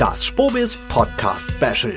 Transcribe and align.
das 0.00 0.24
Spobis 0.24 0.78
Podcast 0.88 1.52
Special. 1.52 1.94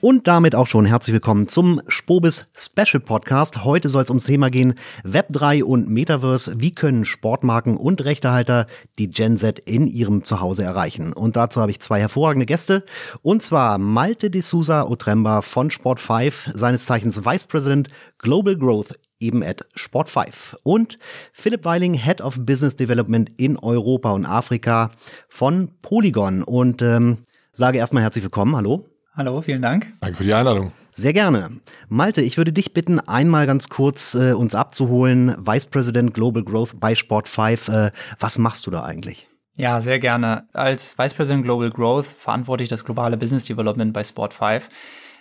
Und 0.00 0.26
damit 0.26 0.56
auch 0.56 0.66
schon 0.66 0.86
herzlich 0.86 1.14
willkommen 1.14 1.46
zum 1.46 1.80
Spobis 1.86 2.46
Special 2.58 2.98
Podcast. 3.00 3.62
Heute 3.62 3.88
soll 3.88 4.02
es 4.02 4.08
ums 4.08 4.24
Thema 4.24 4.50
gehen 4.50 4.74
Web3 5.04 5.62
und 5.62 5.88
Metaverse. 5.88 6.54
Wie 6.56 6.74
können 6.74 7.04
Sportmarken 7.04 7.76
und 7.76 8.02
Rechtehalter 8.02 8.66
die 8.98 9.08
Gen 9.08 9.36
Z 9.36 9.60
in 9.60 9.86
ihrem 9.86 10.24
Zuhause 10.24 10.64
erreichen? 10.64 11.12
Und 11.12 11.36
dazu 11.36 11.60
habe 11.60 11.70
ich 11.70 11.78
zwei 11.78 12.00
hervorragende 12.00 12.46
Gäste. 12.46 12.84
Und 13.22 13.40
zwar 13.44 13.78
Malte 13.78 14.28
de 14.28 14.40
Sousa 14.40 14.82
Otremba 14.82 15.42
von 15.42 15.70
Sport5, 15.70 16.58
seines 16.58 16.86
Zeichens 16.86 17.24
Vice 17.24 17.44
President 17.44 17.88
Global 18.18 18.56
Growth 18.56 18.94
eben 19.20 19.44
at 19.44 19.64
Sport5 19.76 20.56
und 20.64 20.98
Philipp 21.32 21.64
Weiling, 21.64 21.94
Head 21.94 22.20
of 22.20 22.36
Business 22.40 22.74
Development 22.74 23.30
in 23.36 23.56
Europa 23.56 24.10
und 24.10 24.26
Afrika 24.26 24.90
von 25.28 25.70
Polygon 25.82 26.42
und 26.42 26.82
ähm, 26.82 27.18
sage 27.52 27.78
erstmal 27.78 28.02
herzlich 28.02 28.24
willkommen. 28.24 28.56
Hallo. 28.56 28.86
Hallo, 29.14 29.40
vielen 29.40 29.62
Dank. 29.62 29.92
Danke 30.00 30.16
für 30.16 30.24
die 30.24 30.34
Einladung. 30.34 30.72
Sehr 30.92 31.12
gerne. 31.12 31.60
Malte, 31.88 32.20
ich 32.20 32.36
würde 32.36 32.52
dich 32.52 32.74
bitten, 32.74 32.98
einmal 32.98 33.46
ganz 33.46 33.68
kurz 33.68 34.14
äh, 34.14 34.32
uns 34.32 34.54
abzuholen. 34.54 35.36
Vice 35.38 35.66
President 35.66 36.14
Global 36.14 36.42
Growth 36.42 36.78
bei 36.80 36.94
Sport5. 36.94 37.86
Äh, 37.86 37.90
was 38.18 38.38
machst 38.38 38.66
du 38.66 38.70
da 38.70 38.82
eigentlich? 38.82 39.28
Ja, 39.56 39.80
sehr 39.80 39.98
gerne. 39.98 40.48
Als 40.52 40.98
Vice 40.98 41.14
President 41.14 41.44
Global 41.44 41.70
Growth 41.70 42.06
verantworte 42.06 42.62
ich 42.62 42.68
das 42.68 42.84
globale 42.84 43.16
Business 43.16 43.44
Development 43.44 43.92
bei 43.92 44.02
Sport5 44.02 44.62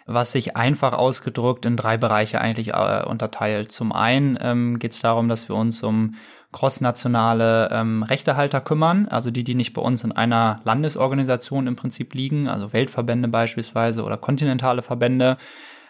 was 0.09 0.31
sich 0.31 0.57
einfach 0.57 0.93
ausgedrückt 0.93 1.65
in 1.65 1.77
drei 1.77 1.97
Bereiche 1.97 2.41
eigentlich 2.41 2.69
äh, 2.69 3.03
unterteilt. 3.05 3.71
Zum 3.71 3.91
einen 3.91 4.37
ähm, 4.41 4.79
geht 4.79 4.93
es 4.93 5.01
darum, 5.01 5.29
dass 5.29 5.47
wir 5.49 5.55
uns 5.55 5.83
um 5.83 6.15
crossnationale 6.51 7.69
ähm, 7.71 8.01
Rechtehalter 8.01 8.59
kümmern, 8.59 9.07
also 9.07 9.29
die, 9.29 9.43
die 9.43 9.53
nicht 9.53 9.73
bei 9.73 9.81
uns 9.83 10.03
in 10.03 10.11
einer 10.11 10.61
Landesorganisation 10.63 11.67
im 11.67 11.75
Prinzip 11.75 12.15
liegen, 12.15 12.47
also 12.47 12.73
Weltverbände 12.73 13.27
beispielsweise 13.27 14.03
oder 14.03 14.17
kontinentale 14.17 14.81
Verbände. 14.81 15.37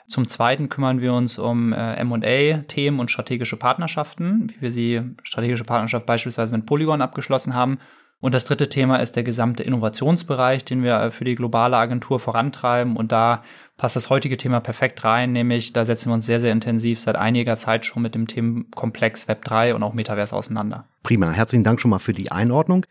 Zum 0.07 0.27
Zweiten 0.27 0.67
kümmern 0.67 0.99
wir 0.99 1.13
uns 1.13 1.39
um 1.39 1.71
äh, 1.71 1.93
M&A-Themen 1.93 2.99
und 2.99 3.09
strategische 3.09 3.55
Partnerschaften, 3.55 4.51
wie 4.51 4.61
wir 4.61 4.71
sie 4.73 5.01
strategische 5.23 5.63
Partnerschaft 5.63 6.05
beispielsweise 6.05 6.51
mit 6.51 6.65
Polygon 6.65 7.01
abgeschlossen 7.01 7.53
haben. 7.53 7.79
Und 8.21 8.33
das 8.33 8.43
dritte 8.43 8.67
Thema 8.67 8.97
ist 8.97 9.15
der 9.15 9.23
gesamte 9.23 9.63
Innovationsbereich, 9.63 10.65
den 10.65 10.83
wir 10.83 11.09
für 11.11 11.23
die 11.23 11.35
globale 11.35 11.77
Agentur 11.77 12.19
vorantreiben. 12.19 12.97
Und 12.97 13.13
da 13.13 13.43
passt 13.77 13.95
das 13.95 14.09
heutige 14.09 14.35
Thema 14.35 14.59
perfekt 14.59 15.05
rein, 15.05 15.31
nämlich 15.31 15.71
da 15.71 15.85
setzen 15.85 16.09
wir 16.09 16.15
uns 16.15 16.25
sehr, 16.25 16.41
sehr 16.41 16.51
intensiv 16.51 16.99
seit 16.99 17.15
einiger 17.15 17.55
Zeit 17.55 17.85
schon 17.85 18.03
mit 18.03 18.15
dem 18.15 18.27
Themenkomplex 18.27 19.29
Web3 19.29 19.73
und 19.73 19.83
auch 19.83 19.93
Metaverse 19.93 20.35
auseinander. 20.35 20.85
Prima, 21.01 21.31
herzlichen 21.31 21.63
Dank 21.63 21.79
schon 21.79 21.91
mal 21.91 21.99
für 21.99 22.11
die 22.11 22.29
Einordnung. 22.29 22.85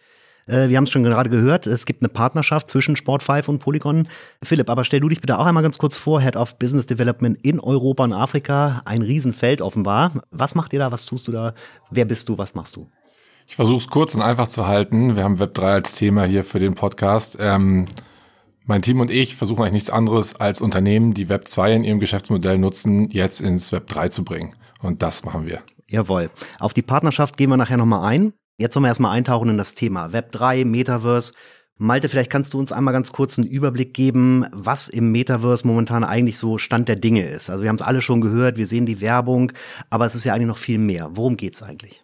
Äh, 0.47 0.71
wir 0.71 0.79
haben 0.79 0.85
es 0.85 0.91
schon 0.91 1.03
gerade 1.03 1.29
gehört, 1.29 1.67
es 1.67 1.85
gibt 1.85 2.01
eine 2.01 2.09
Partnerschaft 2.09 2.71
zwischen 2.71 2.97
Sport5 2.97 3.49
und 3.49 3.59
Polygon. 3.59 4.09
Philipp, 4.43 4.71
aber 4.71 4.85
stell 4.85 5.01
du 5.01 5.11
dich 5.11 5.21
bitte 5.21 5.39
auch 5.39 5.45
einmal 5.45 5.63
ganz 5.63 5.77
kurz 5.77 5.99
vor, 5.99 6.23
Head 6.23 6.37
of 6.37 6.59
Business 6.59 6.87
Development 6.87 7.39
in 7.43 7.61
Europa 7.61 8.05
und 8.05 8.15
Afrika. 8.15 8.81
Ein 8.87 9.03
Riesenfeld 9.03 9.61
offenbar. 9.61 10.23
Was 10.31 10.55
macht 10.55 10.73
ihr 10.73 10.79
da? 10.79 10.91
Was 10.91 11.05
tust 11.05 11.29
du 11.29 11.33
da? 11.33 11.53
Wer 11.91 12.07
bist 12.07 12.31
du? 12.31 12.39
Was 12.39 12.55
machst 12.55 12.77
du? 12.77 12.89
Ich 13.49 13.57
versuche 13.57 13.79
es 13.79 13.89
kurz 13.89 14.15
und 14.15 14.21
einfach 14.21 14.49
zu 14.49 14.67
halten. 14.67 15.17
Wir 15.17 15.25
haben 15.25 15.39
Web3 15.39 15.63
als 15.63 15.95
Thema 15.95 16.25
hier 16.25 16.45
für 16.45 16.61
den 16.61 16.75
Podcast. 16.75 17.39
Ähm, 17.41 17.87
mein 18.67 18.83
Team 18.83 19.01
und 19.01 19.11
ich 19.11 19.37
versuchen 19.37 19.63
eigentlich 19.63 19.73
nichts 19.73 19.91
anderes 19.91 20.37
als 20.37 20.61
Unternehmen, 20.61 21.15
die 21.15 21.29
Web2 21.29 21.77
in 21.77 21.83
ihrem 21.83 21.99
Geschäftsmodell 21.99 22.59
nutzen, 22.59 23.11
jetzt 23.11 23.41
ins 23.41 23.73
Web3 23.73 24.11
zu 24.11 24.23
bringen. 24.23 24.55
Und 24.83 25.01
das 25.01 25.25
machen 25.25 25.47
wir. 25.47 25.63
Jawohl. 25.89 26.29
Auf 26.61 26.75
die 26.75 26.83
Partnerschaft 26.83 27.39
gehen 27.39 27.49
wir 27.49 27.57
nachher 27.57 27.79
nochmal 27.79 28.07
ein. 28.07 28.35
Jetzt 28.59 28.75
sollen 28.75 28.85
wir 28.85 28.89
erstmal 28.89 29.17
eintauchen 29.17 29.49
in 29.49 29.57
das 29.57 29.75
Thema 29.75 30.09
Web3, 30.09 30.67
Metaverse. 30.67 31.33
Malte, 31.79 32.11
vielleicht 32.11 32.31
kannst 32.31 32.53
du 32.53 32.59
uns 32.59 32.71
einmal 32.71 32.93
ganz 32.93 33.13
kurz 33.13 33.39
einen 33.39 33.49
Überblick 33.49 33.95
geben, 33.95 34.45
was 34.53 34.89
im 34.89 35.11
Metaverse 35.11 35.67
momentan 35.67 36.05
eigentlich 36.05 36.37
so 36.37 36.59
Stand 36.59 36.87
der 36.89 36.97
Dinge 36.97 37.27
ist. 37.27 37.49
Also 37.49 37.63
wir 37.63 37.71
haben 37.71 37.77
es 37.77 37.83
alle 37.83 38.03
schon 38.03 38.21
gehört, 38.21 38.59
wir 38.59 38.67
sehen 38.67 38.85
die 38.85 39.01
Werbung, 39.01 39.53
aber 39.89 40.05
es 40.05 40.15
ist 40.15 40.25
ja 40.25 40.35
eigentlich 40.35 40.49
noch 40.49 40.59
viel 40.59 40.79
mehr. 40.79 41.09
Worum 41.15 41.39
geht's 41.39 41.63
eigentlich? 41.63 42.03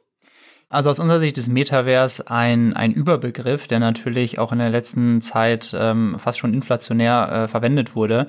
Also 0.74 0.90
aus 0.90 0.98
unserer 0.98 1.20
Sicht 1.20 1.38
ist 1.38 1.46
Metaverse 1.46 2.28
ein, 2.28 2.74
ein 2.74 2.92
Überbegriff, 2.92 3.68
der 3.68 3.78
natürlich 3.78 4.40
auch 4.40 4.50
in 4.50 4.58
der 4.58 4.70
letzten 4.70 5.22
Zeit 5.22 5.72
ähm, 5.78 6.16
fast 6.18 6.40
schon 6.40 6.52
inflationär 6.52 7.44
äh, 7.44 7.48
verwendet 7.48 7.94
wurde. 7.94 8.26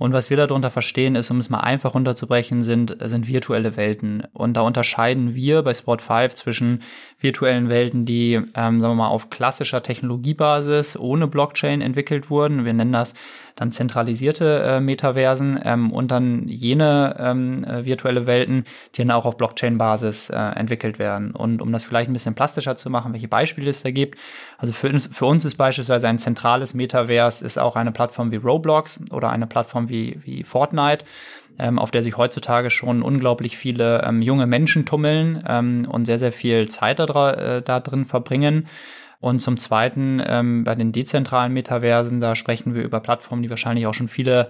Und 0.00 0.14
was 0.14 0.30
wir 0.30 0.38
darunter 0.38 0.70
verstehen, 0.70 1.14
ist, 1.14 1.30
um 1.30 1.36
es 1.36 1.50
mal 1.50 1.60
einfach 1.60 1.94
runterzubrechen, 1.94 2.62
sind, 2.62 2.96
sind 3.02 3.28
virtuelle 3.28 3.76
Welten. 3.76 4.22
Und 4.32 4.54
da 4.56 4.62
unterscheiden 4.62 5.34
wir 5.34 5.62
bei 5.62 5.74
Sport 5.74 6.00
5 6.00 6.36
zwischen 6.36 6.80
virtuellen 7.20 7.68
Welten, 7.68 8.06
die, 8.06 8.32
ähm, 8.32 8.46
sagen 8.54 8.80
wir 8.80 8.94
mal, 8.94 9.08
auf 9.08 9.28
klassischer 9.28 9.82
Technologiebasis 9.82 10.96
ohne 10.98 11.26
Blockchain 11.26 11.82
entwickelt 11.82 12.30
wurden. 12.30 12.64
Wir 12.64 12.72
nennen 12.72 12.92
das 12.92 13.12
dann 13.56 13.72
zentralisierte 13.72 14.62
äh, 14.62 14.80
Metaversen 14.80 15.60
ähm, 15.62 15.92
und 15.92 16.10
dann 16.10 16.48
jene 16.48 17.14
ähm, 17.18 17.62
äh, 17.64 17.84
virtuelle 17.84 18.24
Welten, 18.24 18.64
die 18.94 19.02
dann 19.02 19.10
auch 19.10 19.26
auf 19.26 19.36
Blockchain-Basis 19.36 20.30
äh, 20.30 20.36
entwickelt 20.36 20.98
werden. 20.98 21.32
Und 21.32 21.60
um 21.60 21.70
das 21.70 21.84
vielleicht 21.84 22.08
ein 22.08 22.14
bisschen 22.14 22.34
plastischer 22.34 22.74
zu 22.74 22.88
machen, 22.88 23.12
welche 23.12 23.28
Beispiele 23.28 23.68
es 23.68 23.82
da 23.82 23.90
gibt. 23.90 24.18
Also 24.56 24.72
für 24.72 24.88
uns, 24.88 25.10
für 25.12 25.26
uns 25.26 25.44
ist 25.44 25.56
beispielsweise 25.56 26.08
ein 26.08 26.18
zentrales 26.18 26.72
Metaverse 26.72 27.44
ist 27.44 27.58
auch 27.58 27.76
eine 27.76 27.92
Plattform 27.92 28.32
wie 28.32 28.36
Roblox 28.36 28.98
oder 29.10 29.28
eine 29.28 29.46
Plattform 29.46 29.89
wie, 29.90 30.20
wie 30.24 30.44
Fortnite 30.44 31.04
ähm, 31.60 31.78
auf 31.78 31.90
der 31.90 32.02
sich 32.02 32.16
heutzutage 32.16 32.70
schon 32.70 33.02
unglaublich 33.02 33.56
viele 33.56 34.02
ähm, 34.02 34.22
junge 34.22 34.46
Menschen 34.46 34.86
tummeln 34.86 35.44
ähm, 35.46 35.86
und 35.88 36.06
sehr, 36.06 36.18
sehr 36.18 36.32
viel 36.32 36.68
Zeit 36.68 36.98
da, 36.98 37.32
äh, 37.32 37.62
da 37.62 37.80
drin 37.80 38.06
verbringen. 38.06 38.66
Und 39.20 39.40
zum 39.40 39.58
Zweiten 39.58 40.22
ähm, 40.24 40.64
bei 40.64 40.74
den 40.74 40.92
dezentralen 40.92 41.52
Metaversen, 41.52 42.20
da 42.20 42.34
sprechen 42.34 42.74
wir 42.74 42.82
über 42.82 43.00
Plattformen, 43.00 43.42
die 43.42 43.50
wahrscheinlich 43.50 43.86
auch 43.86 43.92
schon 43.92 44.08
viele 44.08 44.48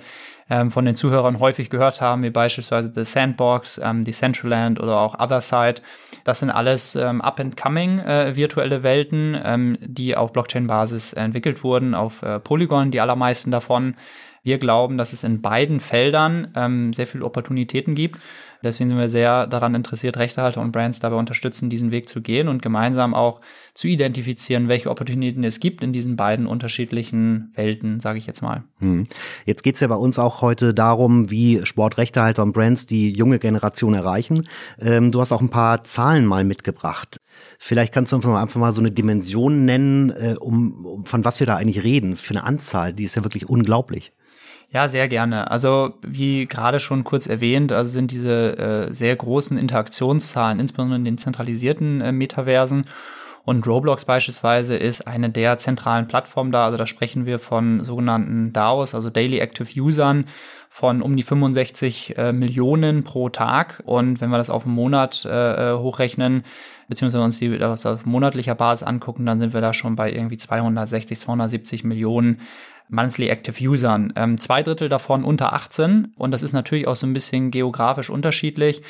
ähm, 0.48 0.70
von 0.70 0.84
den 0.84 0.94
Zuhörern 0.94 1.40
häufig 1.40 1.70
gehört 1.70 2.00
haben, 2.00 2.22
wie 2.22 2.30
beispielsweise 2.30 2.92
The 2.94 3.04
Sandbox, 3.04 3.80
ähm, 3.82 4.04
Decentraland 4.04 4.78
oder 4.78 5.00
auch 5.00 5.18
Otherside. 5.18 5.82
Das 6.22 6.38
sind 6.38 6.50
alles 6.50 6.94
ähm, 6.94 7.20
up-and-coming 7.20 7.98
äh, 7.98 8.36
virtuelle 8.36 8.84
Welten, 8.84 9.36
ähm, 9.42 9.76
die 9.80 10.16
auf 10.16 10.32
Blockchain-Basis 10.32 11.14
entwickelt 11.14 11.64
wurden, 11.64 11.96
auf 11.96 12.22
äh, 12.22 12.38
Polygon, 12.38 12.92
die 12.92 13.00
allermeisten 13.00 13.50
davon. 13.50 13.96
Wir 14.42 14.58
glauben, 14.58 14.96
dass 14.96 15.12
es 15.12 15.24
in 15.24 15.42
beiden 15.42 15.80
Feldern 15.80 16.52
ähm, 16.56 16.92
sehr 16.92 17.06
viele 17.06 17.24
Opportunitäten 17.24 17.94
gibt. 17.94 18.18
Deswegen 18.62 18.90
sind 18.90 18.98
wir 18.98 19.08
sehr 19.08 19.46
daran 19.46 19.74
interessiert, 19.74 20.18
Rechtehalter 20.18 20.60
und 20.60 20.72
Brands 20.72 21.00
dabei 21.00 21.16
unterstützen, 21.16 21.70
diesen 21.70 21.90
Weg 21.90 22.08
zu 22.08 22.20
gehen 22.20 22.48
und 22.48 22.60
gemeinsam 22.60 23.14
auch 23.14 23.40
zu 23.74 23.88
identifizieren, 23.88 24.68
welche 24.68 24.90
Opportunitäten 24.90 25.44
es 25.44 25.60
gibt 25.60 25.82
in 25.82 25.92
diesen 25.92 26.16
beiden 26.16 26.46
unterschiedlichen 26.46 27.52
Welten, 27.54 28.00
sage 28.00 28.18
ich 28.18 28.26
jetzt 28.26 28.42
mal. 28.42 28.64
Hm. 28.78 29.06
Jetzt 29.46 29.62
geht's 29.62 29.80
ja 29.80 29.88
bei 29.88 29.94
uns 29.94 30.18
auch 30.18 30.42
heute 30.42 30.74
darum, 30.74 31.30
wie 31.30 31.64
Sportrechtehalter 31.64 32.42
und 32.42 32.52
Brands 32.52 32.86
die 32.86 33.12
junge 33.12 33.38
Generation 33.38 33.94
erreichen. 33.94 34.44
Ähm, 34.78 35.10
du 35.10 35.20
hast 35.20 35.32
auch 35.32 35.40
ein 35.40 35.50
paar 35.50 35.84
Zahlen 35.84 36.26
mal 36.26 36.44
mitgebracht. 36.44 37.18
Vielleicht 37.58 37.94
kannst 37.94 38.12
du 38.12 38.16
einfach 38.16 38.56
mal 38.56 38.72
so 38.72 38.82
eine 38.82 38.90
Dimension 38.90 39.64
nennen, 39.64 40.10
äh, 40.10 40.34
um, 40.38 40.84
um 40.84 41.06
von 41.06 41.24
was 41.24 41.40
wir 41.40 41.46
da 41.46 41.56
eigentlich 41.56 41.82
reden, 41.82 42.16
für 42.16 42.34
eine 42.34 42.44
Anzahl, 42.44 42.92
die 42.92 43.04
ist 43.04 43.16
ja 43.16 43.24
wirklich 43.24 43.48
unglaublich. 43.48 44.12
Ja, 44.72 44.86
sehr 44.86 45.08
gerne. 45.08 45.50
Also 45.50 45.94
wie 46.02 46.46
gerade 46.46 46.78
schon 46.78 47.02
kurz 47.02 47.26
erwähnt, 47.26 47.72
also 47.72 47.90
sind 47.90 48.12
diese 48.12 48.56
äh, 48.56 48.92
sehr 48.92 49.16
großen 49.16 49.58
Interaktionszahlen, 49.58 50.60
insbesondere 50.60 50.96
in 50.98 51.04
den 51.04 51.18
zentralisierten 51.18 52.00
äh, 52.00 52.12
Metaversen. 52.12 52.84
Und 53.44 53.66
Roblox 53.66 54.04
beispielsweise 54.04 54.76
ist 54.76 55.08
eine 55.08 55.28
der 55.30 55.58
zentralen 55.58 56.06
Plattformen 56.06 56.52
da. 56.52 56.66
Also 56.66 56.78
da 56.78 56.86
sprechen 56.86 57.26
wir 57.26 57.40
von 57.40 57.82
sogenannten 57.82 58.52
DAOs, 58.52 58.94
also 58.94 59.10
Daily 59.10 59.40
Active 59.40 59.68
Usern, 59.80 60.26
von 60.68 61.02
um 61.02 61.16
die 61.16 61.24
65 61.24 62.16
äh, 62.16 62.32
Millionen 62.32 63.02
pro 63.02 63.28
Tag. 63.28 63.82
Und 63.86 64.20
wenn 64.20 64.30
wir 64.30 64.38
das 64.38 64.50
auf 64.50 64.66
einen 64.66 64.74
Monat 64.74 65.24
äh, 65.24 65.72
äh 65.72 65.78
hochrechnen, 65.78 66.44
beziehungsweise 66.88 67.24
uns 67.24 67.38
die 67.40 67.58
das 67.58 67.86
auf 67.86 68.06
monatlicher 68.06 68.54
Basis 68.54 68.86
angucken, 68.86 69.26
dann 69.26 69.40
sind 69.40 69.52
wir 69.52 69.60
da 69.60 69.74
schon 69.74 69.96
bei 69.96 70.12
irgendwie 70.12 70.36
260, 70.36 71.18
270 71.18 71.82
Millionen 71.82 72.40
Monthly 72.90 73.28
Active 73.28 73.62
Usern. 73.68 74.12
Ähm, 74.16 74.38
zwei 74.38 74.62
Drittel 74.62 74.88
davon 74.88 75.24
unter 75.24 75.52
18 75.52 76.12
und 76.16 76.30
das 76.30 76.42
ist 76.42 76.52
natürlich 76.52 76.86
auch 76.86 76.96
so 76.96 77.06
ein 77.06 77.12
bisschen 77.12 77.50
geografisch 77.50 78.10
unterschiedlich. 78.10 78.82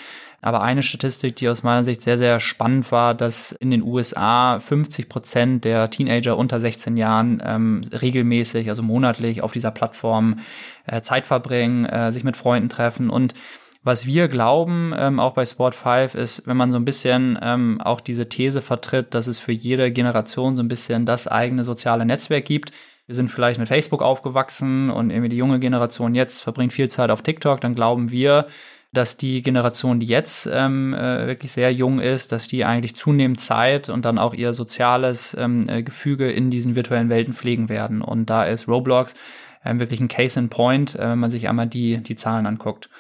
Aber 0.42 0.62
eine 0.62 0.82
Statistik, 0.82 1.36
die 1.36 1.48
aus 1.48 1.62
meiner 1.62 1.84
Sicht 1.84 2.00
sehr, 2.00 2.16
sehr 2.16 2.40
spannend 2.40 2.90
war, 2.92 3.14
dass 3.14 3.52
in 3.52 3.70
den 3.70 3.82
USA 3.82 4.58
50 4.58 5.08
Prozent 5.08 5.64
der 5.64 5.90
Teenager 5.90 6.38
unter 6.38 6.60
16 6.60 6.96
Jahren 6.96 7.42
ähm, 7.44 7.82
regelmäßig, 7.92 8.70
also 8.70 8.82
monatlich 8.82 9.42
auf 9.42 9.52
dieser 9.52 9.70
Plattform 9.70 10.38
äh, 10.86 11.02
Zeit 11.02 11.26
verbringen, 11.26 11.84
äh, 11.84 12.10
sich 12.10 12.24
mit 12.24 12.38
Freunden 12.38 12.70
treffen 12.70 13.10
und 13.10 13.34
was 13.82 14.04
wir 14.04 14.28
glauben, 14.28 14.92
ähm, 14.96 15.18
auch 15.18 15.32
bei 15.32 15.46
Sport 15.46 15.74
5, 15.74 16.14
ist, 16.14 16.46
wenn 16.46 16.56
man 16.56 16.70
so 16.70 16.76
ein 16.76 16.84
bisschen 16.84 17.38
ähm, 17.40 17.80
auch 17.80 18.02
diese 18.02 18.28
These 18.28 18.60
vertritt, 18.60 19.14
dass 19.14 19.26
es 19.26 19.38
für 19.38 19.52
jede 19.52 19.90
Generation 19.90 20.54
so 20.54 20.62
ein 20.62 20.68
bisschen 20.68 21.06
das 21.06 21.26
eigene 21.26 21.64
soziale 21.64 22.04
Netzwerk 22.04 22.44
gibt, 22.44 22.72
wir 23.10 23.16
sind 23.16 23.28
vielleicht 23.28 23.58
mit 23.58 23.66
Facebook 23.66 24.02
aufgewachsen 24.02 24.88
und 24.88 25.10
irgendwie 25.10 25.30
die 25.30 25.36
junge 25.36 25.58
Generation 25.58 26.14
jetzt 26.14 26.42
verbringt 26.42 26.72
viel 26.72 26.88
Zeit 26.88 27.10
auf 27.10 27.22
TikTok, 27.22 27.60
dann 27.60 27.74
glauben 27.74 28.12
wir, 28.12 28.46
dass 28.92 29.16
die 29.16 29.42
Generation, 29.42 29.98
die 29.98 30.06
jetzt 30.06 30.48
ähm, 30.52 30.94
äh, 30.94 31.26
wirklich 31.26 31.50
sehr 31.50 31.72
jung 31.72 31.98
ist, 31.98 32.30
dass 32.30 32.46
die 32.46 32.64
eigentlich 32.64 32.94
zunehmend 32.94 33.40
Zeit 33.40 33.88
und 33.88 34.04
dann 34.04 34.16
auch 34.16 34.32
ihr 34.32 34.52
soziales 34.52 35.36
ähm, 35.36 35.68
äh, 35.68 35.82
Gefüge 35.82 36.30
in 36.30 36.52
diesen 36.52 36.76
virtuellen 36.76 37.08
Welten 37.08 37.34
pflegen 37.34 37.68
werden. 37.68 38.00
Und 38.00 38.30
da 38.30 38.44
ist 38.44 38.68
Roblox 38.68 39.16
ähm, 39.64 39.80
wirklich 39.80 39.98
ein 39.98 40.06
Case 40.06 40.38
in 40.38 40.48
Point, 40.48 40.94
äh, 40.94 41.10
wenn 41.10 41.18
man 41.18 41.32
sich 41.32 41.48
einmal 41.48 41.66
die, 41.66 41.96
die 41.96 42.14
Zahlen 42.14 42.46
anguckt. 42.46 42.90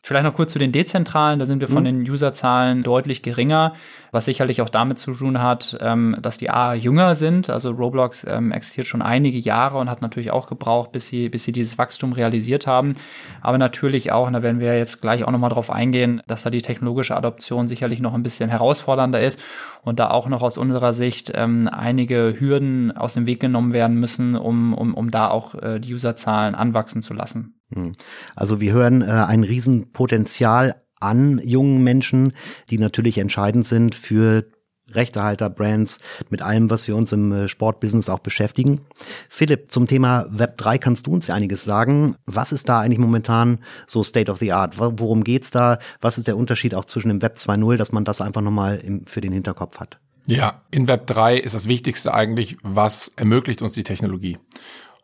Vielleicht 0.00 0.24
noch 0.24 0.34
kurz 0.34 0.52
zu 0.52 0.60
den 0.60 0.70
dezentralen. 0.72 1.38
Da 1.38 1.46
sind 1.46 1.60
wir 1.60 1.68
von 1.68 1.82
mhm. 1.82 2.04
den 2.04 2.10
Userzahlen 2.10 2.82
deutlich 2.82 3.22
geringer, 3.22 3.74
was 4.12 4.26
sicherlich 4.26 4.62
auch 4.62 4.68
damit 4.68 4.98
zu 4.98 5.12
tun 5.12 5.42
hat, 5.42 5.76
ähm, 5.80 6.16
dass 6.22 6.38
die 6.38 6.50
A 6.50 6.72
jünger 6.72 7.16
sind. 7.16 7.50
Also 7.50 7.72
Roblox 7.72 8.24
ähm, 8.24 8.52
existiert 8.52 8.86
schon 8.86 9.02
einige 9.02 9.38
Jahre 9.38 9.76
und 9.78 9.90
hat 9.90 10.00
natürlich 10.00 10.30
auch 10.30 10.46
gebraucht, 10.46 10.92
bis 10.92 11.08
sie, 11.08 11.28
bis 11.28 11.44
sie 11.44 11.52
dieses 11.52 11.78
Wachstum 11.78 12.12
realisiert 12.12 12.66
haben. 12.66 12.94
Aber 13.42 13.58
natürlich 13.58 14.12
auch, 14.12 14.28
und 14.28 14.34
da 14.34 14.42
werden 14.42 14.60
wir 14.60 14.78
jetzt 14.78 15.02
gleich 15.02 15.24
auch 15.24 15.32
nochmal 15.32 15.50
drauf 15.50 15.70
eingehen, 15.70 16.22
dass 16.28 16.44
da 16.44 16.50
die 16.50 16.62
technologische 16.62 17.16
Adoption 17.16 17.66
sicherlich 17.66 17.98
noch 17.98 18.14
ein 18.14 18.22
bisschen 18.22 18.50
herausfordernder 18.50 19.20
ist 19.20 19.40
und 19.82 19.98
da 19.98 20.10
auch 20.10 20.28
noch 20.28 20.42
aus 20.42 20.58
unserer 20.58 20.92
Sicht 20.92 21.32
ähm, 21.34 21.68
einige 21.70 22.34
Hürden 22.38 22.96
aus 22.96 23.14
dem 23.14 23.26
Weg 23.26 23.40
genommen 23.40 23.72
werden 23.72 23.98
müssen, 23.98 24.36
um, 24.36 24.74
um, 24.74 24.94
um 24.94 25.10
da 25.10 25.28
auch 25.28 25.54
äh, 25.56 25.80
die 25.80 25.92
Userzahlen 25.92 26.54
anwachsen 26.54 27.02
zu 27.02 27.14
lassen. 27.14 27.57
Hm. 27.72 27.92
Also 28.36 28.60
wir 28.60 28.72
hören 28.72 29.02
äh, 29.02 29.06
ein 29.06 29.44
Riesenpotenzial 29.44 30.76
an 31.00 31.40
jungen 31.44 31.82
Menschen, 31.82 32.32
die 32.70 32.78
natürlich 32.78 33.18
entscheidend 33.18 33.66
sind 33.66 33.94
für 33.94 34.44
Rechtehalter, 34.90 35.50
Brands, 35.50 35.98
mit 36.30 36.42
allem, 36.42 36.70
was 36.70 36.88
wir 36.88 36.96
uns 36.96 37.12
im 37.12 37.32
äh, 37.32 37.48
Sportbusiness 37.48 38.08
auch 38.08 38.20
beschäftigen. 38.20 38.80
Philipp, 39.28 39.70
zum 39.70 39.86
Thema 39.86 40.26
Web 40.30 40.56
3 40.56 40.78
kannst 40.78 41.06
du 41.06 41.12
uns 41.12 41.26
ja 41.26 41.34
einiges 41.34 41.64
sagen. 41.64 42.16
Was 42.26 42.52
ist 42.52 42.68
da 42.68 42.80
eigentlich 42.80 42.98
momentan 42.98 43.58
so 43.86 44.02
State 44.02 44.30
of 44.30 44.38
the 44.38 44.52
Art? 44.52 44.78
Worum 44.78 45.24
geht's 45.24 45.50
da? 45.50 45.78
Was 46.00 46.18
ist 46.18 46.26
der 46.26 46.36
Unterschied 46.36 46.74
auch 46.74 46.84
zwischen 46.84 47.08
dem 47.08 47.22
Web 47.22 47.36
2.0, 47.36 47.76
dass 47.76 47.92
man 47.92 48.04
das 48.04 48.20
einfach 48.20 48.40
nochmal 48.40 48.82
für 49.06 49.20
den 49.20 49.32
Hinterkopf 49.32 49.78
hat? 49.78 49.98
Ja, 50.26 50.62
in 50.70 50.88
Web 50.88 51.06
3 51.06 51.38
ist 51.38 51.54
das 51.54 51.68
Wichtigste 51.68 52.12
eigentlich, 52.12 52.58
was 52.62 53.08
ermöglicht 53.16 53.62
uns 53.62 53.72
die 53.72 53.84
Technologie. 53.84 54.36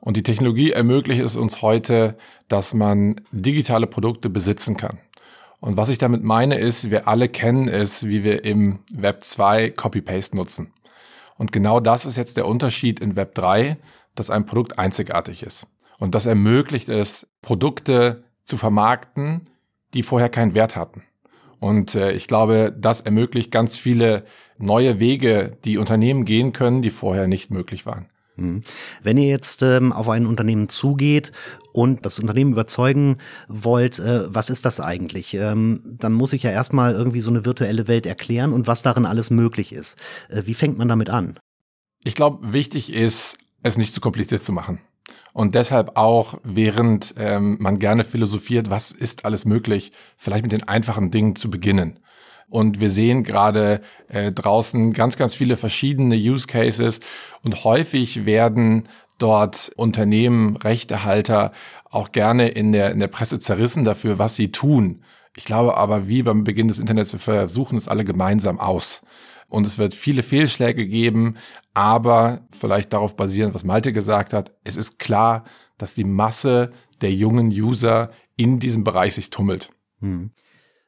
Und 0.05 0.19
die 0.19 0.23
Technologie 0.23 0.71
ermöglicht 0.71 1.23
es 1.23 1.35
uns 1.35 1.63
heute, 1.63 2.19
dass 2.49 2.75
man 2.75 3.23
digitale 3.33 3.87
Produkte 3.87 4.29
besitzen 4.29 4.77
kann. 4.77 4.99
Und 5.61 5.79
was 5.79 5.89
ich 5.89 5.97
damit 5.97 6.23
meine 6.23 6.59
ist, 6.59 6.91
wir 6.91 7.09
alle 7.09 7.31
kennen 7.31 7.69
es, 7.69 8.07
wie 8.07 8.23
wir 8.23 8.45
im 8.45 8.81
Web 8.93 9.25
2 9.25 9.71
Copy-Paste 9.71 10.37
nutzen. 10.37 10.75
Und 11.39 11.53
genau 11.53 11.81
das 11.81 12.05
ist 12.05 12.19
jetzt 12.19 12.37
der 12.37 12.47
Unterschied 12.47 13.01
in 13.01 13.17
Web 13.17 13.35
3, 13.35 13.79
dass 14.15 14.29
ein 14.29 14.45
Produkt 14.45 14.79
einzigartig 14.79 15.43
ist. 15.43 15.67
Und 15.99 16.15
das 16.15 16.27
ermöglicht 16.27 16.91
es, 16.91 17.27
Produkte 17.41 18.25
zu 18.45 18.59
vermarkten, 18.59 19.49
die 19.95 20.03
vorher 20.03 20.29
keinen 20.29 20.53
Wert 20.53 20.77
hatten. 20.77 21.03
Und 21.61 21.95
äh, 21.95 22.13
ich 22.13 22.29
glaube, 22.29 22.77
das 22.79 23.01
ermöglicht 23.01 23.51
ganz 23.51 23.79
viele 23.79 24.27
neue 24.59 25.01
Wege, 25.01 25.57
die 25.65 25.79
Unternehmen 25.79 26.27
gehen 26.27 26.53
können, 26.53 26.83
die 26.83 26.91
vorher 26.91 27.27
nicht 27.27 27.51
möglich 27.51 27.87
waren. 27.87 28.11
Mhm. 28.37 28.63
Wenn 29.03 29.17
ihr 29.17 29.29
jetzt 29.29 29.63
ähm, 29.63 29.93
auf 29.93 30.09
ein 30.09 30.27
Unternehmen 30.27 30.69
zugeht 30.69 31.33
und 31.73 32.05
das 32.05 32.19
Unternehmen 32.19 32.53
überzeugen 32.53 33.19
wollt, 33.49 33.99
äh, 33.99 34.35
was 34.35 34.51
ist 34.51 34.65
das 34.65 34.81
eigentlich? 34.81 35.35
Ähm, 35.35 35.83
dann 35.85 36.13
muss 36.13 36.33
ich 36.33 36.43
ja 36.43 36.51
erstmal 36.51 36.95
irgendwie 36.95 37.21
so 37.21 37.31
eine 37.31 37.45
virtuelle 37.45 37.87
Welt 37.87 38.07
erklären 38.07 38.53
und 38.53 38.67
was 38.67 38.83
darin 38.83 39.07
alles 39.07 39.31
möglich 39.31 39.73
ist. 39.73 39.97
Äh, 40.29 40.43
wie 40.47 40.55
fängt 40.55 40.79
man 40.79 40.89
damit 40.89 41.11
an? 41.11 41.39
Ich 42.03 42.15
glaube, 42.15 42.53
wichtig 42.53 42.93
ist, 42.93 43.39
es 43.63 43.79
nicht 43.79 43.93
zu 43.93 44.01
kompliziert 44.01 44.43
zu 44.43 44.53
machen. 44.53 44.81
Und 45.33 45.55
deshalb 45.55 45.97
auch, 45.97 46.39
während 46.45 47.15
ähm, 47.19 47.57
man 47.61 47.79
gerne 47.79 48.05
philosophiert, 48.05 48.71
was 48.71 48.93
ist 48.93 49.25
alles 49.25 49.45
möglich, 49.45 49.91
vielleicht 50.17 50.45
mit 50.45 50.53
den 50.53 50.63
einfachen 50.63 51.11
Dingen 51.11 51.35
zu 51.35 51.51
beginnen. 51.51 51.99
Und 52.49 52.81
wir 52.81 52.91
sehen 52.91 53.25
gerade 53.25 53.81
äh, 54.09 54.33
draußen 54.33 54.93
ganz, 54.93 55.17
ganz 55.17 55.35
viele 55.35 55.57
verschiedene 55.57 56.17
Use 56.17 56.47
Cases 56.47 57.01
und 57.43 57.65
häufig 57.65 58.27
werden 58.27 58.85
dort 59.19 59.73
Unternehmen, 59.77 60.57
Rechtehalter 60.57 61.53
auch 61.91 62.13
gerne 62.13 62.49
in 62.49 62.73
der, 62.73 62.91
in 62.91 62.99
der 62.99 63.09
Presse 63.09 63.39
zerrissen 63.41 63.85
dafür, 63.85 64.19
was 64.19 64.37
sie 64.37 64.51
tun. 64.51 65.03
Ich 65.37 65.45
glaube 65.45 65.77
aber, 65.77 66.09
wie 66.09 66.23
beim 66.23 66.45
Beginn 66.45 66.69
des 66.69 66.79
Internets, 66.79 67.13
wir 67.13 67.21
versuchen 67.21 67.79
es 67.79 67.89
alle 67.89 68.05
gemeinsam 68.05 68.59
aus. 68.59 69.03
Und 69.49 69.67
es 69.67 69.79
wird 69.79 69.95
viele 69.95 70.23
Fehlschläge 70.23 70.87
geben, 70.87 71.37
aber 71.75 72.47
vielleicht 72.51 72.93
darauf 72.93 73.17
basierend, 73.17 73.55
was 73.55 73.65
Malte 73.65 73.93
gesagt 73.93 74.33
hat, 74.33 74.53
es 74.65 74.77
ist 74.77 74.99
klar, 74.99 75.45
dass 75.79 75.95
die 75.95 76.05
Masse 76.05 76.73
der 77.01 77.13
jungen 77.13 77.49
User 77.49 78.11
in 78.37 78.59
diesem 78.59 78.85
Bereich 78.85 79.15
sich 79.15 79.31
tummelt. 79.31 79.71
Hm 80.01 80.31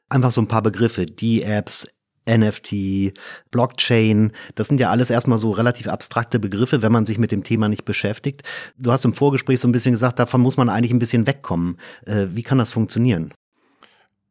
einfach 0.09 0.31
so 0.31 0.41
ein 0.41 0.47
paar 0.47 0.61
Begriffe, 0.61 1.05
die 1.05 1.43
Apps, 1.43 1.87
NFT, 2.29 3.13
Blockchain, 3.51 4.31
das 4.55 4.67
sind 4.67 4.79
ja 4.79 4.89
alles 4.89 5.09
erstmal 5.09 5.37
so 5.37 5.51
relativ 5.51 5.87
abstrakte 5.87 6.39
Begriffe, 6.39 6.81
wenn 6.81 6.91
man 6.91 7.05
sich 7.05 7.17
mit 7.17 7.31
dem 7.31 7.43
Thema 7.43 7.69
nicht 7.69 7.85
beschäftigt. 7.85 8.43
Du 8.77 8.91
hast 8.91 9.05
im 9.05 9.13
Vorgespräch 9.13 9.59
so 9.59 9.67
ein 9.67 9.71
bisschen 9.71 9.93
gesagt, 9.93 10.19
davon 10.19 10.41
muss 10.41 10.57
man 10.57 10.69
eigentlich 10.69 10.91
ein 10.91 10.99
bisschen 10.99 11.25
wegkommen. 11.25 11.77
Äh, 12.05 12.27
wie 12.31 12.43
kann 12.43 12.57
das 12.57 12.71
funktionieren? 12.71 13.33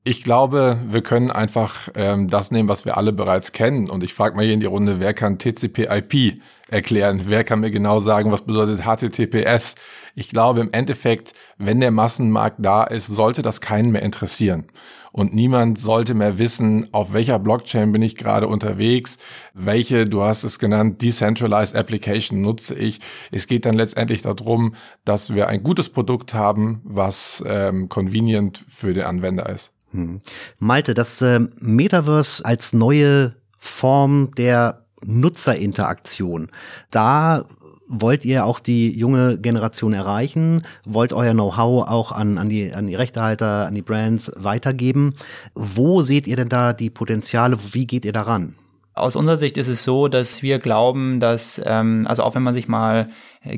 Ich 0.08 0.22
glaube, 0.22 0.78
wir 0.88 1.02
können 1.02 1.32
einfach 1.32 1.88
ähm, 1.96 2.28
das 2.28 2.52
nehmen, 2.52 2.68
was 2.68 2.84
wir 2.84 2.96
alle 2.96 3.12
bereits 3.12 3.50
kennen. 3.50 3.90
Und 3.90 4.04
ich 4.04 4.14
frage 4.14 4.36
mal 4.36 4.44
hier 4.44 4.54
in 4.54 4.60
die 4.60 4.66
Runde, 4.66 5.00
wer 5.00 5.14
kann 5.14 5.36
TCP/IP 5.36 6.38
erklären? 6.68 7.22
Wer 7.24 7.42
kann 7.42 7.58
mir 7.58 7.72
genau 7.72 7.98
sagen, 7.98 8.30
was 8.30 8.42
bedeutet 8.42 8.82
HTTPS? 8.84 9.74
Ich 10.14 10.28
glaube, 10.28 10.60
im 10.60 10.72
Endeffekt, 10.72 11.32
wenn 11.58 11.80
der 11.80 11.90
Massenmarkt 11.90 12.58
da 12.60 12.84
ist, 12.84 13.08
sollte 13.08 13.42
das 13.42 13.60
keinen 13.60 13.90
mehr 13.90 14.02
interessieren. 14.02 14.66
Und 15.16 15.32
niemand 15.32 15.78
sollte 15.78 16.12
mehr 16.12 16.36
wissen, 16.36 16.88
auf 16.92 17.14
welcher 17.14 17.38
Blockchain 17.38 17.90
bin 17.90 18.02
ich 18.02 18.16
gerade 18.16 18.48
unterwegs, 18.48 19.16
welche, 19.54 20.04
du 20.04 20.22
hast 20.22 20.44
es 20.44 20.58
genannt, 20.58 21.00
Decentralized 21.00 21.74
Application 21.74 22.42
nutze 22.42 22.74
ich. 22.74 23.00
Es 23.32 23.46
geht 23.46 23.64
dann 23.64 23.76
letztendlich 23.76 24.20
darum, 24.20 24.74
dass 25.06 25.34
wir 25.34 25.48
ein 25.48 25.62
gutes 25.62 25.88
Produkt 25.88 26.34
haben, 26.34 26.82
was 26.84 27.42
ähm, 27.46 27.88
convenient 27.88 28.62
für 28.68 28.92
den 28.92 29.04
Anwender 29.04 29.48
ist. 29.48 29.72
Hm. 29.92 30.18
Malte, 30.58 30.92
das 30.92 31.22
äh, 31.22 31.40
Metaverse 31.60 32.44
als 32.44 32.74
neue 32.74 33.36
Form 33.58 34.34
der 34.36 34.82
Nutzerinteraktion. 35.02 36.50
Da 36.90 37.46
wollt 37.88 38.24
ihr 38.24 38.44
auch 38.44 38.60
die 38.60 38.90
junge 38.96 39.38
Generation 39.38 39.92
erreichen? 39.92 40.62
Wollt 40.84 41.12
euer 41.12 41.32
Know-how 41.32 41.88
auch 41.88 42.12
an, 42.12 42.38
an, 42.38 42.48
die, 42.48 42.72
an 42.72 42.86
die 42.86 42.94
Rechtehalter, 42.94 43.66
an 43.66 43.74
die 43.74 43.82
Brands 43.82 44.32
weitergeben? 44.36 45.14
Wo 45.54 46.02
seht 46.02 46.26
ihr 46.26 46.36
denn 46.36 46.48
da 46.48 46.72
die 46.72 46.90
Potenziale? 46.90 47.58
Wie 47.72 47.86
geht 47.86 48.04
ihr 48.04 48.12
daran? 48.12 48.54
Aus 48.94 49.14
unserer 49.14 49.36
Sicht 49.36 49.58
ist 49.58 49.68
es 49.68 49.84
so, 49.84 50.08
dass 50.08 50.42
wir 50.42 50.58
glauben, 50.58 51.20
dass, 51.20 51.60
ähm, 51.64 52.06
also 52.08 52.22
auch 52.22 52.34
wenn 52.34 52.42
man 52.42 52.54
sich 52.54 52.66
mal 52.66 53.10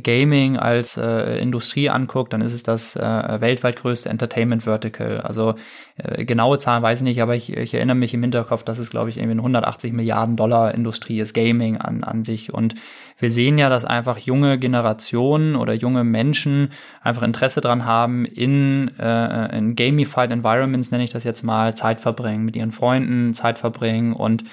Gaming 0.02 0.56
als 0.56 0.96
äh, 0.96 1.38
Industrie 1.38 1.90
anguckt, 1.90 2.32
dann 2.32 2.40
ist 2.40 2.52
es 2.52 2.62
das 2.62 2.96
äh, 2.96 3.40
weltweit 3.40 3.76
größte 3.76 4.08
Entertainment 4.08 4.64
Vertical. 4.64 5.20
Also 5.20 5.54
äh, 5.96 6.24
genaue 6.24 6.58
Zahlen 6.58 6.82
weiß 6.82 7.00
ich 7.00 7.04
nicht, 7.04 7.22
aber 7.22 7.34
ich, 7.34 7.56
ich 7.56 7.74
erinnere 7.74 7.96
mich 7.96 8.14
im 8.14 8.22
Hinterkopf, 8.22 8.62
dass 8.62 8.78
es, 8.78 8.90
glaube 8.90 9.10
ich, 9.10 9.18
irgendwie 9.18 9.32
eine 9.32 9.40
180 9.40 9.92
Milliarden 9.92 10.36
Dollar 10.36 10.74
Industrie 10.74 11.20
ist, 11.20 11.34
Gaming 11.34 11.76
an, 11.78 12.04
an 12.04 12.22
sich. 12.22 12.52
Und 12.52 12.74
wir 13.18 13.30
sehen 13.30 13.58
ja, 13.58 13.68
dass 13.68 13.84
einfach 13.84 14.18
junge 14.18 14.58
Generationen 14.58 15.56
oder 15.56 15.74
junge 15.74 16.04
Menschen 16.04 16.70
einfach 17.02 17.22
Interesse 17.22 17.60
dran 17.60 17.84
haben, 17.84 18.24
in, 18.24 18.90
äh, 18.98 19.56
in 19.56 19.74
gamified 19.74 20.30
Environments, 20.30 20.90
nenne 20.90 21.04
ich 21.04 21.10
das 21.10 21.24
jetzt 21.24 21.42
mal, 21.42 21.74
Zeit 21.74 22.00
verbringen, 22.00 22.44
mit 22.44 22.56
ihren 22.56 22.72
Freunden 22.72 23.34
Zeit 23.34 23.58
verbringen 23.58 24.12
und 24.12 24.44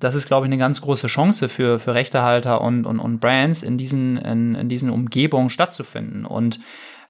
das 0.00 0.14
ist, 0.14 0.26
glaube 0.26 0.46
ich, 0.46 0.48
eine 0.48 0.58
ganz 0.58 0.80
große 0.80 1.06
Chance 1.06 1.48
für, 1.48 1.78
für 1.78 1.94
Rechtehalter 1.94 2.60
und, 2.60 2.86
und, 2.86 2.98
und 2.98 3.20
Brands 3.20 3.62
in 3.62 3.78
diesen, 3.78 4.16
in, 4.16 4.54
in 4.54 4.68
diesen 4.68 4.90
Umgebungen 4.90 5.50
stattzufinden. 5.50 6.24
Und 6.24 6.58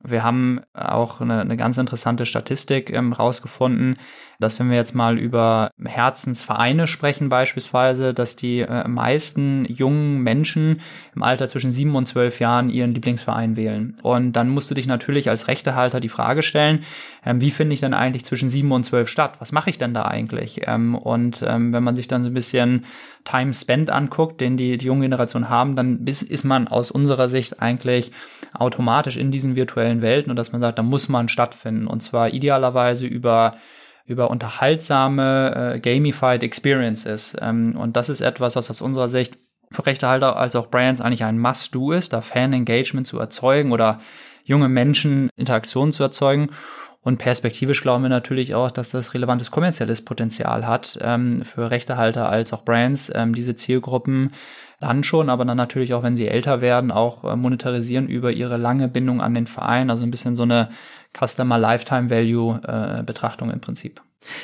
wir 0.02 0.22
haben 0.22 0.60
auch 0.72 1.20
eine, 1.20 1.40
eine 1.40 1.56
ganz 1.56 1.76
interessante 1.76 2.24
Statistik 2.24 2.90
ähm, 2.90 3.12
rausgefunden, 3.12 3.96
dass 4.38 4.58
wenn 4.58 4.70
wir 4.70 4.76
jetzt 4.76 4.94
mal 4.94 5.18
über 5.18 5.70
Herzensvereine 5.84 6.86
sprechen 6.86 7.28
beispielsweise, 7.28 8.14
dass 8.14 8.36
die 8.36 8.60
äh, 8.60 8.88
meisten 8.88 9.66
jungen 9.66 10.22
Menschen 10.22 10.80
im 11.14 11.22
Alter 11.22 11.48
zwischen 11.48 11.70
sieben 11.70 11.94
und 11.94 12.06
zwölf 12.06 12.40
Jahren 12.40 12.70
ihren 12.70 12.94
Lieblingsverein 12.94 13.56
wählen. 13.56 13.98
Und 14.02 14.32
dann 14.32 14.48
musst 14.48 14.70
du 14.70 14.74
dich 14.74 14.86
natürlich 14.86 15.28
als 15.28 15.48
Rechtehalter 15.48 16.00
die 16.00 16.08
Frage 16.08 16.42
stellen, 16.42 16.80
ähm, 17.24 17.42
wie 17.42 17.50
finde 17.50 17.74
ich 17.74 17.80
denn 17.80 17.92
eigentlich 17.92 18.24
zwischen 18.24 18.48
sieben 18.48 18.72
und 18.72 18.84
zwölf 18.84 19.08
statt? 19.08 19.36
Was 19.40 19.52
mache 19.52 19.68
ich 19.68 19.76
denn 19.76 19.92
da 19.92 20.06
eigentlich? 20.06 20.62
Ähm, 20.66 20.94
und 20.94 21.44
ähm, 21.46 21.74
wenn 21.74 21.84
man 21.84 21.96
sich 21.96 22.08
dann 22.08 22.22
so 22.22 22.30
ein 22.30 22.34
bisschen 22.34 22.86
Time 23.24 23.52
Spent 23.54 23.90
anguckt, 23.90 24.40
den 24.40 24.56
die, 24.56 24.78
die 24.78 24.86
junge 24.86 25.02
Generation 25.02 25.48
haben, 25.48 25.76
dann 25.76 26.06
ist, 26.06 26.22
ist 26.22 26.44
man 26.44 26.68
aus 26.68 26.90
unserer 26.90 27.28
Sicht 27.28 27.60
eigentlich 27.60 28.12
automatisch 28.52 29.16
in 29.16 29.30
diesen 29.30 29.56
virtuellen 29.56 30.02
Welten 30.02 30.30
und 30.30 30.36
dass 30.36 30.52
man 30.52 30.60
sagt, 30.60 30.78
da 30.78 30.82
muss 30.82 31.08
man 31.08 31.28
stattfinden. 31.28 31.86
Und 31.86 32.00
zwar 32.02 32.32
idealerweise 32.32 33.06
über 33.06 33.54
über 34.06 34.28
unterhaltsame, 34.28 35.74
äh, 35.74 35.78
gamified 35.78 36.42
Experiences. 36.42 37.36
Ähm, 37.40 37.76
und 37.76 37.96
das 37.96 38.08
ist 38.08 38.20
etwas, 38.20 38.56
was 38.56 38.68
aus 38.68 38.80
unserer 38.80 39.08
Sicht 39.08 39.38
für 39.70 39.86
Rechtehalter 39.86 40.36
als 40.36 40.56
auch 40.56 40.66
Brands 40.66 41.00
eigentlich 41.00 41.22
ein 41.22 41.38
Must-Do 41.38 41.92
ist, 41.92 42.12
da 42.12 42.20
Fan-Engagement 42.20 43.06
zu 43.06 43.20
erzeugen 43.20 43.70
oder 43.70 44.00
junge 44.42 44.68
Menschen 44.68 45.30
Interaktionen 45.36 45.92
zu 45.92 46.02
erzeugen. 46.02 46.50
Und 47.02 47.16
perspektivisch 47.16 47.80
glauben 47.80 48.02
wir 48.04 48.10
natürlich 48.10 48.54
auch, 48.54 48.70
dass 48.70 48.90
das 48.90 49.14
relevantes 49.14 49.50
kommerzielles 49.50 50.04
Potenzial 50.04 50.66
hat 50.66 50.98
ähm, 51.00 51.42
für 51.44 51.70
Rechtehalter 51.70 52.28
als 52.28 52.52
auch 52.52 52.62
Brands, 52.64 53.10
ähm, 53.14 53.34
diese 53.34 53.54
Zielgruppen 53.54 54.32
dann 54.80 55.02
schon, 55.02 55.30
aber 55.30 55.44
dann 55.44 55.56
natürlich 55.56 55.94
auch, 55.94 56.02
wenn 56.02 56.16
sie 56.16 56.28
älter 56.28 56.60
werden, 56.60 56.90
auch 56.90 57.24
äh, 57.24 57.36
monetarisieren 57.36 58.08
über 58.08 58.32
ihre 58.32 58.58
lange 58.58 58.88
Bindung 58.88 59.22
an 59.22 59.34
den 59.34 59.46
Verein. 59.46 59.88
Also 59.90 60.04
ein 60.04 60.10
bisschen 60.10 60.34
so 60.34 60.42
eine 60.42 60.70
Customer 61.18 61.58
Lifetime 61.58 62.10
Value 62.10 62.60
äh, 62.66 63.02
Betrachtung 63.02 63.50
im 63.50 63.60
Prinzip. 63.60 64.02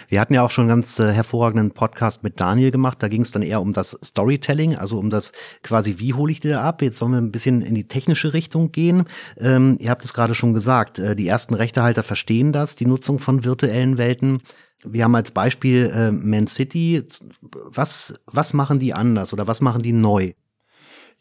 Wir 0.09 0.21
hatten 0.21 0.35
ja 0.35 0.43
auch 0.43 0.51
schon 0.51 0.63
einen 0.63 0.71
ganz 0.71 0.99
äh, 0.99 1.13
hervorragenden 1.13 1.71
Podcast 1.73 2.23
mit 2.23 2.41
Daniel 2.41 2.71
gemacht. 2.71 3.03
Da 3.03 3.09
ging 3.09 3.23
es 3.23 3.31
dann 3.31 3.43
eher 3.43 3.61
um 3.61 3.73
das 3.73 3.99
Storytelling, 4.03 4.77
also 4.77 4.99
um 4.99 5.11
das 5.11 5.33
quasi, 5.63 5.99
wie 5.99 6.15
hole 6.15 6.33
ich 6.33 6.41
dir 6.41 6.61
ab? 6.61 6.83
Jetzt 6.83 6.99
sollen 6.99 7.13
wir 7.13 7.19
ein 7.19 7.33
bisschen 7.33 7.61
in 7.61 7.75
die 7.75 7.89
technische 7.89 8.33
Richtung 8.33 8.73
gehen. 8.73 9.05
Ähm, 9.39 9.77
ihr 9.81 9.91
habt 9.91 10.05
es 10.05 10.15
gerade 10.15 10.35
schon 10.35 10.55
gesagt, 10.55 10.99
äh, 10.99 11.15
die 11.15 11.29
ersten 11.29 11.55
Rechtehalter 11.55 12.03
verstehen 12.03 12.53
das, 12.53 12.77
die 12.77 12.87
Nutzung 12.87 13.19
von 13.19 13.45
virtuellen 13.45 13.99
Welten. 13.99 14.43
Wir 14.85 15.05
haben 15.05 15.15
als 15.15 15.31
Beispiel 15.31 15.91
äh, 15.95 16.13
Man 16.13 16.47
City. 16.47 17.03
Was, 17.41 18.15
was 18.27 18.55
machen 18.55 18.79
die 18.79 18.95
anders 18.95 19.33
oder 19.33 19.47
was 19.47 19.61
machen 19.61 19.83
die 19.83 19.93
neu? 19.93 20.33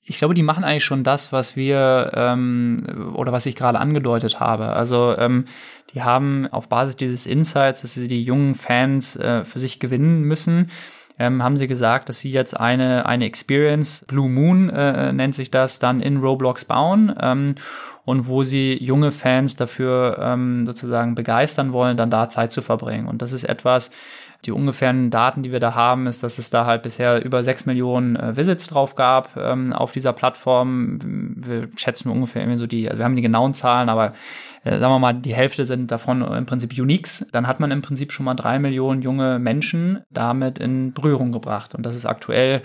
ich 0.07 0.17
glaube, 0.17 0.35
die 0.35 0.43
machen 0.43 0.63
eigentlich 0.63 0.85
schon 0.85 1.03
das, 1.03 1.31
was 1.31 1.55
wir 1.55 2.11
ähm, 2.13 3.13
oder 3.15 3.31
was 3.31 3.47
ich 3.47 3.55
gerade 3.55 3.79
angedeutet 3.79 4.39
habe. 4.39 4.67
Also 4.67 5.15
ähm, 5.17 5.45
die 5.95 6.03
haben 6.03 6.47
auf 6.51 6.67
Basis 6.67 6.97
dieses 6.97 7.25
Insights, 7.25 7.81
dass 7.81 7.93
sie 7.93 8.07
die 8.07 8.21
jungen 8.21 8.53
Fans 8.53 9.15
äh, 9.15 9.45
für 9.45 9.59
sich 9.59 9.79
gewinnen 9.79 10.21
müssen, 10.21 10.69
ähm, 11.17 11.41
haben 11.41 11.55
sie 11.55 11.67
gesagt, 11.67 12.09
dass 12.09 12.19
sie 12.19 12.29
jetzt 12.29 12.59
eine, 12.59 13.05
eine 13.05 13.25
Experience, 13.25 14.03
Blue 14.05 14.29
Moon 14.29 14.69
äh, 14.69 15.13
nennt 15.13 15.33
sich 15.33 15.49
das, 15.49 15.79
dann 15.79 16.01
in 16.01 16.17
Roblox 16.17 16.65
bauen 16.65 17.15
ähm, 17.21 17.55
und 18.03 18.27
wo 18.27 18.43
sie 18.43 18.77
junge 18.83 19.13
Fans 19.13 19.55
dafür 19.55 20.17
ähm, 20.19 20.65
sozusagen 20.65 21.15
begeistern 21.15 21.71
wollen, 21.71 21.95
dann 21.95 22.09
da 22.09 22.27
Zeit 22.27 22.51
zu 22.51 22.61
verbringen. 22.61 23.07
Und 23.07 23.21
das 23.21 23.31
ist 23.31 23.45
etwas, 23.45 23.91
die 24.45 24.51
ungefähren 24.51 25.09
Daten, 25.09 25.43
die 25.43 25.51
wir 25.51 25.59
da 25.59 25.75
haben, 25.75 26.07
ist, 26.07 26.23
dass 26.23 26.37
es 26.37 26.49
da 26.49 26.65
halt 26.65 26.83
bisher 26.83 27.23
über 27.23 27.43
sechs 27.43 27.65
Millionen 27.65 28.15
äh, 28.15 28.35
Visits 28.37 28.67
drauf 28.67 28.95
gab 28.95 29.35
ähm, 29.37 29.73
auf 29.73 29.91
dieser 29.91 30.13
Plattform. 30.13 30.99
Wir 31.35 31.69
schätzen 31.75 32.09
ungefähr 32.09 32.41
irgendwie 32.41 32.59
so 32.59 32.67
die, 32.67 32.87
also 32.87 32.99
wir 32.99 33.05
haben 33.05 33.15
die 33.15 33.21
genauen 33.21 33.53
Zahlen, 33.53 33.89
aber 33.89 34.13
äh, 34.63 34.77
sagen 34.77 34.93
wir 34.93 34.99
mal, 34.99 35.13
die 35.13 35.35
Hälfte 35.35 35.65
sind 35.65 35.91
davon 35.91 36.21
im 36.21 36.45
Prinzip 36.45 36.77
Uniques. 36.77 37.25
Dann 37.31 37.47
hat 37.47 37.59
man 37.59 37.71
im 37.71 37.81
Prinzip 37.81 38.11
schon 38.11 38.25
mal 38.25 38.35
drei 38.35 38.59
Millionen 38.59 39.01
junge 39.01 39.39
Menschen 39.39 40.03
damit 40.11 40.59
in 40.59 40.93
Berührung 40.93 41.31
gebracht. 41.31 41.75
Und 41.75 41.85
das 41.85 41.95
ist 41.95 42.05
aktuell 42.05 42.61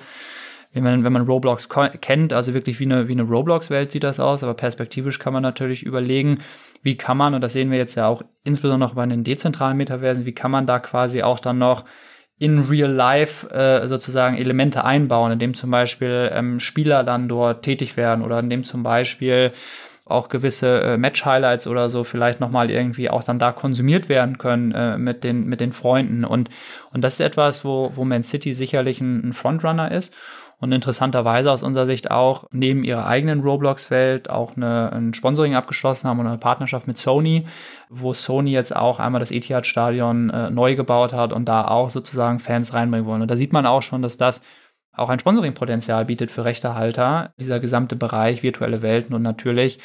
wenn 0.72 0.84
man, 0.84 1.04
wenn 1.04 1.12
man 1.12 1.22
Roblox 1.22 1.68
kennt, 2.00 2.32
also 2.32 2.54
wirklich 2.54 2.78
wie 2.78 2.84
eine, 2.84 3.08
wie 3.08 3.12
eine 3.12 3.24
Roblox-Welt 3.24 3.90
sieht 3.90 4.04
das 4.04 4.20
aus, 4.20 4.44
aber 4.44 4.54
perspektivisch 4.54 5.18
kann 5.18 5.32
man 5.32 5.42
natürlich 5.42 5.82
überlegen, 5.82 6.38
wie 6.82 6.96
kann 6.96 7.16
man, 7.16 7.34
und 7.34 7.40
das 7.40 7.52
sehen 7.52 7.70
wir 7.70 7.78
jetzt 7.78 7.94
ja 7.94 8.06
auch 8.06 8.22
insbesondere 8.44 8.94
bei 8.94 9.06
den 9.06 9.24
dezentralen 9.24 9.76
Metaversen, 9.76 10.26
wie 10.26 10.34
kann 10.34 10.50
man 10.50 10.66
da 10.66 10.78
quasi 10.78 11.22
auch 11.22 11.38
dann 11.38 11.58
noch 11.58 11.84
in 12.38 12.60
real 12.60 12.90
life 12.90 13.50
äh, 13.50 13.86
sozusagen 13.86 14.36
Elemente 14.36 14.82
einbauen, 14.82 15.32
indem 15.32 15.52
zum 15.52 15.70
Beispiel 15.70 16.30
ähm, 16.32 16.58
Spieler 16.58 17.04
dann 17.04 17.28
dort 17.28 17.62
tätig 17.62 17.98
werden 17.98 18.24
oder 18.24 18.38
indem 18.38 18.64
zum 18.64 18.82
Beispiel 18.82 19.52
auch 20.06 20.28
gewisse 20.28 20.80
äh, 20.80 20.96
Match-Highlights 20.96 21.66
oder 21.66 21.90
so 21.90 22.02
vielleicht 22.02 22.40
nochmal 22.40 22.70
irgendwie 22.70 23.10
auch 23.10 23.22
dann 23.22 23.38
da 23.38 23.52
konsumiert 23.52 24.08
werden 24.08 24.38
können 24.38 24.72
äh, 24.72 24.98
mit, 24.98 25.22
den, 25.22 25.46
mit 25.46 25.60
den 25.60 25.72
Freunden. 25.72 26.24
Und, 26.24 26.48
und 26.92 27.04
das 27.04 27.14
ist 27.14 27.20
etwas, 27.20 27.64
wo, 27.64 27.92
wo 27.94 28.04
Man 28.04 28.22
City 28.22 28.54
sicherlich 28.54 29.00
ein, 29.00 29.28
ein 29.28 29.32
Frontrunner 29.34 29.92
ist 29.92 30.14
und 30.60 30.72
interessanterweise 30.72 31.50
aus 31.50 31.62
unserer 31.62 31.86
Sicht 31.86 32.10
auch 32.10 32.44
neben 32.52 32.84
ihrer 32.84 33.06
eigenen 33.06 33.40
Roblox-Welt 33.40 34.28
auch 34.28 34.56
eine, 34.56 34.92
ein 34.92 35.14
Sponsoring 35.14 35.54
abgeschlossen 35.54 36.08
haben 36.08 36.20
und 36.20 36.26
eine 36.26 36.38
Partnerschaft 36.38 36.86
mit 36.86 36.98
Sony, 36.98 37.46
wo 37.88 38.12
Sony 38.12 38.52
jetzt 38.52 38.76
auch 38.76 39.00
einmal 39.00 39.20
das 39.20 39.30
Etihad-Stadion 39.30 40.30
äh, 40.30 40.50
neu 40.50 40.76
gebaut 40.76 41.12
hat 41.12 41.32
und 41.32 41.48
da 41.48 41.66
auch 41.66 41.88
sozusagen 41.88 42.38
Fans 42.38 42.74
reinbringen 42.74 43.06
wollen. 43.06 43.22
Und 43.22 43.30
da 43.30 43.36
sieht 43.36 43.52
man 43.52 43.66
auch 43.66 43.82
schon, 43.82 44.02
dass 44.02 44.18
das 44.18 44.42
auch 44.92 45.08
ein 45.08 45.18
Sponsoring-Potenzial 45.18 46.04
bietet 46.04 46.30
für 46.30 46.44
Rechtehalter, 46.44 47.32
dieser 47.40 47.60
gesamte 47.60 47.96
Bereich 47.96 48.42
virtuelle 48.42 48.82
Welten 48.82 49.14
und 49.14 49.22
natürlich 49.22 49.78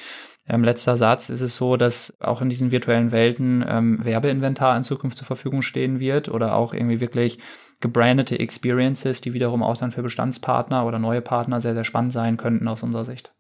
ähm, 0.48 0.64
letzter 0.64 0.96
Satz 0.96 1.30
ist 1.30 1.42
es 1.42 1.56
so, 1.56 1.76
dass 1.76 2.14
auch 2.20 2.42
in 2.42 2.50
diesen 2.50 2.72
virtuellen 2.72 3.12
Welten 3.12 3.66
ähm, 3.68 4.04
Werbeinventar 4.04 4.78
in 4.78 4.84
Zukunft 4.84 5.18
zur 5.18 5.26
Verfügung 5.26 5.62
stehen 5.62 6.00
wird 6.00 6.30
oder 6.30 6.56
auch 6.56 6.74
irgendwie 6.74 7.00
wirklich 7.00 7.40
gebrandete 7.82 8.40
Experiences, 8.40 9.22
die 9.22 9.34
wiederum 9.34 9.64
auch 9.64 9.78
dann 9.78 9.92
für 9.92 10.04
Bestandspartner 10.04 10.86
oder 10.86 11.00
neue 11.00 11.22
Partner 11.22 11.62
sehr, 11.62 11.74
sehr 11.74 11.84
spannend 11.84 12.14
sein 12.14 12.38
könnten 12.38 12.68
aus 12.68 12.84
unserer 12.84 13.06
Sicht. 13.06 13.34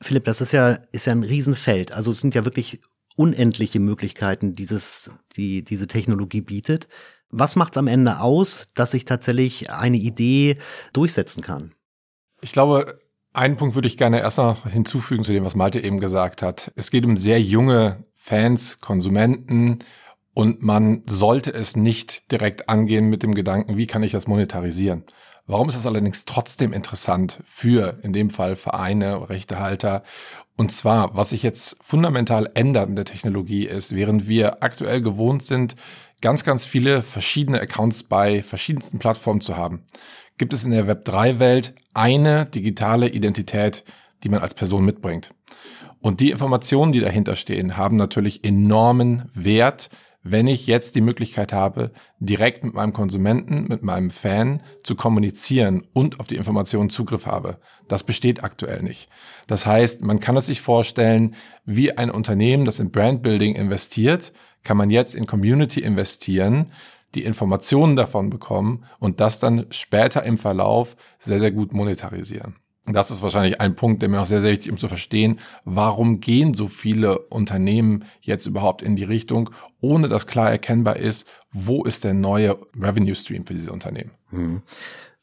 Philipp, 0.00 0.24
das 0.24 0.40
ist 0.40 0.52
ja, 0.52 0.78
ist 0.92 1.06
ja 1.06 1.12
ein 1.12 1.24
Riesenfeld. 1.24 1.92
Also 1.92 2.12
es 2.12 2.20
sind 2.20 2.34
ja 2.34 2.44
wirklich 2.44 2.80
unendliche 3.16 3.80
Möglichkeiten, 3.80 4.54
dieses, 4.54 5.10
die 5.36 5.64
diese 5.64 5.86
Technologie 5.86 6.40
bietet. 6.40 6.88
Was 7.28 7.56
macht 7.56 7.74
es 7.74 7.78
am 7.78 7.86
Ende 7.88 8.20
aus, 8.20 8.68
dass 8.74 8.92
sich 8.92 9.04
tatsächlich 9.04 9.70
eine 9.70 9.96
Idee 9.96 10.58
durchsetzen 10.92 11.42
kann? 11.42 11.74
Ich 12.40 12.52
glaube, 12.52 12.98
einen 13.32 13.56
Punkt 13.56 13.74
würde 13.74 13.88
ich 13.88 13.96
gerne 13.96 14.20
erst 14.20 14.38
noch 14.38 14.66
hinzufügen 14.66 15.24
zu 15.24 15.32
dem, 15.32 15.44
was 15.44 15.54
Malte 15.54 15.80
eben 15.80 16.00
gesagt 16.00 16.42
hat. 16.42 16.72
Es 16.76 16.90
geht 16.90 17.04
um 17.04 17.16
sehr 17.16 17.40
junge 17.40 18.04
Fans, 18.14 18.80
Konsumenten, 18.80 19.80
und 20.34 20.62
man 20.62 21.02
sollte 21.06 21.52
es 21.52 21.76
nicht 21.76 22.30
direkt 22.32 22.68
angehen 22.68 23.10
mit 23.10 23.22
dem 23.22 23.34
Gedanken, 23.34 23.76
wie 23.76 23.86
kann 23.86 24.02
ich 24.02 24.12
das 24.12 24.26
monetarisieren? 24.26 25.04
Warum 25.46 25.68
ist 25.68 25.76
es 25.76 25.86
allerdings 25.86 26.24
trotzdem 26.24 26.72
interessant 26.72 27.42
für, 27.44 27.98
in 28.02 28.12
dem 28.12 28.30
Fall 28.30 28.56
Vereine, 28.56 29.28
Rechtehalter? 29.28 30.04
Und 30.56 30.72
zwar, 30.72 31.14
was 31.16 31.30
sich 31.30 31.42
jetzt 31.42 31.76
fundamental 31.82 32.48
ändert 32.54 32.88
in 32.88 32.96
der 32.96 33.04
Technologie 33.04 33.66
ist, 33.66 33.94
während 33.94 34.28
wir 34.28 34.62
aktuell 34.62 35.02
gewohnt 35.02 35.44
sind, 35.44 35.74
ganz, 36.22 36.44
ganz 36.44 36.64
viele 36.64 37.02
verschiedene 37.02 37.60
Accounts 37.60 38.04
bei 38.04 38.42
verschiedensten 38.42 38.98
Plattformen 38.98 39.40
zu 39.40 39.56
haben, 39.56 39.84
gibt 40.42 40.54
es 40.54 40.64
in 40.64 40.72
der 40.72 40.88
Web3-Welt 40.88 41.72
eine 41.94 42.46
digitale 42.46 43.08
Identität, 43.08 43.84
die 44.24 44.28
man 44.28 44.40
als 44.40 44.54
Person 44.54 44.84
mitbringt. 44.84 45.32
Und 46.00 46.18
die 46.18 46.32
Informationen, 46.32 46.90
die 46.90 46.98
dahinter 46.98 47.36
stehen, 47.36 47.76
haben 47.76 47.94
natürlich 47.94 48.42
enormen 48.42 49.30
Wert, 49.34 49.88
wenn 50.24 50.48
ich 50.48 50.66
jetzt 50.66 50.96
die 50.96 51.00
Möglichkeit 51.00 51.52
habe, 51.52 51.92
direkt 52.18 52.64
mit 52.64 52.74
meinem 52.74 52.92
Konsumenten, 52.92 53.68
mit 53.68 53.84
meinem 53.84 54.10
Fan 54.10 54.64
zu 54.82 54.96
kommunizieren 54.96 55.86
und 55.92 56.18
auf 56.18 56.26
die 56.26 56.34
Informationen 56.34 56.90
Zugriff 56.90 57.26
habe. 57.26 57.58
Das 57.86 58.02
besteht 58.02 58.42
aktuell 58.42 58.82
nicht. 58.82 59.08
Das 59.46 59.64
heißt, 59.64 60.02
man 60.02 60.18
kann 60.18 60.36
es 60.36 60.46
sich 60.46 60.60
vorstellen, 60.60 61.36
wie 61.64 61.96
ein 61.96 62.10
Unternehmen, 62.10 62.64
das 62.64 62.80
in 62.80 62.90
Brandbuilding 62.90 63.54
investiert, 63.54 64.32
kann 64.64 64.76
man 64.76 64.90
jetzt 64.90 65.14
in 65.14 65.26
Community 65.26 65.78
investieren, 65.78 66.72
die 67.14 67.24
Informationen 67.24 67.96
davon 67.96 68.30
bekommen 68.30 68.84
und 68.98 69.20
das 69.20 69.38
dann 69.38 69.66
später 69.70 70.22
im 70.24 70.38
Verlauf 70.38 70.96
sehr, 71.18 71.40
sehr 71.40 71.52
gut 71.52 71.72
monetarisieren. 71.72 72.56
Das 72.84 73.12
ist 73.12 73.22
wahrscheinlich 73.22 73.60
ein 73.60 73.76
Punkt, 73.76 74.02
der 74.02 74.08
mir 74.08 74.20
auch 74.20 74.26
sehr, 74.26 74.40
sehr 74.40 74.50
wichtig 74.50 74.66
ist, 74.66 74.72
um 74.72 74.78
zu 74.78 74.88
verstehen, 74.88 75.38
warum 75.64 76.18
gehen 76.18 76.52
so 76.52 76.66
viele 76.66 77.20
Unternehmen 77.20 78.04
jetzt 78.20 78.46
überhaupt 78.46 78.82
in 78.82 78.96
die 78.96 79.04
Richtung, 79.04 79.50
ohne 79.80 80.08
dass 80.08 80.26
klar 80.26 80.50
erkennbar 80.50 80.96
ist, 80.96 81.28
wo 81.52 81.84
ist 81.84 82.02
der 82.02 82.14
neue 82.14 82.58
Revenue 82.76 83.14
Stream 83.14 83.46
für 83.46 83.54
diese 83.54 83.72
Unternehmen. 83.72 84.10
Hm 84.30 84.62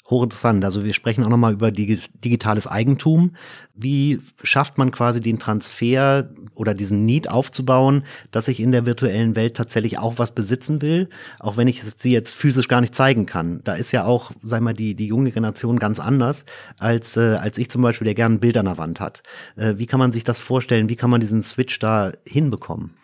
hochinteressant. 0.09 0.65
Also 0.65 0.83
wir 0.83 0.93
sprechen 0.93 1.23
auch 1.23 1.29
nochmal 1.29 1.53
über 1.53 1.71
digitales 1.71 2.67
Eigentum. 2.67 3.35
Wie 3.75 4.21
schafft 4.43 4.77
man 4.77 4.91
quasi 4.91 5.21
den 5.21 5.39
Transfer 5.39 6.29
oder 6.55 6.73
diesen 6.73 7.05
Need 7.05 7.29
aufzubauen, 7.29 8.03
dass 8.31 8.47
ich 8.47 8.59
in 8.59 8.71
der 8.71 8.85
virtuellen 8.85 9.35
Welt 9.35 9.55
tatsächlich 9.55 9.99
auch 9.99 10.17
was 10.17 10.31
besitzen 10.31 10.81
will, 10.81 11.09
auch 11.39 11.57
wenn 11.57 11.67
ich 11.67 11.83
sie 11.83 12.11
jetzt 12.11 12.33
physisch 12.33 12.67
gar 12.67 12.81
nicht 12.81 12.95
zeigen 12.95 13.25
kann. 13.25 13.61
Da 13.63 13.73
ist 13.73 13.91
ja 13.91 14.05
auch, 14.05 14.31
sag 14.43 14.61
mal, 14.61 14.73
die, 14.73 14.95
die 14.95 15.07
junge 15.07 15.31
Generation 15.31 15.79
ganz 15.79 15.99
anders 15.99 16.45
als, 16.77 17.15
äh, 17.15 17.37
als 17.39 17.57
ich 17.57 17.69
zum 17.69 17.81
Beispiel, 17.81 18.05
der 18.05 18.15
gerne 18.15 18.35
ein 18.35 18.39
Bild 18.39 18.57
an 18.57 18.65
der 18.65 18.77
Wand 18.77 18.99
hat. 18.99 19.23
Äh, 19.55 19.75
wie 19.77 19.85
kann 19.85 19.99
man 19.99 20.11
sich 20.11 20.23
das 20.23 20.39
vorstellen? 20.39 20.89
Wie 20.89 20.95
kann 20.95 21.09
man 21.09 21.21
diesen 21.21 21.43
Switch 21.43 21.79
da 21.79 22.11
hinbekommen? 22.25 22.95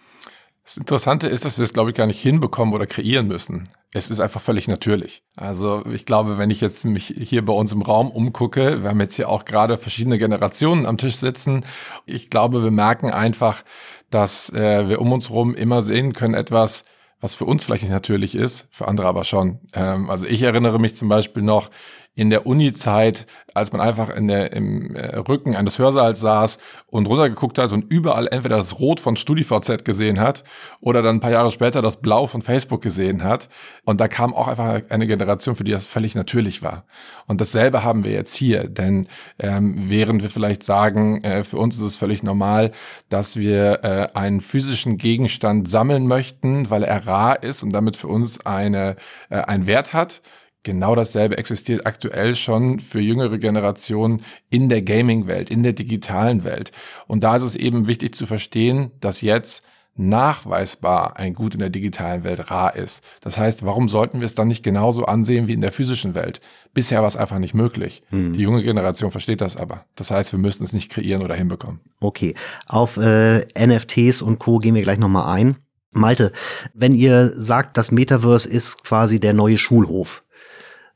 Das 0.66 0.78
Interessante 0.78 1.28
ist, 1.28 1.46
dass 1.46 1.60
wir 1.60 1.64
es, 1.64 1.74
glaube 1.74 1.92
ich, 1.92 1.96
gar 1.96 2.08
nicht 2.08 2.20
hinbekommen 2.20 2.74
oder 2.74 2.88
kreieren 2.88 3.28
müssen. 3.28 3.70
Es 3.94 4.10
ist 4.10 4.20
einfach 4.20 4.42
völlig 4.42 4.68
natürlich. 4.68 5.22
Also 5.36 5.86
ich 5.86 6.08
glaube, 6.08 6.40
wenn 6.40 6.50
ich 6.50 6.60
jetzt 6.60 6.86
mich 6.86 7.14
hier 7.16 7.46
bei 7.46 7.54
uns 7.54 7.72
im 7.72 7.84
Raum 7.84 8.10
umgucke, 8.10 8.82
wir 8.82 8.90
haben 8.90 9.00
jetzt 9.00 9.16
hier 9.16 9.30
auch 9.30 9.46
gerade 9.46 9.78
verschiedene 9.78 10.18
Generationen 10.18 10.88
am 10.88 10.98
Tisch 10.98 11.18
sitzen. 11.18 11.64
Ich 12.08 12.32
glaube, 12.32 12.64
wir 12.64 12.72
merken 12.72 13.12
einfach, 13.12 13.64
dass 14.10 14.52
äh, 14.54 14.90
wir 14.90 15.02
um 15.02 15.12
uns 15.12 15.30
herum 15.30 15.54
immer 15.54 15.84
sehen 15.84 16.14
können, 16.14 16.34
etwas, 16.34 16.86
was 17.22 17.36
für 17.36 17.46
uns 17.46 17.64
vielleicht 17.64 17.84
nicht 17.84 17.92
natürlich 17.92 18.34
ist, 18.34 18.68
für 18.72 18.88
andere 18.88 19.08
aber 19.08 19.24
schon. 19.24 19.60
Ähm, 19.74 20.10
also 20.10 20.26
ich 20.26 20.42
erinnere 20.42 20.80
mich 20.80 20.96
zum 20.96 21.10
Beispiel 21.10 21.44
noch, 21.44 21.70
in 22.16 22.30
der 22.30 22.48
Uni-Zeit, 22.48 23.28
als 23.54 23.74
man 23.74 23.82
einfach 23.82 24.10
in 24.10 24.30
der, 24.30 24.54
im 24.54 24.96
äh, 24.96 25.18
Rücken 25.18 25.56
eines 25.56 25.78
Hörsaals 25.78 26.22
saß 26.22 26.60
und 26.88 27.08
runtergeguckt 27.08 27.58
hat 27.58 27.74
und 27.74 27.92
überall 27.92 28.28
entweder 28.28 28.58
das 28.58 28.80
Rot 28.80 29.02
von 29.02 29.18
StudiVZ 29.18 29.84
gesehen 29.84 30.22
hat 30.22 30.46
oder 30.80 31.02
dann 31.02 31.18
ein 31.18 31.20
paar 31.20 31.32
Jahre 31.32 31.52
später 31.52 31.82
das 31.82 32.02
Blau 32.02 32.28
von 32.28 32.42
Facebook 32.42 32.82
gesehen 32.82 33.24
hat. 33.24 33.50
Und 33.84 34.00
da 34.00 34.08
kam 34.08 34.34
auch 34.34 34.48
einfach 34.48 34.82
eine 34.90 35.08
Generation, 35.08 35.58
für 35.58 35.66
die 35.66 35.74
das 35.74 35.86
völlig 35.86 36.16
natürlich 36.16 36.64
war. 36.64 36.86
Und 37.28 37.42
dasselbe 37.42 37.84
haben 37.84 38.06
wir 38.06 38.12
jetzt 38.12 38.36
hier, 38.36 38.70
denn 38.70 39.08
ähm, 39.38 39.76
während 39.90 40.24
wir 40.24 40.30
vielleicht 40.30 40.64
sagen, 40.64 41.22
äh, 41.24 41.44
für 41.44 41.58
uns 41.58 41.76
ist 41.76 41.84
es 41.84 41.96
völlig 41.98 42.24
normal, 42.24 42.72
dass 43.10 43.36
wir 43.36 43.84
äh, 43.84 44.18
einen 44.18 44.40
physischen 44.40 44.98
Gegenstand 44.98 45.70
sammeln 45.70 46.08
möchten, 46.08 46.70
weil 46.70 46.84
er 46.84 47.06
rar 47.06 47.44
ist 47.44 47.62
und 47.62 47.74
damit 47.74 47.98
für 47.98 48.08
uns 48.08 48.46
eine, 48.46 48.96
äh, 49.30 49.40
einen 49.40 49.68
Wert 49.68 49.92
hat, 49.92 50.22
Genau 50.66 50.96
dasselbe 50.96 51.38
existiert 51.38 51.86
aktuell 51.86 52.34
schon 52.34 52.80
für 52.80 53.00
jüngere 53.00 53.38
Generationen 53.38 54.24
in 54.50 54.68
der 54.68 54.82
Gaming-Welt, 54.82 55.52
in 55.52 55.62
der 55.62 55.74
digitalen 55.74 56.44
Welt. 56.44 56.72
Und 57.06 57.24
da 57.24 57.36
ist 57.36 57.44
es 57.44 57.56
eben 57.56 57.86
wichtig 57.86 58.16
zu 58.16 58.26
verstehen, 58.26 58.90
dass 59.00 59.22
jetzt 59.22 59.64
nachweisbar 59.96 61.18
ein 61.18 61.36
Gut 61.36 61.54
in 61.54 61.60
der 61.60 61.70
digitalen 61.70 62.24
Welt 62.24 62.50
rar 62.50 62.76
ist. 62.76 63.04
Das 63.22 63.38
heißt, 63.38 63.64
warum 63.64 63.90
sollten 63.90 64.22
wir 64.22 64.26
es 64.26 64.34
dann 64.34 64.48
nicht 64.48 64.64
genauso 64.64 65.06
ansehen 65.06 65.48
wie 65.48 65.54
in 65.54 65.62
der 65.62 65.72
physischen 65.72 66.16
Welt? 66.16 66.42
Bisher 66.74 67.02
war 67.02 67.08
es 67.08 67.16
einfach 67.16 67.38
nicht 67.38 67.54
möglich. 67.54 68.02
Hm. 68.10 68.34
Die 68.34 68.42
junge 68.42 68.64
Generation 68.64 69.12
versteht 69.12 69.42
das 69.42 69.58
aber. 69.58 69.86
Das 69.94 70.10
heißt, 70.10 70.32
wir 70.32 70.40
müssen 70.40 70.64
es 70.64 70.74
nicht 70.74 70.90
kreieren 70.90 71.22
oder 71.22 71.36
hinbekommen. 71.36 71.80
Okay, 72.00 72.34
auf 72.66 72.98
äh, 72.98 73.46
NFTs 73.56 74.24
und 74.24 74.40
Co 74.40 74.58
gehen 74.58 74.74
wir 74.74 74.82
gleich 74.82 74.98
nochmal 74.98 75.32
ein. 75.32 75.58
Malte, 75.92 76.34
wenn 76.74 76.94
ihr 76.94 77.30
sagt, 77.30 77.78
das 77.78 77.92
Metaverse 77.92 78.50
ist 78.50 78.84
quasi 78.84 79.20
der 79.20 79.34
neue 79.34 79.58
Schulhof, 79.58 80.25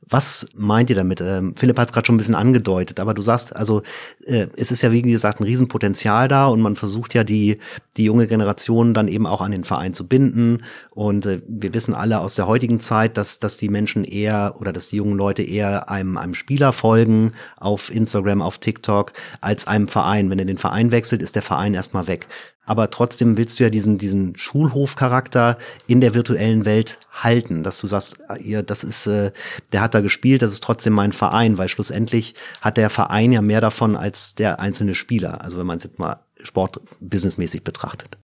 was 0.10 0.48
meint 0.56 0.90
ihr 0.90 0.96
damit? 0.96 1.22
Ähm, 1.22 1.54
Philipp 1.56 1.78
hat 1.78 1.90
es 1.90 1.94
gerade 1.94 2.08
schon 2.08 2.16
ein 2.16 2.18
bisschen 2.18 2.36
angedeutet, 2.36 3.00
aber 3.00 3.14
du 3.14 3.22
sagst, 3.22 3.56
also 3.56 3.84
äh, 4.26 4.48
es 4.58 4.72
ist 4.72 4.82
ja 4.82 4.92
wie 4.92 5.02
gesagt 5.02 5.40
ein 5.40 5.44
Riesenpotenzial 5.44 6.28
da 6.28 6.48
und 6.48 6.62
man 6.62 6.76
versucht 6.76 7.14
ja 7.14 7.24
die, 7.24 7.60
die 7.98 8.06
junge 8.06 8.28
Generation 8.28 8.94
dann 8.94 9.08
eben 9.08 9.28
auch 9.28 9.42
an 9.42 9.52
den 9.52 9.64
Verein 9.64 9.94
zu 9.94 10.08
binden. 10.08 10.64
Und 10.92 11.26
äh, 11.26 11.42
wir 11.48 11.74
wissen 11.74 11.94
alle 11.94 12.20
aus 12.20 12.36
der 12.36 12.48
heutigen 12.48 12.80
Zeit, 12.80 13.18
dass, 13.18 13.40
dass 13.40 13.58
die 13.58 13.70
Menschen 13.70 14.04
eher 14.04 14.56
oder 14.60 14.74
dass 14.74 14.90
die 14.90 14.98
jungen 14.98 15.18
Leute 15.18 15.44
eher 15.44 15.90
einem, 15.90 16.18
einem 16.18 16.34
Spieler 16.34 16.74
folgen 16.74 17.32
auf 17.58 17.94
Instagram, 17.94 18.42
auf 18.42 18.58
TikTok, 18.58 19.14
als 19.42 19.68
einem 19.68 19.88
Verein. 19.88 20.30
Wenn 20.30 20.40
er 20.40 20.46
den 20.46 20.58
Verein 20.58 20.92
wechselt, 20.92 21.22
ist 21.22 21.36
der 21.36 21.44
Verein 21.44 21.74
erstmal 21.74 22.08
weg 22.08 22.28
aber 22.70 22.92
trotzdem 22.92 23.36
willst 23.36 23.60
du 23.60 23.64
ja 23.64 23.72
diesen, 23.72 23.98
diesen 23.98 24.38
Schulhofcharakter 24.38 25.58
in 25.88 26.02
der 26.02 26.14
virtuellen 26.14 26.66
Welt 26.66 27.00
halten, 27.12 27.64
dass 27.64 27.80
du 27.80 27.88
sagst, 27.88 28.18
ja, 28.44 28.62
das 28.62 28.84
ist, 28.84 29.08
äh, 29.08 29.32
der 29.72 29.82
hat 29.82 29.96
da 29.96 30.02
gespielt, 30.02 30.44
das 30.44 30.52
ist 30.52 30.64
trotzdem 30.64 30.94
mein 30.94 31.12
Verein, 31.12 31.58
weil 31.58 31.68
schlussendlich 31.68 32.36
hat 32.62 32.78
der 32.78 32.92
Verein 32.92 33.32
ja 33.32 33.42
mehr 33.42 33.60
davon 33.60 33.96
als 33.96 34.36
der 34.36 34.60
einzelne 34.60 34.94
Spieler. 34.94 35.44
Also 35.44 35.58
wenn 35.58 35.66
man 35.66 35.78
es 35.78 35.84
jetzt 35.84 35.98
mal 35.98 36.20
sportbusinessmäßig 36.44 37.64
betrachtet. 37.64 38.20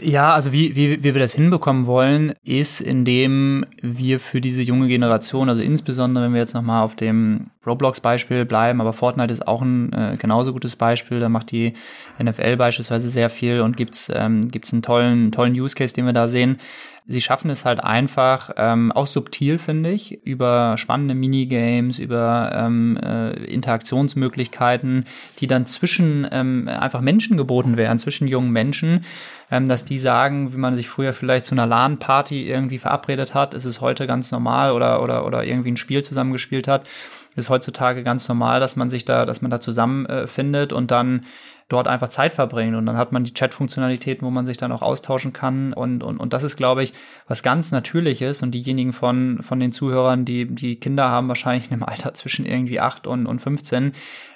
Ja, 0.00 0.34
also 0.34 0.50
wie, 0.50 0.74
wie, 0.74 1.04
wie 1.04 1.14
wir 1.14 1.20
das 1.20 1.34
hinbekommen 1.34 1.86
wollen, 1.86 2.34
ist, 2.44 2.80
indem 2.80 3.64
wir 3.80 4.18
für 4.18 4.40
diese 4.40 4.60
junge 4.60 4.88
Generation, 4.88 5.48
also 5.48 5.62
insbesondere 5.62 6.24
wenn 6.24 6.32
wir 6.32 6.40
jetzt 6.40 6.54
nochmal 6.54 6.82
auf 6.82 6.96
dem 6.96 7.44
Roblox-Beispiel 7.64 8.44
bleiben, 8.44 8.80
aber 8.80 8.92
Fortnite 8.92 9.32
ist 9.32 9.46
auch 9.46 9.62
ein 9.62 9.92
äh, 9.92 10.16
genauso 10.18 10.52
gutes 10.52 10.74
Beispiel, 10.74 11.20
da 11.20 11.28
macht 11.28 11.52
die 11.52 11.74
NFL 12.20 12.56
beispielsweise 12.56 13.08
sehr 13.08 13.30
viel 13.30 13.60
und 13.60 13.76
gibt's 13.76 14.10
ähm, 14.12 14.50
gibt's 14.50 14.72
einen 14.72 14.82
tollen, 14.82 15.30
tollen 15.30 15.52
Use 15.52 15.76
Case, 15.76 15.94
den 15.94 16.06
wir 16.06 16.12
da 16.12 16.26
sehen. 16.26 16.58
Sie 17.06 17.20
schaffen 17.20 17.50
es 17.50 17.66
halt 17.66 17.84
einfach, 17.84 18.50
ähm, 18.56 18.90
auch 18.90 19.06
subtil, 19.06 19.58
finde 19.58 19.90
ich, 19.90 20.24
über 20.24 20.76
spannende 20.78 21.14
Minigames, 21.14 21.98
über 21.98 22.50
ähm, 22.54 22.96
äh, 22.96 23.32
Interaktionsmöglichkeiten, 23.44 25.04
die 25.38 25.46
dann 25.46 25.66
zwischen 25.66 26.26
ähm, 26.32 26.66
einfach 26.66 27.02
Menschen 27.02 27.36
geboten 27.36 27.76
werden, 27.76 27.98
zwischen 27.98 28.26
jungen 28.26 28.52
Menschen, 28.52 29.04
ähm, 29.50 29.68
dass 29.68 29.84
die 29.84 29.98
sagen, 29.98 30.54
wie 30.54 30.58
man 30.58 30.76
sich 30.76 30.88
früher 30.88 31.12
vielleicht 31.12 31.44
zu 31.44 31.54
einer 31.54 31.66
LAN-Party 31.66 32.48
irgendwie 32.48 32.78
verabredet 32.78 33.34
hat, 33.34 33.52
ist 33.52 33.66
es 33.66 33.82
heute 33.82 34.06
ganz 34.06 34.32
normal 34.32 34.72
oder, 34.72 35.02
oder, 35.02 35.26
oder 35.26 35.44
irgendwie 35.44 35.72
ein 35.72 35.76
Spiel 35.76 36.02
zusammengespielt 36.02 36.68
hat 36.68 36.86
ist 37.36 37.50
heutzutage 37.50 38.02
ganz 38.04 38.28
normal, 38.28 38.60
dass 38.60 38.76
man 38.76 38.90
sich 38.90 39.04
da, 39.04 39.24
dass 39.24 39.42
man 39.42 39.50
da 39.50 39.60
zusammenfindet 39.60 40.72
äh, 40.72 40.74
und 40.74 40.90
dann 40.90 41.22
dort 41.68 41.88
einfach 41.88 42.08
Zeit 42.08 42.32
verbringen. 42.32 42.74
Und 42.74 42.86
dann 42.86 42.96
hat 42.96 43.12
man 43.12 43.24
die 43.24 43.32
Chat-Funktionalitäten, 43.32 44.26
wo 44.26 44.30
man 44.30 44.44
sich 44.44 44.56
dann 44.56 44.70
auch 44.70 44.82
austauschen 44.82 45.32
kann. 45.32 45.72
Und, 45.72 46.02
und, 46.02 46.18
und 46.18 46.32
das 46.32 46.44
ist, 46.44 46.56
glaube 46.56 46.82
ich, 46.82 46.92
was 47.26 47.42
ganz 47.42 47.72
Natürliches. 47.72 48.42
Und 48.42 48.52
diejenigen 48.52 48.92
von, 48.92 49.42
von 49.42 49.60
den 49.60 49.72
Zuhörern, 49.72 50.24
die, 50.24 50.46
die 50.46 50.76
Kinder 50.76 51.08
haben, 51.08 51.28
wahrscheinlich 51.28 51.66
in 51.66 51.72
einem 51.72 51.84
Alter 51.84 52.12
zwischen 52.14 52.44
irgendwie 52.44 52.80
acht 52.80 53.06
und, 53.06 53.26
und 53.26 53.40
15, 53.40 53.92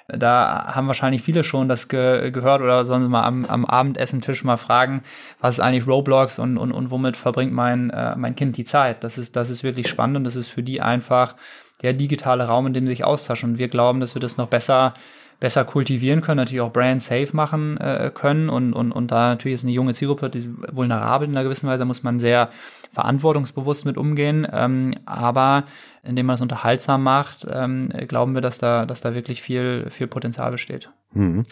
da 0.07 0.73
haben 0.73 0.87
wahrscheinlich 0.87 1.21
viele 1.21 1.43
schon 1.43 1.69
das 1.69 1.87
ge 1.87 2.31
gehört 2.31 2.61
oder 2.61 2.83
sollen 2.83 3.03
sie 3.03 3.09
mal 3.09 3.23
am, 3.23 3.45
am 3.45 3.63
Abendessentisch 3.63 4.43
mal 4.43 4.57
fragen, 4.57 5.03
was 5.39 5.55
ist 5.55 5.59
eigentlich 5.59 5.85
Roblox 5.85 6.39
und, 6.39 6.57
und, 6.57 6.71
und 6.71 6.89
womit 6.89 7.15
verbringt 7.15 7.53
mein, 7.53 7.91
äh, 7.91 8.15
mein 8.15 8.35
Kind 8.35 8.57
die 8.57 8.65
Zeit? 8.65 9.03
Das 9.03 9.19
ist, 9.19 9.35
das 9.35 9.51
ist 9.51 9.63
wirklich 9.63 9.87
spannend 9.87 10.17
und 10.17 10.23
das 10.23 10.35
ist 10.35 10.49
für 10.49 10.63
die 10.63 10.81
einfach 10.81 11.35
der 11.81 11.93
digitale 11.93 12.45
Raum, 12.45 12.67
in 12.67 12.73
dem 12.73 12.87
sich 12.87 13.03
austauschen. 13.03 13.51
Und 13.51 13.57
wir 13.57 13.67
glauben, 13.67 13.99
dass 13.99 14.15
wir 14.15 14.21
das 14.21 14.37
noch 14.37 14.47
besser 14.47 14.93
besser 15.39 15.63
kultivieren 15.63 16.21
können, 16.21 16.37
natürlich 16.37 16.61
auch 16.61 16.73
brand 16.73 17.01
safe 17.01 17.29
machen 17.31 17.77
äh, 17.77 18.11
können 18.13 18.49
und, 18.49 18.73
und, 18.73 18.91
und 18.91 19.09
da 19.11 19.29
natürlich 19.29 19.55
ist 19.55 19.63
eine 19.63 19.71
junge 19.71 19.93
Zielgruppe, 19.93 20.29
die 20.29 20.49
vulnerabel 20.71 21.27
in 21.27 21.35
einer 21.35 21.43
gewissen 21.43 21.67
Weise, 21.67 21.85
muss 21.85 22.03
man 22.03 22.19
sehr 22.19 22.49
verantwortungsbewusst 22.91 23.85
mit 23.85 23.97
umgehen, 23.97 24.47
ähm, 24.51 24.95
aber 25.05 25.63
indem 26.03 26.25
man 26.25 26.33
es 26.35 26.41
unterhaltsam 26.41 27.03
macht, 27.03 27.47
ähm, 27.49 27.89
glauben 28.07 28.33
wir, 28.33 28.41
dass 28.41 28.57
da, 28.57 28.85
dass 28.85 29.01
da 29.01 29.13
wirklich 29.13 29.41
viel, 29.41 29.87
viel 29.89 30.07
Potenzial 30.07 30.51
besteht. 30.51 30.89
Mhm. 31.13 31.45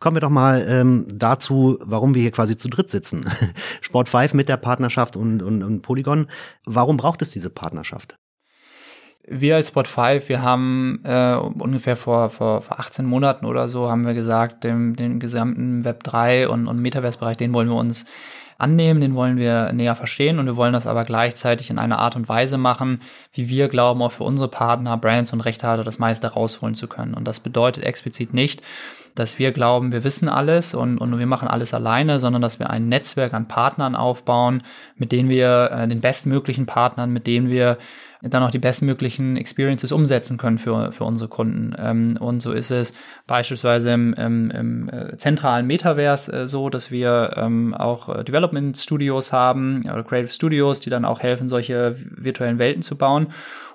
Kommen 0.00 0.16
wir 0.16 0.20
doch 0.20 0.30
mal 0.30 0.64
ähm, 0.68 1.06
dazu, 1.12 1.78
warum 1.80 2.14
wir 2.14 2.22
hier 2.22 2.30
quasi 2.30 2.56
zu 2.56 2.68
dritt 2.68 2.90
sitzen. 2.90 3.28
Sport 3.80 4.08
5 4.08 4.34
mit 4.34 4.48
der 4.48 4.56
Partnerschaft 4.56 5.16
und, 5.16 5.42
und, 5.42 5.62
und 5.62 5.82
Polygon. 5.82 6.28
Warum 6.64 6.96
braucht 6.96 7.22
es 7.22 7.30
diese 7.30 7.50
Partnerschaft? 7.50 8.16
Wir 9.30 9.56
als 9.56 9.68
Spot 9.68 9.84
5, 9.84 10.28
wir 10.28 10.42
haben 10.42 11.00
äh, 11.04 11.34
ungefähr 11.34 11.96
vor, 11.96 12.30
vor, 12.30 12.62
vor 12.62 12.80
18 12.80 13.04
Monaten 13.04 13.46
oder 13.46 13.68
so, 13.68 13.90
haben 13.90 14.06
wir 14.06 14.14
gesagt, 14.14 14.64
dem, 14.64 14.96
den 14.96 15.20
gesamten 15.20 15.84
Web 15.84 16.02
3 16.04 16.48
und, 16.48 16.66
und 16.66 16.80
Metaverse-Bereich, 16.80 17.36
den 17.36 17.52
wollen 17.52 17.68
wir 17.68 17.76
uns 17.76 18.06
annehmen, 18.58 19.00
den 19.00 19.14
wollen 19.14 19.36
wir 19.36 19.72
näher 19.72 19.94
verstehen 19.94 20.38
und 20.38 20.46
wir 20.46 20.56
wollen 20.56 20.72
das 20.72 20.86
aber 20.86 21.04
gleichzeitig 21.04 21.70
in 21.70 21.78
einer 21.78 22.00
Art 22.00 22.16
und 22.16 22.28
Weise 22.28 22.58
machen, 22.58 23.00
wie 23.32 23.48
wir 23.48 23.68
glauben, 23.68 24.02
auch 24.02 24.12
für 24.12 24.24
unsere 24.24 24.48
Partner, 24.48 24.96
Brands 24.96 25.32
und 25.32 25.40
Rechtehalter 25.40 25.84
das 25.84 26.00
meiste 26.00 26.26
rausholen 26.26 26.74
zu 26.74 26.88
können. 26.88 27.14
Und 27.14 27.28
das 27.28 27.38
bedeutet 27.38 27.84
explizit 27.84 28.34
nicht, 28.34 28.62
dass 29.18 29.38
wir 29.38 29.52
glauben, 29.52 29.92
wir 29.92 30.04
wissen 30.04 30.28
alles 30.28 30.74
und, 30.74 30.98
und 30.98 31.18
wir 31.18 31.26
machen 31.26 31.48
alles 31.48 31.74
alleine, 31.74 32.20
sondern 32.20 32.42
dass 32.42 32.58
wir 32.58 32.70
ein 32.70 32.88
Netzwerk 32.88 33.34
an 33.34 33.48
Partnern 33.48 33.94
aufbauen, 33.94 34.62
mit 34.96 35.12
denen 35.12 35.28
wir, 35.28 35.70
äh, 35.72 35.88
den 35.88 36.00
bestmöglichen 36.00 36.66
Partnern, 36.66 37.12
mit 37.12 37.26
denen 37.26 37.48
wir 37.48 37.78
dann 38.22 38.42
auch 38.42 38.50
die 38.50 38.58
bestmöglichen 38.58 39.36
Experiences 39.36 39.92
umsetzen 39.92 40.38
können 40.38 40.58
für, 40.58 40.92
für 40.92 41.04
unsere 41.04 41.28
Kunden. 41.28 41.74
Ähm, 41.78 42.16
und 42.18 42.40
so 42.40 42.52
ist 42.52 42.70
es 42.70 42.94
beispielsweise 43.26 43.92
im, 43.92 44.12
im, 44.14 44.50
im 44.50 44.88
äh, 44.88 45.16
zentralen 45.16 45.66
Metaverse 45.66 46.32
äh, 46.32 46.46
so, 46.46 46.68
dass 46.68 46.90
wir 46.90 47.34
ähm, 47.36 47.74
auch 47.74 48.08
äh, 48.08 48.24
Development 48.24 48.76
Studios 48.76 49.32
haben 49.32 49.82
oder 49.84 50.02
Creative 50.02 50.32
Studios, 50.32 50.80
die 50.80 50.90
dann 50.90 51.04
auch 51.04 51.20
helfen, 51.20 51.48
solche 51.48 51.96
virtuellen 52.10 52.58
Welten 52.58 52.82
zu 52.82 52.96
bauen. 52.96 53.28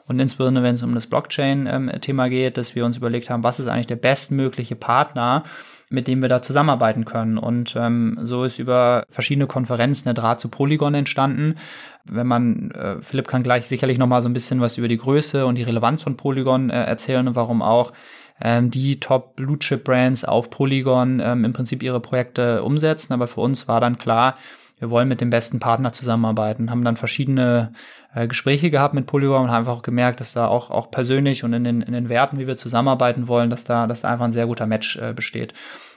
Und 0.07 0.19
insbesondere, 0.19 0.63
wenn 0.63 0.75
es 0.75 0.83
um 0.83 0.93
das 0.93 1.07
Blockchain-Thema 1.07 2.25
ähm, 2.25 2.31
geht, 2.31 2.57
dass 2.57 2.75
wir 2.75 2.85
uns 2.85 2.97
überlegt 2.97 3.29
haben, 3.29 3.43
was 3.43 3.59
ist 3.59 3.67
eigentlich 3.67 3.87
der 3.87 3.95
bestmögliche 3.95 4.75
Partner, 4.75 5.43
mit 5.89 6.07
dem 6.07 6.21
wir 6.21 6.29
da 6.29 6.41
zusammenarbeiten 6.41 7.05
können. 7.05 7.37
Und 7.37 7.75
ähm, 7.77 8.17
so 8.21 8.43
ist 8.43 8.59
über 8.59 9.05
verschiedene 9.09 9.47
Konferenzen 9.47 10.05
der 10.05 10.15
Draht 10.15 10.39
zu 10.39 10.49
Polygon 10.49 10.95
entstanden. 10.95 11.55
Wenn 12.03 12.27
man, 12.27 12.71
äh, 12.71 13.01
Philipp 13.01 13.27
kann 13.27 13.43
gleich 13.43 13.67
sicherlich 13.67 13.97
noch 13.97 14.07
mal 14.07 14.21
so 14.21 14.27
ein 14.27 14.33
bisschen 14.33 14.59
was 14.59 14.77
über 14.77 14.87
die 14.87 14.97
Größe 14.97 15.45
und 15.45 15.55
die 15.55 15.63
Relevanz 15.63 16.01
von 16.01 16.17
Polygon 16.17 16.69
äh, 16.69 16.83
erzählen 16.83 17.27
und 17.27 17.35
warum 17.35 17.61
auch 17.61 17.93
ähm, 18.41 18.71
die 18.71 18.99
Top 18.99 19.35
Blue 19.35 19.59
Chip 19.59 19.83
Brands 19.83 20.25
auf 20.25 20.49
Polygon 20.49 21.21
ähm, 21.23 21.45
im 21.45 21.53
Prinzip 21.53 21.83
ihre 21.83 21.99
Projekte 21.99 22.63
umsetzen. 22.63 23.13
Aber 23.13 23.27
für 23.27 23.41
uns 23.41 23.67
war 23.67 23.79
dann 23.79 23.97
klar, 23.97 24.35
wir 24.79 24.89
wollen 24.89 25.07
mit 25.07 25.21
dem 25.21 25.29
besten 25.29 25.59
Partner 25.59 25.91
zusammenarbeiten, 25.91 26.69
haben 26.69 26.83
dann 26.83 26.97
verschiedene 26.97 27.71
äh, 28.13 28.27
Gespräche 28.27 28.69
gehabt 28.69 28.93
mit 28.93 29.05
Polygon 29.05 29.43
und 29.43 29.51
haben 29.51 29.59
einfach 29.59 29.77
auch 29.77 29.81
gemerkt, 29.81 30.19
dass 30.19 30.33
da 30.33 30.47
auch, 30.47 30.71
auch 30.71 30.91
persönlich 30.91 31.43
und 31.43 31.53
in 31.53 31.63
den, 31.63 31.81
in 31.81 31.93
den 31.93 32.09
Werten, 32.09 32.39
wie 32.39 32.47
wir 32.47 32.57
zusammenarbeiten 32.57 33.27
wollen, 33.27 33.49
dass 33.49 33.63
da, 33.63 33.87
dass 33.87 34.01
da 34.01 34.09
einfach 34.09 34.25
ein 34.25 34.31
sehr 34.31 34.47
guter 34.47 34.67
Match 34.67 34.97
äh, 34.97 35.13
besteht. 35.13 35.53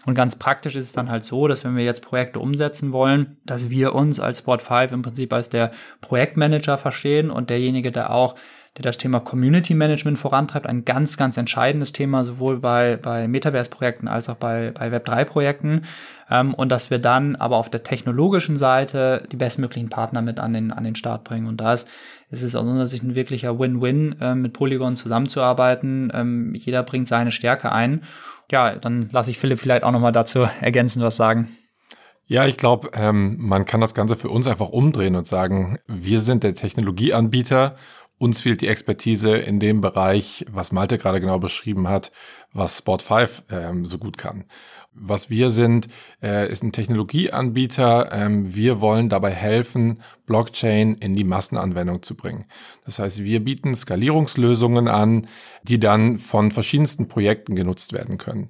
Und 0.06 0.14
ganz 0.14 0.36
praktisch 0.36 0.76
ist 0.76 0.86
es 0.86 0.92
dann 0.92 1.10
halt 1.10 1.24
so, 1.24 1.48
dass 1.48 1.64
wenn 1.64 1.76
wir 1.76 1.84
jetzt 1.84 2.00
Projekte 2.00 2.38
umsetzen 2.38 2.92
wollen, 2.92 3.38
dass 3.44 3.70
wir 3.70 3.94
uns 3.94 4.20
als 4.20 4.38
Sport 4.38 4.62
5 4.62 4.92
im 4.92 5.02
Prinzip 5.02 5.32
als 5.32 5.48
der 5.48 5.72
Projektmanager 6.00 6.78
verstehen 6.78 7.28
und 7.30 7.50
derjenige, 7.50 7.90
der 7.90 8.10
auch 8.14 8.36
der 8.76 8.82
das 8.82 8.98
Thema 8.98 9.20
Community 9.20 9.74
Management 9.74 10.18
vorantreibt. 10.18 10.66
Ein 10.66 10.84
ganz, 10.84 11.16
ganz 11.16 11.36
entscheidendes 11.36 11.92
Thema, 11.92 12.24
sowohl 12.24 12.58
bei, 12.58 12.98
bei 13.00 13.26
Metaverse-Projekten 13.26 14.08
als 14.08 14.28
auch 14.28 14.36
bei, 14.36 14.72
bei 14.72 14.88
Web3-Projekten. 14.88 15.82
Ähm, 16.30 16.54
und 16.54 16.70
dass 16.70 16.90
wir 16.90 16.98
dann 16.98 17.36
aber 17.36 17.56
auf 17.56 17.70
der 17.70 17.82
technologischen 17.82 18.56
Seite 18.56 19.26
die 19.32 19.36
bestmöglichen 19.36 19.88
Partner 19.88 20.22
mit 20.22 20.38
an 20.38 20.52
den, 20.52 20.72
an 20.72 20.84
den 20.84 20.94
Start 20.94 21.24
bringen. 21.24 21.46
Und 21.46 21.60
da 21.60 21.72
ist, 21.72 21.88
es 22.30 22.54
aus 22.54 22.66
unserer 22.66 22.86
Sicht 22.86 23.02
ein 23.02 23.14
wirklicher 23.14 23.58
Win-Win, 23.58 24.16
äh, 24.20 24.34
mit 24.34 24.52
Polygon 24.52 24.96
zusammenzuarbeiten. 24.96 26.12
Ähm, 26.14 26.54
jeder 26.54 26.82
bringt 26.82 27.08
seine 27.08 27.32
Stärke 27.32 27.72
ein. 27.72 28.02
Ja, 28.50 28.76
dann 28.76 29.08
lasse 29.10 29.30
ich 29.30 29.38
Philipp 29.38 29.58
vielleicht 29.58 29.84
auch 29.84 29.92
nochmal 29.92 30.12
dazu 30.12 30.46
ergänzen, 30.60 31.02
was 31.02 31.16
sagen. 31.16 31.48
Ja, 32.28 32.44
ich 32.44 32.56
glaube, 32.56 32.90
ähm, 32.92 33.36
man 33.38 33.66
kann 33.66 33.80
das 33.80 33.94
Ganze 33.94 34.16
für 34.16 34.28
uns 34.28 34.48
einfach 34.48 34.68
umdrehen 34.68 35.14
und 35.14 35.28
sagen, 35.28 35.78
wir 35.86 36.18
sind 36.18 36.42
der 36.42 36.56
Technologieanbieter. 36.56 37.76
Uns 38.18 38.40
fehlt 38.40 38.62
die 38.62 38.68
Expertise 38.68 39.36
in 39.36 39.60
dem 39.60 39.82
Bereich, 39.82 40.46
was 40.50 40.72
Malte 40.72 40.96
gerade 40.96 41.20
genau 41.20 41.38
beschrieben 41.38 41.88
hat, 41.88 42.12
was 42.52 42.78
Sport 42.78 43.02
5 43.02 43.44
ähm, 43.50 43.84
so 43.84 43.98
gut 43.98 44.16
kann. 44.16 44.44
Was 44.98 45.28
wir 45.28 45.50
sind, 45.50 45.88
äh, 46.22 46.50
ist 46.50 46.62
ein 46.62 46.72
Technologieanbieter. 46.72 48.10
Ähm, 48.12 48.54
wir 48.54 48.80
wollen 48.80 49.10
dabei 49.10 49.30
helfen, 49.30 50.00
Blockchain 50.24 50.94
in 50.94 51.14
die 51.14 51.24
Massenanwendung 51.24 52.02
zu 52.02 52.14
bringen. 52.14 52.46
Das 52.86 52.98
heißt, 52.98 53.22
wir 53.22 53.44
bieten 53.44 53.76
Skalierungslösungen 53.76 54.88
an, 54.88 55.28
die 55.64 55.78
dann 55.78 56.18
von 56.18 56.50
verschiedensten 56.50 57.08
Projekten 57.08 57.54
genutzt 57.54 57.92
werden 57.92 58.16
können. 58.16 58.48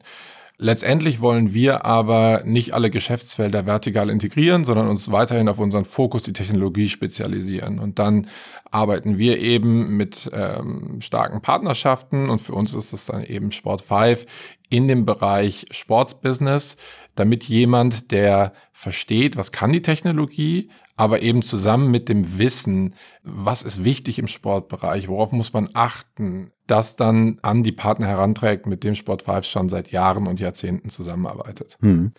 Letztendlich 0.59 1.21
wollen 1.21 1.53
wir 1.53 1.85
aber 1.85 2.42
nicht 2.47 2.73
alle 2.73 2.88
Geschäftsfelder 2.88 3.66
vertikal 3.66 4.09
integrieren, 4.09 4.64
sondern 4.64 4.88
uns 4.88 5.12
weiterhin 5.12 5.51
auf 5.51 5.59
unseren 5.59 5.85
Fokus, 5.85 6.23
die 6.23 6.33
Technologie, 6.33 6.88
spezialisieren. 6.88 7.79
Und 7.79 7.99
dann 7.99 8.29
arbeiten 8.71 9.19
wir 9.19 9.38
eben 9.38 9.99
mit 9.99 10.31
ähm, 10.33 11.01
starken 11.03 11.42
Partnerschaften 11.42 12.31
und 12.31 12.40
für 12.40 12.55
uns 12.55 12.73
ist 12.73 12.95
es 12.95 13.07
dann 13.07 13.23
eben 13.25 13.53
Sport 13.53 13.83
5 13.83 14.25
in 14.68 14.88
dem 14.88 15.05
Bereich 15.05 15.66
Sportsbusiness, 15.70 16.76
damit 17.14 17.44
jemand, 17.44 18.11
der 18.11 18.52
versteht, 18.72 19.37
was 19.37 19.52
kann 19.52 19.72
die 19.72 19.83
Technologie, 19.83 20.70
aber 20.96 21.22
eben 21.22 21.42
zusammen 21.42 21.90
mit 21.90 22.09
dem 22.09 22.38
Wissen, 22.38 22.94
was 23.22 23.62
ist 23.62 23.85
wichtig 23.85 24.18
im 24.18 24.29
Sportbereich, 24.29 25.09
worauf 25.09 25.33
muss 25.33 25.52
man 25.52 25.68
achten, 25.74 26.52
das 26.66 26.96
dann 26.96 27.38
an 27.42 27.62
die 27.62 27.72
Partner 27.72 28.07
heranträgt, 28.07 28.66
mit 28.66 28.83
dem 28.83 28.94
Sport 28.94 29.22
5 29.22 29.44
schon 29.44 29.68
seit 29.68 29.90
Jahren 29.92 30.26
und 30.26 30.40
Jahrzehnten 30.40 30.90
zusammenarbeitet. 30.90 31.76
Hm. 31.81 32.12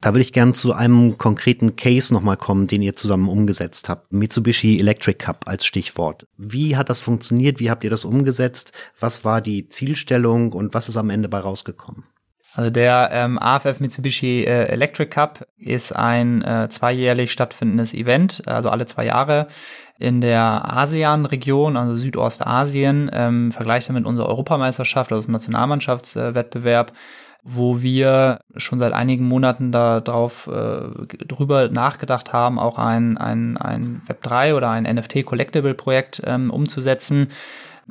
Da 0.00 0.12
würde 0.12 0.22
ich 0.22 0.32
gern 0.32 0.52
zu 0.52 0.72
einem 0.72 1.16
konkreten 1.16 1.74
Case 1.74 2.12
nochmal 2.12 2.36
kommen, 2.36 2.66
den 2.66 2.82
ihr 2.82 2.94
zusammen 2.96 3.28
umgesetzt 3.28 3.88
habt. 3.88 4.12
Mitsubishi 4.12 4.78
Electric 4.78 5.18
Cup 5.18 5.44
als 5.46 5.64
Stichwort. 5.64 6.26
Wie 6.36 6.76
hat 6.76 6.90
das 6.90 7.00
funktioniert? 7.00 7.60
Wie 7.60 7.70
habt 7.70 7.82
ihr 7.82 7.90
das 7.90 8.04
umgesetzt? 8.04 8.72
Was 9.00 9.24
war 9.24 9.40
die 9.40 9.68
Zielstellung 9.68 10.52
und 10.52 10.74
was 10.74 10.88
ist 10.88 10.96
am 10.96 11.10
Ende 11.10 11.28
bei 11.28 11.38
rausgekommen? 11.38 12.04
Also 12.54 12.70
der 12.70 13.10
ähm, 13.12 13.38
AFF 13.38 13.80
Mitsubishi 13.80 14.44
äh, 14.44 14.68
Electric 14.68 15.10
Cup 15.10 15.46
ist 15.58 15.94
ein 15.94 16.42
äh, 16.42 16.68
zweijährlich 16.70 17.30
stattfindendes 17.30 17.92
Event, 17.92 18.42
also 18.46 18.70
alle 18.70 18.86
zwei 18.86 19.04
Jahre 19.04 19.48
in 19.98 20.20
der 20.20 20.74
ASEAN-Region, 20.74 21.76
also 21.76 21.96
Südostasien, 21.96 23.10
ähm, 23.12 23.52
vergleicht 23.52 23.90
mit 23.90 24.06
unserer 24.06 24.28
Europameisterschaft, 24.28 25.12
also 25.12 25.30
Nationalmannschaftswettbewerb, 25.30 26.92
wo 27.48 27.80
wir 27.80 28.40
schon 28.56 28.80
seit 28.80 28.92
einigen 28.92 29.24
Monaten 29.28 29.70
darauf 29.70 30.48
äh, 30.48 31.06
drüber 31.26 31.68
nachgedacht 31.68 32.32
haben, 32.32 32.58
auch 32.58 32.76
ein, 32.76 33.16
ein, 33.16 33.56
ein 33.56 34.02
Web3 34.08 34.54
oder 34.54 34.70
ein 34.70 34.82
NFT-Collectible-Projekt 34.82 36.22
ähm, 36.26 36.50
umzusetzen 36.50 37.28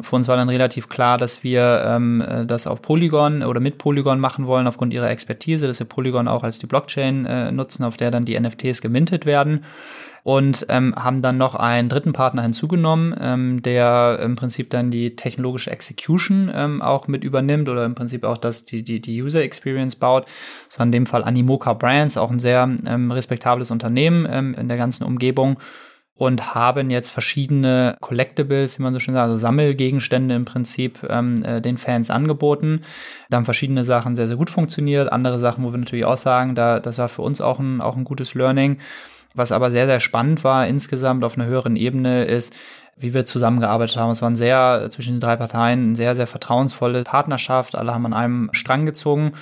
für 0.02 0.16
uns 0.16 0.28
war 0.28 0.36
dann 0.36 0.50
relativ 0.50 0.90
klar, 0.90 1.18
dass 1.18 1.44
wir 1.44 1.84
ähm, 1.86 2.22
äh, 2.22 2.46
das 2.46 2.68
auf 2.68 2.82
Polygon 2.82 3.44
oder 3.44 3.62
mit 3.62 3.78
Polygon 3.78 4.20
machen 4.20 4.46
wollen, 4.46 4.68
aufgrund 4.68 4.94
ihrer 4.94 5.10
Expertise, 5.10 5.68
dass 5.68 5.80
wir 5.80 5.88
Polygon 5.88 6.28
auch 6.28 6.44
als 6.44 6.60
die 6.60 6.68
Blockchain 6.68 7.26
äh, 7.26 7.52
nutzen, 7.52 7.84
auf 7.84 7.96
der 7.96 8.12
dann 8.12 8.26
die 8.26 8.38
NFTs 8.40 8.82
gemintet 8.82 9.26
werden. 9.26 9.64
Und 10.24 10.66
ähm, 10.70 10.96
haben 10.96 11.22
dann 11.22 11.38
noch 11.38 11.54
einen 11.54 11.88
dritten 11.88 12.12
Partner 12.12 12.42
hinzugenommen, 12.42 13.16
ähm, 13.22 13.62
der 13.62 14.20
im 14.24 14.36
Prinzip 14.36 14.72
dann 14.72 14.90
die 14.90 15.16
technologische 15.16 15.70
Execution 15.70 16.52
ähm, 16.52 16.82
auch 16.82 17.08
mit 17.08 17.24
übernimmt 17.24 17.70
oder 17.70 17.86
im 17.86 17.94
Prinzip 17.94 18.24
auch 18.24 18.40
das, 18.40 18.66
die, 18.66 18.82
die, 18.82 19.00
die 19.00 19.22
User 19.22 19.44
Experience 19.44 19.96
baut. 19.96 20.26
Das 20.68 20.80
war 20.80 20.86
in 20.88 20.92
dem 20.92 21.06
Fall 21.06 21.24
Animoca 21.24 21.74
Brands, 21.74 22.18
auch 22.18 22.32
ein 22.32 22.40
sehr 22.40 22.68
ähm, 22.88 23.12
respektables 23.12 23.70
Unternehmen 23.70 24.28
ähm, 24.28 24.56
in 24.56 24.68
der 24.68 24.78
ganzen 24.78 25.04
Umgebung 25.04 25.60
und 26.18 26.56
haben 26.56 26.90
jetzt 26.90 27.10
verschiedene 27.10 27.98
Collectibles, 28.00 28.80
wie 28.80 28.84
man 28.84 28.94
so 28.94 29.00
schön 29.00 29.14
sagt, 29.14 29.26
also 29.28 29.38
Sammelgegenstände 29.38 30.34
im 30.34 30.46
Prinzip 30.46 31.06
ähm, 31.10 31.44
äh, 31.44 31.62
den 31.62 31.78
Fans 31.78 32.10
angeboten. 32.10 32.82
Da 33.30 33.38
haben 33.38 33.46
verschiedene 33.46 33.84
Sachen 33.84 34.16
sehr, 34.16 34.28
sehr 34.28 34.38
gut 34.38 34.50
funktioniert. 34.50 35.12
Andere 35.12 35.40
Sachen, 35.40 35.64
wo 35.64 35.72
wir 35.72 35.78
natürlich 35.78 36.06
auch 36.06 36.18
sagen, 36.18 36.56
da, 36.56 36.80
das 36.80 36.98
war 36.98 37.10
für 37.10 37.22
uns 37.22 37.42
auch 37.42 37.60
ein, 37.60 37.82
auch 37.82 37.98
ein 37.98 38.06
gutes 38.06 38.34
Learning. 38.34 38.80
Was 39.34 39.52
aber 39.52 39.70
sehr, 39.70 39.86
sehr 39.86 40.00
spannend 40.00 40.46
war 40.46 40.66
insgesamt 40.66 41.26
auf 41.26 41.38
einer 41.38 41.48
höheren 41.48 41.76
Ebene 41.76 42.24
ist, 42.24 42.54
wie 42.98 43.14
wir 43.14 43.26
zusammengearbeitet 43.26 43.98
haben. 43.98 44.12
Es 44.12 44.22
waren 44.22 44.36
sehr, 44.36 44.88
zwischen 44.90 45.16
den 45.16 45.20
drei 45.20 45.36
Parteien, 45.36 45.84
eine 45.84 45.96
sehr, 45.96 46.16
sehr 46.16 46.28
vertrauensvolle 46.28 47.04
Partnerschaft. 47.04 47.76
Alle 47.76 47.94
haben 47.94 48.06
an 48.06 48.14
einem 48.14 48.50
Strang 48.54 48.86
gezogen 48.86 49.34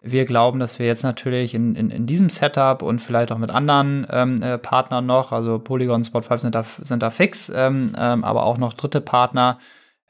wir 0.00 0.24
glauben, 0.24 0.60
dass 0.60 0.78
wir 0.78 0.86
jetzt 0.86 1.02
natürlich 1.02 1.54
in, 1.54 1.74
in, 1.74 1.90
in 1.90 2.06
diesem 2.06 2.30
Setup 2.30 2.82
und 2.82 3.00
vielleicht 3.00 3.32
auch 3.32 3.38
mit 3.38 3.50
anderen 3.50 4.06
ähm, 4.10 4.42
äh, 4.42 4.58
Partnern 4.58 5.06
noch, 5.06 5.32
also 5.32 5.58
Polygon, 5.58 6.02
Spot5 6.02 6.38
sind 6.38 6.54
da, 6.54 6.64
sind 6.82 7.02
da 7.02 7.10
fix, 7.10 7.50
ähm, 7.54 7.92
ähm, 7.98 8.24
aber 8.24 8.44
auch 8.44 8.58
noch 8.58 8.74
dritte 8.74 9.00
Partner, 9.00 9.58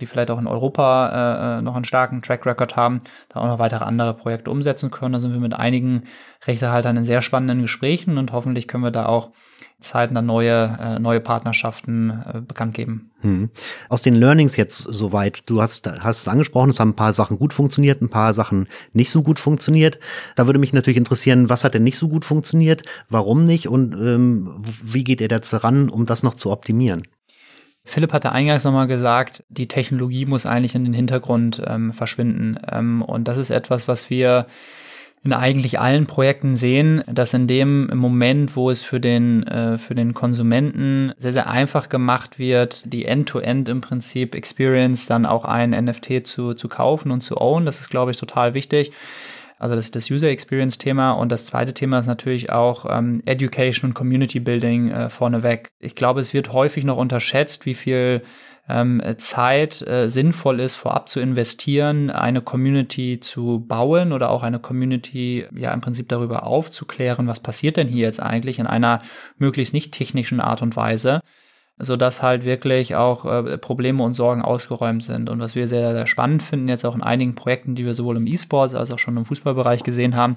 die 0.01 0.07
vielleicht 0.07 0.31
auch 0.31 0.39
in 0.39 0.47
Europa 0.47 1.57
äh, 1.57 1.59
äh, 1.59 1.63
noch 1.63 1.75
einen 1.75 1.85
starken 1.85 2.23
Track 2.23 2.45
Record 2.47 2.77
haben, 2.77 3.01
da 3.31 3.41
auch 3.41 3.47
noch 3.47 3.59
weitere 3.59 3.85
andere 3.85 4.15
Projekte 4.15 4.51
umsetzen 4.51 4.91
können. 4.91 5.15
Da 5.15 5.21
sind 5.21 5.33
wir 5.33 5.41
mit 5.41 5.55
einigen 5.55 6.05
Rechtehaltern 6.47 6.97
in 6.97 7.05
sehr 7.05 7.23
spannenden 7.23 7.63
Gesprächen 7.63 8.19
und 8.19 8.33
hoffentlich 8.33 8.69
können 8.69 8.85
wir 8.85 8.91
da 8.91 9.07
auch 9.07 9.31
zeitnah 9.81 10.23
neue, 10.23 10.77
äh, 10.81 10.99
neue 10.99 11.21
Partnerschaften 11.21 12.11
äh, 12.11 12.41
bekannt 12.41 12.75
geben. 12.75 13.11
Hm. 13.21 13.51
Aus 13.89 14.03
den 14.03 14.15
Learnings 14.15 14.57
jetzt 14.57 14.79
soweit, 14.79 15.49
du 15.49 15.63
hast, 15.63 15.87
hast 15.87 16.23
es 16.23 16.29
angesprochen, 16.29 16.71
es 16.71 16.81
haben 16.81 16.91
ein 16.91 16.97
paar 16.97 17.13
Sachen 17.13 17.39
gut 17.39 17.53
funktioniert, 17.53 18.03
ein 18.03 18.09
paar 18.09 18.35
Sachen 18.35 18.69
nicht 18.93 19.11
so 19.11 19.23
gut 19.23 19.39
funktioniert. 19.39 20.01
Da 20.35 20.47
würde 20.47 20.59
mich 20.59 20.73
natürlich 20.73 20.97
interessieren, 20.97 21.49
was 21.49 21.65
hat 21.65 21.75
denn 21.75 21.85
nicht 21.85 21.99
so 21.99 22.09
gut 22.09 22.25
funktioniert, 22.25 22.83
warum 23.09 23.45
nicht 23.45 23.69
und 23.69 23.95
ähm, 23.95 24.63
wie 24.83 25.05
geht 25.05 25.21
ihr 25.21 25.29
jetzt 25.29 25.53
ran, 25.63 25.89
um 25.89 26.07
das 26.07 26.23
noch 26.23 26.35
zu 26.35 26.51
optimieren? 26.51 27.05
Philipp 27.85 28.13
hatte 28.13 28.33
eingangs 28.33 28.65
nochmal 28.65 28.87
gesagt, 28.87 29.45
die 29.49 29.67
Technologie 29.67 30.27
muss 30.27 30.45
eigentlich 30.45 30.75
in 30.75 30.85
den 30.85 30.93
Hintergrund 30.93 31.63
ähm, 31.67 31.95
verschwinden. 31.95 32.59
Ähm, 32.71 33.01
und 33.01 33.29
das 33.29 33.39
ist 33.39 33.49
etwas, 33.49 33.89
was 33.89 34.11
wir 34.11 34.47
in 35.25 35.33
eigentlich 35.33 35.79
allen 35.81 36.07
Projekten 36.07 36.55
sehen, 36.55 37.03
dass 37.07 37.35
in 37.35 37.47
dem 37.47 37.87
Moment, 37.95 38.57
wo 38.57 38.71
es 38.71 38.83
für 38.83 39.01
den, 39.01 39.47
äh, 39.47 39.79
für 39.79 39.95
den 39.95 40.15
Konsumenten 40.15 41.13
sehr, 41.17 41.33
sehr 41.33 41.49
einfach 41.49 41.89
gemacht 41.89 42.39
wird, 42.39 42.93
die 42.93 43.05
End-to-End 43.05 43.69
-End 43.69 43.73
im 43.73 43.81
Prinzip 43.81 44.35
Experience 44.35 45.07
dann 45.07 45.27
auch 45.27 45.45
ein 45.45 45.71
NFT 45.71 46.27
zu, 46.27 46.55
zu 46.55 46.69
kaufen 46.69 47.11
und 47.11 47.21
zu 47.21 47.37
own, 47.41 47.65
das 47.65 47.81
ist, 47.81 47.91
glaube 47.91 48.13
ich, 48.13 48.17
total 48.17 48.55
wichtig. 48.55 48.93
Also 49.59 49.75
das 49.75 49.87
ist 49.87 49.97
das 49.97 50.11
User 50.11 50.29
Experience 50.29 50.79
Thema 50.79 51.13
und 51.13 51.33
das 51.33 51.47
zweite 51.47 51.75
Thema 51.75 51.99
ist 51.99 52.07
natürlich 52.07 52.51
auch 52.51 52.87
ähm, 52.89 53.23
Education 53.27 53.91
und 53.91 53.95
Community 53.95 54.39
Building 54.39 54.91
äh, 54.91 55.11
vorneweg. 55.11 55.69
Ich 55.81 55.97
glaube, 55.97 56.21
es 56.21 56.33
wird 56.33 56.53
häufig 56.53 56.85
noch 56.85 56.97
unterschätzt, 56.97 57.67
wie 57.67 57.75
viel 57.75 58.23
ähm, 58.69 59.03
Zeit 59.17 59.83
äh, 59.83 60.09
sinnvoll 60.09 60.61
ist, 60.61 60.75
vorab 60.75 61.09
zu 61.09 61.21
investieren, 61.21 62.11
eine 62.11 62.43
Community 62.43 63.21
zu 63.21 63.65
bauen 63.67 64.13
oder 64.13 64.31
auch 64.31 64.43
eine 64.43 64.59
Community 64.59 65.47
ja 65.55 65.73
im 65.73 65.81
Prinzip 65.81 66.09
darüber 66.09 66.47
aufzuklären, 66.47 67.27
was 67.27 67.41
passiert 67.41 67.77
denn 67.77 67.89
hier 67.89 68.07
jetzt 68.07 68.21
eigentlich 68.21 68.59
in 68.59 68.67
einer 68.67 69.03
möglichst 69.39 69.75
nicht 69.75 69.93
technischen 69.93 70.41
Art 70.41 70.63
und 70.63 70.77
Weise 70.77 71.21
so 71.79 71.97
dass 71.97 72.23
halt 72.23 72.45
wirklich 72.45 72.97
auch 72.97 73.25
äh, 73.25 73.57
Probleme 73.57 74.03
und 74.03 74.15
Sorgen 74.15 74.43
ausgeräumt 74.43 75.03
sind. 75.05 75.31
Und 75.31 75.39
was 75.39 75.55
wir 75.55 75.69
sehr, 75.69 75.93
sehr 75.93 76.07
spannend 76.07 76.43
finden, 76.43 76.69
jetzt 76.69 76.85
auch 76.85 76.95
in 76.95 77.03
einigen 77.03 77.35
Projekten, 77.35 77.77
die 77.77 77.87
wir 77.87 77.95
sowohl 77.95 78.17
im 78.17 78.27
E-Sports 78.27 78.75
als 78.75 78.91
auch 78.91 78.99
schon 78.99 79.17
im 79.17 79.25
Fußballbereich 79.25 79.85
gesehen 79.85 80.17
haben, 80.17 80.35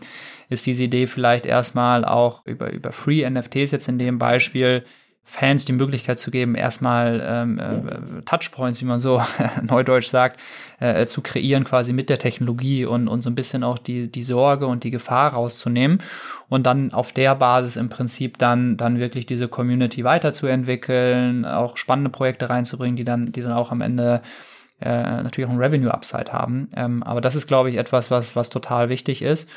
ist 0.49 0.65
diese 0.65 0.83
Idee 0.83 1.07
vielleicht 1.07 1.45
erstmal 1.45 2.05
auch 2.05 2.45
über, 2.45 2.71
über 2.71 2.91
Free 2.91 3.27
NFTs 3.27 3.71
jetzt 3.71 3.89
in 3.89 3.97
dem 3.97 4.19
Beispiel 4.19 4.83
Fans 5.23 5.63
die 5.65 5.73
Möglichkeit 5.73 6.19
zu 6.19 6.29
geben, 6.29 6.55
erstmal 6.55 7.23
ähm, 7.25 7.59
äh, 7.59 8.21
Touchpoints, 8.23 8.81
wie 8.81 8.85
man 8.85 8.99
so 8.99 9.21
neudeutsch 9.61 10.07
sagt, 10.07 10.39
äh, 10.79 11.05
zu 11.05 11.21
kreieren, 11.21 11.63
quasi 11.63 11.93
mit 11.93 12.09
der 12.09 12.17
Technologie 12.17 12.85
und, 12.85 13.07
und 13.07 13.21
so 13.21 13.29
ein 13.29 13.35
bisschen 13.35 13.63
auch 13.63 13.77
die, 13.77 14.11
die 14.11 14.23
Sorge 14.23 14.67
und 14.67 14.83
die 14.83 14.91
Gefahr 14.91 15.33
rauszunehmen 15.33 15.99
und 16.49 16.65
dann 16.65 16.91
auf 16.91 17.13
der 17.13 17.35
Basis 17.35 17.77
im 17.77 17.87
Prinzip 17.87 18.39
dann, 18.39 18.75
dann 18.77 18.99
wirklich 18.99 19.25
diese 19.25 19.47
Community 19.47 20.03
weiterzuentwickeln, 20.03 21.45
auch 21.45 21.77
spannende 21.77 22.09
Projekte 22.09 22.49
reinzubringen, 22.49 22.97
die 22.97 23.05
dann, 23.05 23.31
die 23.31 23.41
dann 23.41 23.53
auch 23.53 23.71
am 23.71 23.81
Ende 23.81 24.21
äh, 24.81 25.23
natürlich 25.23 25.49
auch 25.49 25.53
ein 25.53 25.59
Revenue-Upside 25.59 26.31
haben. 26.31 26.69
Ähm, 26.75 27.03
aber 27.03 27.21
das 27.21 27.35
ist, 27.35 27.47
glaube 27.47 27.69
ich, 27.69 27.77
etwas, 27.77 28.11
was, 28.11 28.35
was 28.35 28.49
total 28.49 28.89
wichtig 28.89 29.21
ist 29.21 29.49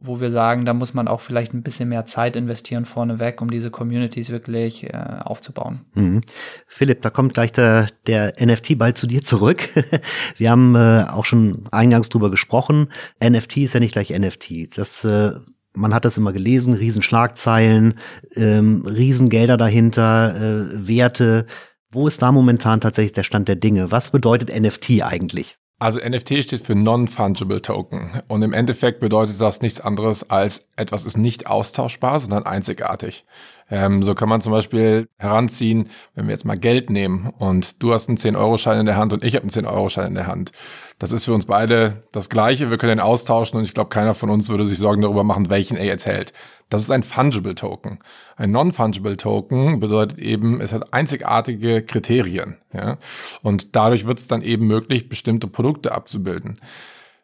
wo 0.00 0.20
wir 0.20 0.30
sagen, 0.30 0.64
da 0.64 0.74
muss 0.74 0.94
man 0.94 1.08
auch 1.08 1.20
vielleicht 1.20 1.52
ein 1.54 1.62
bisschen 1.62 1.88
mehr 1.88 2.06
Zeit 2.06 2.36
investieren 2.36 2.84
vorneweg, 2.84 3.42
um 3.42 3.50
diese 3.50 3.70
Communities 3.70 4.30
wirklich 4.30 4.84
äh, 4.84 4.96
aufzubauen. 5.24 5.80
Mhm. 5.94 6.20
Philipp, 6.66 7.02
da 7.02 7.10
kommt 7.10 7.34
gleich 7.34 7.52
der, 7.52 7.88
der 8.06 8.34
NFT 8.40 8.78
bald 8.78 8.96
zu 8.96 9.08
dir 9.08 9.22
zurück. 9.22 9.68
wir 10.36 10.50
haben 10.50 10.76
äh, 10.76 11.04
auch 11.10 11.24
schon 11.24 11.64
eingangs 11.72 12.08
drüber 12.10 12.30
gesprochen. 12.30 12.88
NFT 13.22 13.58
ist 13.58 13.74
ja 13.74 13.80
nicht 13.80 13.92
gleich 13.92 14.16
NFT. 14.16 14.78
Das 14.78 15.04
äh, 15.04 15.32
man 15.74 15.94
hat 15.94 16.04
das 16.04 16.16
immer 16.16 16.32
gelesen, 16.32 16.74
Riesenschlagzeilen, 16.74 17.98
ähm, 18.34 18.84
Riesengelder 18.86 19.56
dahinter, 19.56 20.34
äh, 20.34 20.88
Werte. 20.88 21.46
Wo 21.90 22.06
ist 22.06 22.20
da 22.20 22.32
momentan 22.32 22.82
tatsächlich 22.82 23.14
der 23.14 23.22
Stand 23.22 23.48
der 23.48 23.56
Dinge? 23.56 23.90
Was 23.90 24.10
bedeutet 24.10 24.54
NFT 24.54 25.02
eigentlich? 25.02 25.56
Also 25.80 26.00
NFT 26.00 26.42
steht 26.42 26.60
für 26.60 26.74
Non-Fungible 26.74 27.62
Token 27.62 28.20
und 28.26 28.42
im 28.42 28.52
Endeffekt 28.52 28.98
bedeutet 28.98 29.40
das 29.40 29.62
nichts 29.62 29.80
anderes 29.80 30.28
als 30.28 30.68
etwas 30.76 31.06
ist 31.06 31.16
nicht 31.16 31.46
austauschbar, 31.46 32.18
sondern 32.18 32.44
einzigartig. 32.44 33.24
Ähm, 33.70 34.02
so 34.02 34.14
kann 34.14 34.28
man 34.28 34.40
zum 34.40 34.50
Beispiel 34.50 35.06
heranziehen, 35.18 35.88
wenn 36.14 36.26
wir 36.26 36.32
jetzt 36.32 36.44
mal 36.44 36.58
Geld 36.58 36.90
nehmen 36.90 37.32
und 37.38 37.80
du 37.80 37.94
hast 37.94 38.08
einen 38.08 38.18
10-Euro-Schein 38.18 38.80
in 38.80 38.86
der 38.86 38.96
Hand 38.96 39.12
und 39.12 39.22
ich 39.22 39.36
habe 39.36 39.42
einen 39.42 39.50
10-Euro-Schein 39.50 40.08
in 40.08 40.14
der 40.14 40.26
Hand. 40.26 40.50
Das 40.98 41.12
ist 41.12 41.26
für 41.26 41.32
uns 41.32 41.46
beide 41.46 42.02
das 42.10 42.28
Gleiche. 42.28 42.70
Wir 42.70 42.76
können 42.76 42.98
den 42.98 43.00
austauschen 43.00 43.56
und 43.56 43.64
ich 43.64 43.72
glaube, 43.72 43.90
keiner 43.90 44.16
von 44.16 44.30
uns 44.30 44.48
würde 44.48 44.66
sich 44.66 44.78
Sorgen 44.78 45.02
darüber 45.02 45.22
machen, 45.22 45.48
welchen 45.48 45.76
er 45.76 45.86
jetzt 45.86 46.06
hält. 46.06 46.32
Das 46.68 46.82
ist 46.82 46.90
ein 46.90 47.02
Fungible 47.02 47.54
Token. 47.54 47.98
Ein 48.36 48.50
Non-Fungible 48.50 49.16
Token 49.16 49.80
bedeutet 49.80 50.18
eben, 50.18 50.60
es 50.60 50.72
hat 50.72 50.92
einzigartige 50.92 51.82
Kriterien. 51.82 52.58
Ja? 52.72 52.98
Und 53.42 53.74
dadurch 53.74 54.06
wird 54.06 54.18
es 54.18 54.28
dann 54.28 54.42
eben 54.42 54.66
möglich, 54.66 55.08
bestimmte 55.08 55.46
Produkte 55.46 55.92
abzubilden. 55.92 56.60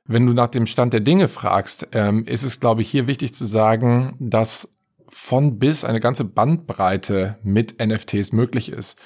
Wenn 0.07 0.27
du 0.27 0.33
nach 0.33 0.49
dem 0.49 0.67
Stand 0.67 0.93
der 0.93 1.01
Dinge 1.01 1.29
fragst, 1.29 1.89
ähm, 1.93 2.25
ist 2.27 2.43
es, 2.43 2.61
glaube 2.61 2.83
ich, 2.83 2.91
hier 2.91 3.07
wichtig 3.07 3.35
zu 3.35 3.45
sagen, 3.45 4.17
dass 4.19 4.69
von 5.09 5.59
bis 5.59 5.85
eine 5.85 6.01
ganze 6.01 6.25
Bandbreite 6.25 7.39
mit 7.43 7.81
NFTs 7.85 8.33
möglich 8.33 8.71
ist. 8.71 8.99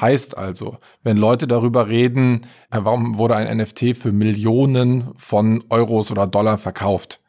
Heißt 0.00 0.38
also, 0.38 0.76
wenn 1.02 1.16
Leute 1.16 1.46
darüber 1.48 1.88
reden, 1.88 2.46
äh, 2.70 2.78
warum 2.80 3.18
wurde 3.18 3.36
ein 3.36 3.58
NFT 3.58 3.96
für 3.96 4.12
Millionen 4.12 5.12
von 5.16 5.64
Euros 5.68 6.10
oder 6.10 6.26
Dollar 6.26 6.58
verkauft, 6.58 7.19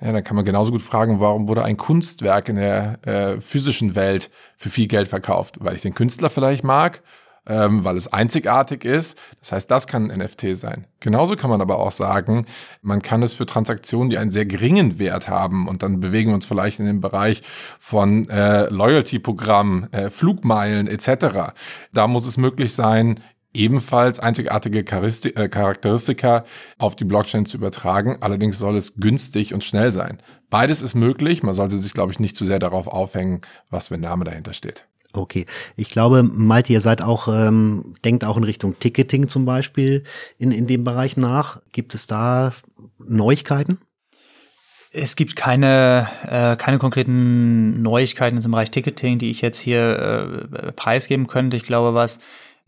ja, 0.00 0.12
dann 0.12 0.24
kann 0.24 0.36
man 0.36 0.44
genauso 0.44 0.70
gut 0.70 0.82
fragen, 0.82 1.20
warum 1.20 1.48
wurde 1.48 1.64
ein 1.64 1.76
Kunstwerk 1.76 2.48
in 2.48 2.56
der 2.56 3.06
äh, 3.06 3.40
physischen 3.40 3.94
Welt 3.94 4.30
für 4.56 4.70
viel 4.70 4.86
Geld 4.86 5.08
verkauft? 5.08 5.56
Weil 5.60 5.74
ich 5.74 5.82
den 5.82 5.94
Künstler 5.94 6.30
vielleicht 6.30 6.64
mag 6.64 7.02
ähm, 7.48 7.82
weil 7.82 7.96
es 7.96 8.12
einzigartig 8.12 8.84
ist. 8.84 9.18
Das 9.40 9.52
heißt, 9.52 9.70
das 9.70 9.86
kann 9.86 10.10
ein 10.10 10.20
NFT 10.20 10.56
sein. 10.56 10.86
Genauso 11.00 11.34
kann 11.34 11.50
man 11.50 11.60
aber 11.60 11.78
auch 11.78 11.90
sagen, 11.90 12.46
man 12.82 13.02
kann 13.02 13.22
es 13.22 13.32
für 13.32 13.46
Transaktionen, 13.46 14.10
die 14.10 14.18
einen 14.18 14.30
sehr 14.30 14.46
geringen 14.46 14.98
Wert 14.98 15.28
haben, 15.28 15.66
und 15.66 15.82
dann 15.82 16.00
bewegen 16.00 16.30
wir 16.30 16.34
uns 16.34 16.46
vielleicht 16.46 16.78
in 16.78 16.86
den 16.86 17.00
Bereich 17.00 17.42
von 17.80 18.28
äh, 18.28 18.68
Loyalty-Programmen, 18.68 19.92
äh, 19.92 20.10
Flugmeilen 20.10 20.86
etc. 20.86 21.54
Da 21.92 22.06
muss 22.06 22.26
es 22.26 22.36
möglich 22.36 22.74
sein, 22.74 23.20
ebenfalls 23.52 24.20
einzigartige 24.20 24.80
äh, 24.80 25.48
Charakteristika 25.48 26.44
auf 26.78 26.96
die 26.96 27.04
Blockchain 27.04 27.46
zu 27.46 27.56
übertragen. 27.56 28.18
Allerdings 28.20 28.58
soll 28.58 28.76
es 28.76 28.96
günstig 28.96 29.54
und 29.54 29.64
schnell 29.64 29.92
sein. 29.92 30.22
Beides 30.50 30.82
ist 30.82 30.94
möglich. 30.94 31.42
Man 31.42 31.54
sollte 31.54 31.76
sich, 31.76 31.94
glaube 31.94 32.12
ich, 32.12 32.20
nicht 32.20 32.36
zu 32.36 32.44
sehr 32.44 32.58
darauf 32.58 32.86
aufhängen, 32.86 33.40
was 33.70 33.88
für 33.88 33.94
ein 33.94 34.00
Name 34.00 34.24
dahinter 34.24 34.52
steht. 34.52 34.84
Okay, 35.14 35.46
ich 35.76 35.90
glaube, 35.90 36.22
Malte, 36.22 36.72
ihr 36.72 36.82
seid 36.82 37.00
auch, 37.00 37.28
ähm, 37.28 37.94
denkt 38.04 38.24
auch 38.24 38.36
in 38.36 38.44
Richtung 38.44 38.78
Ticketing 38.78 39.28
zum 39.28 39.46
Beispiel 39.46 40.04
in, 40.38 40.52
in 40.52 40.66
dem 40.66 40.84
Bereich 40.84 41.16
nach. 41.16 41.60
Gibt 41.72 41.94
es 41.94 42.06
da 42.06 42.52
Neuigkeiten? 42.98 43.78
Es 44.90 45.16
gibt 45.16 45.36
keine, 45.36 46.08
äh, 46.26 46.56
keine 46.56 46.78
konkreten 46.78 47.80
Neuigkeiten 47.82 48.38
im 48.38 48.50
Bereich 48.50 48.70
Ticketing, 48.70 49.18
die 49.18 49.30
ich 49.30 49.40
jetzt 49.40 49.58
hier 49.60 50.48
äh, 50.52 50.72
preisgeben 50.72 51.26
könnte. 51.26 51.56
Ich 51.56 51.64
glaube, 51.64 51.94
was 51.94 52.18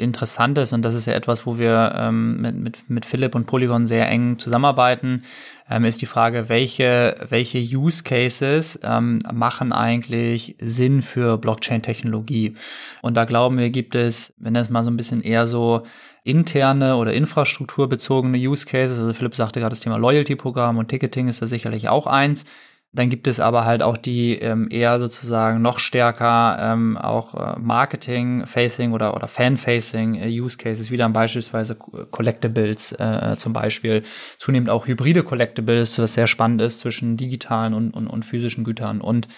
interessant 0.01 0.59
ist, 0.59 0.73
und 0.73 0.83
das 0.83 0.95
ist 0.95 1.07
ja 1.07 1.13
etwas, 1.13 1.47
wo 1.47 1.59
wir 1.59 1.95
ähm, 1.97 2.41
mit, 2.41 2.57
mit, 2.57 2.91
mit 2.91 3.07
Philipp 3.07 3.35
und 3.35 3.47
Polygon 3.47 3.87
sehr 3.87 4.09
eng 4.09 4.39
zusammenarbeiten, 4.39 5.23
ähm, 5.71 5.85
ist 5.85 6.03
die 6.03 6.07
Frage, 6.07 6.49
welche, 6.49 7.15
welche 7.29 7.59
Use 7.59 8.03
Cases 8.03 8.81
ähm, 8.83 9.21
machen 9.33 9.73
eigentlich 9.73 10.57
Sinn 10.61 11.03
für 11.03 11.39
Blockchain-Technologie? 11.39 12.55
Und 13.03 13.17
da 13.17 13.25
glauben 13.25 13.59
wir, 13.59 13.71
gibt 13.71 13.95
es, 13.95 14.33
wenn 14.39 14.55
das 14.55 14.71
mal 14.71 14.85
so 14.85 14.91
ein 14.91 14.97
bisschen 14.97 15.23
eher 15.23 15.47
so 15.47 15.83
interne 16.25 16.97
oder 16.97 17.13
infrastrukturbezogene 17.15 18.37
Use 18.39 18.67
Cases, 18.67 18.99
also 18.99 19.13
Philipp 19.13 19.35
sagte 19.35 19.61
gerade 19.61 19.71
das 19.71 19.81
Thema 19.81 19.97
Loyalty-Programm 19.97 20.79
und 20.79 20.89
Ticketing 20.89 21.29
ist 21.29 21.41
da 21.41 21.47
sicherlich 21.47 21.89
auch 21.89 22.07
eins. 22.07 22.45
Dann 22.92 23.09
gibt 23.09 23.29
es 23.29 23.38
aber 23.38 23.64
halt 23.64 23.83
auch 23.83 23.96
die 23.96 24.35
ähm, 24.35 24.66
eher 24.68 24.98
sozusagen 24.98 25.62
noch 25.62 25.79
stärker 25.79 26.59
ähm, 26.61 26.98
auch 26.98 27.35
äh, 27.35 27.59
Marketing-Facing 27.61 28.92
oder, 28.92 29.14
oder 29.14 29.29
Fan-Facing 29.29 30.16
äh, 30.16 30.29
wie 30.29 30.96
dann 30.96 31.12
beispielsweise 31.12 31.76
Collectibles 31.76 32.92
äh, 32.92 33.37
zum 33.37 33.53
Beispiel, 33.53 34.03
zunehmend 34.38 34.70
auch 34.70 34.88
hybride 34.88 35.22
Collectibles, 35.22 36.00
was 36.00 36.14
sehr 36.14 36.26
spannend 36.26 36.62
ist 36.62 36.81
zwischen 36.81 37.16
digitalen 37.16 37.74
und, 37.74 37.92
und, 37.92 38.09
und 38.09 38.24
physischen 38.24 38.64
Gütern. 38.64 39.00
Und 39.00 39.29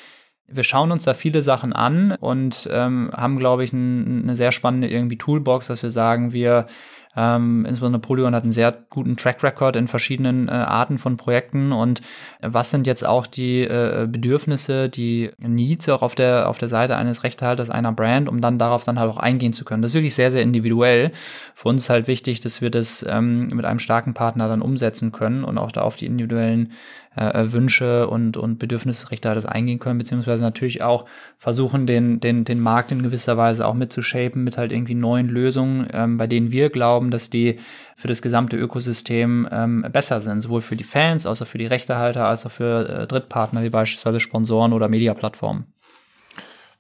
wir 0.48 0.64
schauen 0.64 0.90
uns 0.90 1.04
da 1.04 1.12
viele 1.12 1.42
Sachen 1.42 1.72
an 1.72 2.12
und 2.12 2.68
ähm, 2.70 3.10
haben, 3.14 3.38
glaube 3.38 3.64
ich, 3.64 3.72
ein, 3.72 4.22
eine 4.22 4.36
sehr 4.36 4.52
spannende 4.52 4.88
irgendwie 4.88 5.18
Toolbox, 5.18 5.66
dass 5.66 5.82
wir 5.82 5.90
sagen, 5.90 6.32
wir 6.32 6.66
ähm, 7.14 7.66
insbesondere 7.66 8.01
Polygon 8.01 8.35
hat 8.35 8.42
einen 8.42 8.53
sehr 8.53 8.75
guten 8.88 9.16
Track 9.16 9.42
Record 9.42 9.77
in 9.77 9.87
verschiedenen 9.87 10.48
äh, 10.48 10.53
Arten 10.53 10.98
von 10.98 11.16
Projekten. 11.16 11.72
Und 11.72 12.01
was 12.40 12.70
sind 12.70 12.87
jetzt 12.87 13.07
auch 13.07 13.27
die 13.27 13.61
äh, 13.62 14.07
Bedürfnisse, 14.11 14.88
die 14.88 15.31
Needs 15.38 15.88
auch 15.90 16.03
auf 16.03 16.14
der, 16.14 16.48
auf 16.48 16.57
der 16.59 16.68
Seite 16.68 16.96
eines 16.96 17.22
Rechtehalters 17.22 17.68
einer 17.68 17.92
Brand, 17.92 18.29
um 18.29 18.40
dann 18.40 18.59
darauf 18.59 18.85
dann 18.85 18.98
halt 18.98 19.11
auch 19.11 19.18
eingehen 19.18 19.53
zu 19.53 19.64
können? 19.64 19.83
Das 19.83 19.90
ist 19.90 19.96
wirklich 19.96 20.14
sehr, 20.14 20.31
sehr 20.31 20.42
individuell. 20.42 21.12
Für 21.55 21.68
uns 21.68 21.83
ist 21.83 21.90
halt 21.90 22.07
wichtig, 22.07 22.40
dass 22.40 22.62
wir 22.62 22.70
das 22.70 23.05
ähm, 23.09 23.48
mit 23.48 23.66
einem 23.66 23.79
starken 23.79 24.14
Partner 24.14 24.48
dann 24.48 24.62
umsetzen 24.62 25.12
können 25.12 25.44
und 25.44 25.59
auch 25.59 25.72
da 25.72 25.83
auf 25.83 25.96
die 25.96 26.07
individuellen 26.07 26.72
äh, 27.16 27.53
Wünsche 27.53 28.09
und, 28.09 28.37
und 28.37 28.59
Bedürfnisse 28.59 29.11
Rechtehalters 29.11 29.46
eingehen 29.46 29.79
können, 29.79 29.98
beziehungsweise 29.98 30.42
natürlich 30.42 30.83
auch 30.83 31.07
versuchen, 31.38 31.87
den, 31.87 32.20
den, 32.20 32.44
den 32.44 32.61
Markt 32.61 32.92
in 32.92 33.03
gewisser 33.03 33.37
Weise 33.37 33.66
auch 33.66 33.75
mitzushapen 33.75 34.42
mit 34.44 34.59
halt 34.59 34.72
irgendwie 34.72 34.94
neuen 34.94 35.29
Lösungen, 35.29 35.88
ähm, 35.92 36.16
bei 36.16 36.27
denen 36.27 36.51
wir 36.51 36.70
glauben, 36.70 37.11
dass 37.11 37.31
die 37.31 37.59
für 37.96 38.09
das 38.09 38.22
gesamte 38.22 38.57
Ökosystem 38.57 39.48
ähm, 39.51 39.87
besser 39.92 40.20
sind, 40.20 40.40
sowohl 40.40 40.62
für 40.62 40.77
die 40.77 40.85
Fans, 40.85 41.27
als 41.27 41.42
auch 41.42 41.46
für 41.46 41.59
die 41.59 41.66
Rechtehalter, 41.66 42.27
als 42.27 42.46
auch 42.46 42.51
für 42.51 42.88
äh, 42.88 43.07
Drittpartner 43.07 43.62
wie 43.62 43.70
beispielsweise 43.70 44.20
Sponsoren 44.20 44.72
oder 44.72 44.88
Mediaplattformen. 44.88 45.66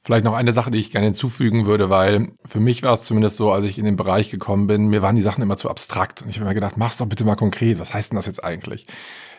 Vielleicht 0.04 0.24
noch 0.24 0.34
eine 0.34 0.52
Sache, 0.52 0.72
die 0.72 0.80
ich 0.80 0.90
gerne 0.90 1.06
hinzufügen 1.06 1.64
würde, 1.64 1.88
weil 1.88 2.32
für 2.44 2.58
mich 2.58 2.82
war 2.82 2.92
es 2.92 3.04
zumindest 3.04 3.36
so, 3.36 3.52
als 3.52 3.64
ich 3.66 3.78
in 3.78 3.84
den 3.84 3.94
Bereich 3.94 4.30
gekommen 4.30 4.66
bin, 4.66 4.88
mir 4.88 5.00
waren 5.00 5.14
die 5.14 5.22
Sachen 5.22 5.42
immer 5.42 5.56
zu 5.56 5.70
abstrakt. 5.70 6.22
Und 6.22 6.28
ich 6.28 6.38
habe 6.38 6.48
mir 6.48 6.54
gedacht, 6.54 6.76
mach's 6.76 6.96
doch 6.96 7.06
bitte 7.06 7.24
mal 7.24 7.36
konkret. 7.36 7.78
Was 7.78 7.94
heißt 7.94 8.10
denn 8.10 8.16
das 8.16 8.26
jetzt 8.26 8.42
eigentlich? 8.42 8.88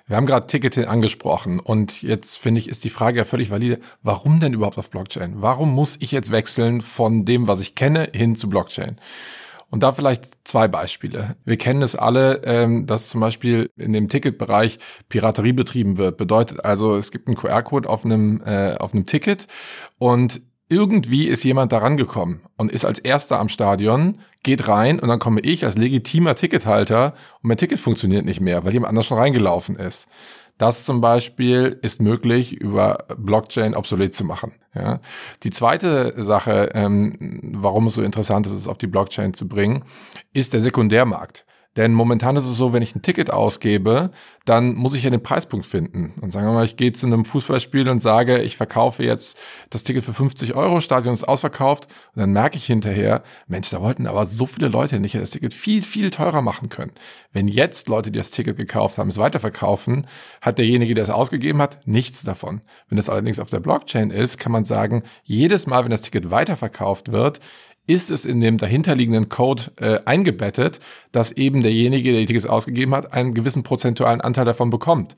Wir 0.06 0.18
haben 0.18 0.26
gerade 0.26 0.48
Ticketing 0.48 0.86
angesprochen 0.86 1.62
und 1.62 2.02
jetzt 2.02 2.38
finde 2.38 2.60
ich, 2.60 2.68
ist 2.68 2.84
die 2.84 2.90
Frage 2.90 3.20
ja 3.20 3.24
völlig 3.24 3.50
valide. 3.52 3.80
Warum 4.02 4.42
denn 4.42 4.54
überhaupt 4.54 4.78
auf 4.78 4.90
Blockchain? 4.90 5.42
Warum 5.42 5.72
muss 5.74 5.96
ich 6.02 6.12
jetzt 6.12 6.32
wechseln 6.32 6.82
von 6.82 7.24
dem, 7.24 7.48
was 7.48 7.62
ich 7.62 7.74
kenne, 7.74 8.10
hin 8.14 8.36
zu 8.36 8.50
Blockchain? 8.50 8.98
Und 9.70 9.82
da 9.82 9.94
vielleicht 9.94 10.38
zwei 10.44 10.68
Beispiele. 10.68 11.36
Wir 11.46 11.58
kennen 11.58 11.82
es 11.82 11.96
alle, 11.96 12.42
ähm, 12.44 12.86
dass 12.86 13.10
zum 13.10 13.22
Beispiel 13.22 13.72
in 13.76 13.94
dem 13.94 14.10
Ticketbereich 14.10 14.78
Piraterie 15.10 15.54
betrieben 15.54 15.98
wird. 15.98 16.18
Bedeutet 16.18 16.64
also, 16.64 16.96
es 16.96 17.10
gibt 17.10 17.28
einen 17.28 17.38
QR-Code 17.38 17.90
auf 17.90 18.06
einem, 18.06 18.44
äh, 18.46 18.76
auf 18.76 18.94
einem 18.94 19.06
Ticket 19.06 19.48
und 19.98 20.42
irgendwie 20.70 21.28
ist 21.28 21.44
jemand 21.44 21.72
da 21.72 21.80
rangekommen 21.80 22.42
und 22.58 22.72
ist 22.72 22.86
als 22.86 23.00
erster 23.00 23.40
am 23.40 23.50
Stadion, 23.50 24.20
geht 24.44 24.68
rein 24.68 25.00
und 25.00 25.10
dann 25.10 25.20
komme 25.20 25.42
ich 25.42 25.66
als 25.66 25.78
legitimer 25.78 26.36
Tickethalter 26.36 27.14
und 27.42 27.48
mein 27.50 27.58
Ticket 27.58 27.80
funktioniert 27.80 28.26
nicht 28.26 28.42
mehr, 28.42 28.64
weil 28.66 28.74
jemand 28.74 28.90
anders 28.90 29.06
schon 29.06 29.18
reingelaufen 29.18 29.76
ist. 29.76 30.08
Das 30.58 30.86
zum 30.86 31.02
Beispiel 31.02 31.80
ist 31.82 32.02
möglich, 32.02 32.54
über 32.54 33.06
Blockchain 33.18 33.74
obsolet 33.74 34.14
zu 34.16 34.24
machen. 34.24 34.54
Ja. 34.76 35.00
Die 35.44 35.50
zweite 35.50 36.14
Sache, 36.24 36.72
ähm, 36.74 37.42
warum 37.56 37.88
es 37.88 37.96
so 37.96 38.04
interessant 38.04 38.46
ist, 38.46 38.54
es 38.54 38.68
auf 38.68 38.78
die 38.78 38.88
Blockchain 38.88 39.34
zu 39.34 39.48
bringen, 39.48 39.84
ist 40.32 40.54
der 40.54 40.62
Sekundärmarkt. 40.62 41.46
Denn 41.76 41.94
momentan 41.94 42.36
ist 42.36 42.46
es 42.46 42.56
so, 42.56 42.72
wenn 42.72 42.84
ich 42.84 42.96
ein 42.96 43.02
Ticket 43.02 43.32
ausgebe, 43.32 44.12
dann 44.46 44.76
muss 44.76 44.94
ich 44.94 45.04
ja 45.04 45.10
den 45.10 45.24
Preispunkt 45.24 45.66
finden. 45.66 46.14
Und 46.22 46.32
sagen 46.32 46.46
wir 46.46 46.54
mal, 46.54 46.66
ich 46.66 46.78
gehe 46.78 46.92
zu 46.92 47.08
einem 47.08 47.26
Fußballspiel 47.26 47.90
und 47.90 48.04
sage, 48.04 48.42
ich 48.44 48.58
verkaufe 48.58 49.04
jetzt 49.04 49.40
das 49.72 49.84
Ticket 49.84 50.04
für 50.04 50.14
50 50.14 50.54
Euro, 50.54 50.82
Stadion 50.82 51.14
ist 51.14 51.24
ausverkauft. 51.24 51.88
Und 52.14 52.20
dann 52.20 52.32
merke 52.32 52.58
ich 52.58 52.66
hinterher, 52.66 53.24
Mensch, 53.48 53.70
da 53.72 53.82
wollten 53.82 54.06
aber 54.06 54.26
so 54.26 54.46
viele 54.46 54.68
Leute 54.68 55.00
nicht 55.00 55.16
das 55.16 55.32
Ticket 55.32 55.54
viel, 55.54 55.82
viel 55.82 56.12
teurer 56.12 56.42
machen 56.42 56.70
können. 56.70 56.92
Wenn 57.32 57.48
jetzt 57.48 57.88
Leute, 57.88 58.12
die 58.12 58.20
das 58.20 58.32
Ticket 58.32 58.58
gekauft 58.58 59.00
haben, 59.00 59.10
es 59.10 59.18
weiterverkaufen, 59.18 60.06
hat 60.42 60.60
derjenige, 60.60 60.94
der 60.94 61.06
es 61.06 61.10
ausgegeben 61.10 61.62
hat, 61.62 61.88
nichts 61.88 62.24
davon. 62.24 62.62
Wenn 62.90 63.00
es 63.00 63.10
allerdings 63.10 63.40
auf 63.40 63.50
der 63.50 63.62
Blockchain 63.62 64.12
ist, 64.12 64.38
kann 64.38 64.52
man 64.52 64.66
sagen, 64.66 65.04
jedes 65.24 65.66
Mal, 65.66 65.84
wenn 65.84 65.92
das 65.92 66.04
Ticket 66.04 66.30
weiterverkauft 66.30 67.12
wird, 67.12 67.40
ist 67.88 68.12
es 68.12 68.26
in 68.26 68.40
dem 68.40 68.58
dahinterliegenden 68.58 69.30
Code 69.30 69.72
äh, 69.78 70.00
eingebettet, 70.06 70.80
dass 71.12 71.32
eben 71.32 71.62
derjenige, 71.62 72.12
der 72.12 72.22
die 72.22 72.28
Tickets 72.28 72.46
ausgegeben 72.46 72.96
hat, 72.96 73.14
einen 73.14 73.34
gewissen 73.34 73.64
prozentualen 73.64 74.22
Anteil 74.22 74.46
davon 74.46 74.70
bekommt. 74.70 75.16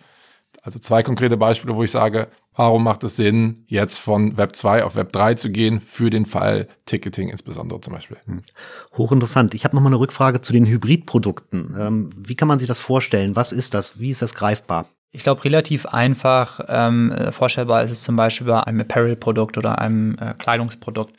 Also 0.63 0.79
zwei 0.79 1.03
konkrete 1.03 1.37
Beispiele, 1.37 1.75
wo 1.75 1.83
ich 1.83 1.91
sage, 1.91 2.27
warum 2.55 2.83
macht 2.83 3.03
es 3.03 3.17
Sinn, 3.17 3.65
jetzt 3.67 3.99
von 3.99 4.37
Web 4.37 4.55
2 4.55 4.83
auf 4.83 4.95
Web 4.95 5.11
3 5.11 5.35
zu 5.35 5.51
gehen, 5.51 5.81
für 5.81 6.09
den 6.09 6.25
Fall 6.25 6.67
Ticketing 6.85 7.29
insbesondere 7.29 7.81
zum 7.81 7.93
Beispiel. 7.93 8.17
Hm. 8.25 8.41
Hochinteressant. 8.97 9.53
Ich 9.53 9.63
habe 9.63 9.75
noch 9.75 9.83
mal 9.83 9.89
eine 9.89 9.99
Rückfrage 9.99 10.41
zu 10.41 10.53
den 10.53 10.65
Hybridprodukten. 10.65 11.75
Ähm, 11.77 12.09
wie 12.17 12.35
kann 12.35 12.47
man 12.47 12.59
sich 12.59 12.67
das 12.67 12.79
vorstellen? 12.79 13.35
Was 13.35 13.51
ist 13.51 13.73
das? 13.73 13.99
Wie 13.99 14.09
ist 14.09 14.21
das 14.21 14.33
greifbar? 14.33 14.89
Ich 15.11 15.23
glaube, 15.23 15.43
relativ 15.45 15.85
einfach 15.85 16.59
ähm, 16.67 17.13
vorstellbar 17.31 17.83
ist 17.83 17.91
es 17.91 18.03
zum 18.03 18.15
Beispiel 18.15 18.47
bei 18.47 18.61
einem 18.61 18.81
Apparel-Produkt 18.81 19.57
oder 19.57 19.79
einem 19.79 20.17
äh, 20.19 20.33
Kleidungsprodukt. 20.33 21.15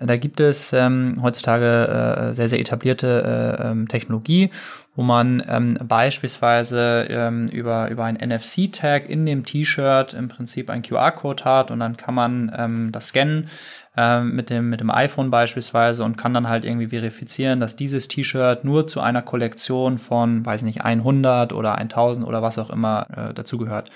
Da 0.00 0.16
gibt 0.16 0.40
es 0.40 0.72
ähm, 0.72 1.18
heutzutage 1.20 2.30
äh, 2.30 2.34
sehr, 2.34 2.48
sehr 2.48 2.58
etablierte 2.58 3.58
äh, 3.60 3.70
ähm, 3.70 3.86
Technologie, 3.86 4.50
wo 4.96 5.02
man 5.02 5.42
ähm, 5.46 5.78
beispielsweise 5.82 7.06
ähm, 7.10 7.48
über, 7.48 7.90
über 7.90 8.04
ein 8.04 8.16
NFC-Tag 8.16 9.10
in 9.10 9.26
dem 9.26 9.44
T-Shirt 9.44 10.14
im 10.14 10.28
Prinzip 10.28 10.70
einen 10.70 10.82
QR-Code 10.82 11.44
hat 11.44 11.70
und 11.70 11.80
dann 11.80 11.98
kann 11.98 12.14
man 12.14 12.50
ähm, 12.56 12.92
das 12.92 13.08
scannen 13.08 13.48
ähm, 13.94 14.34
mit, 14.34 14.48
dem, 14.48 14.70
mit 14.70 14.80
dem 14.80 14.90
iPhone 14.90 15.30
beispielsweise 15.30 16.02
und 16.02 16.16
kann 16.16 16.32
dann 16.32 16.48
halt 16.48 16.64
irgendwie 16.64 16.88
verifizieren, 16.88 17.60
dass 17.60 17.76
dieses 17.76 18.08
T-Shirt 18.08 18.64
nur 18.64 18.86
zu 18.86 19.00
einer 19.00 19.20
Kollektion 19.20 19.98
von, 19.98 20.46
weiß 20.46 20.62
nicht, 20.62 20.82
100 20.82 21.52
oder 21.52 21.74
1000 21.76 22.26
oder 22.26 22.40
was 22.40 22.58
auch 22.58 22.70
immer 22.70 23.06
äh, 23.14 23.34
dazugehört. 23.34 23.90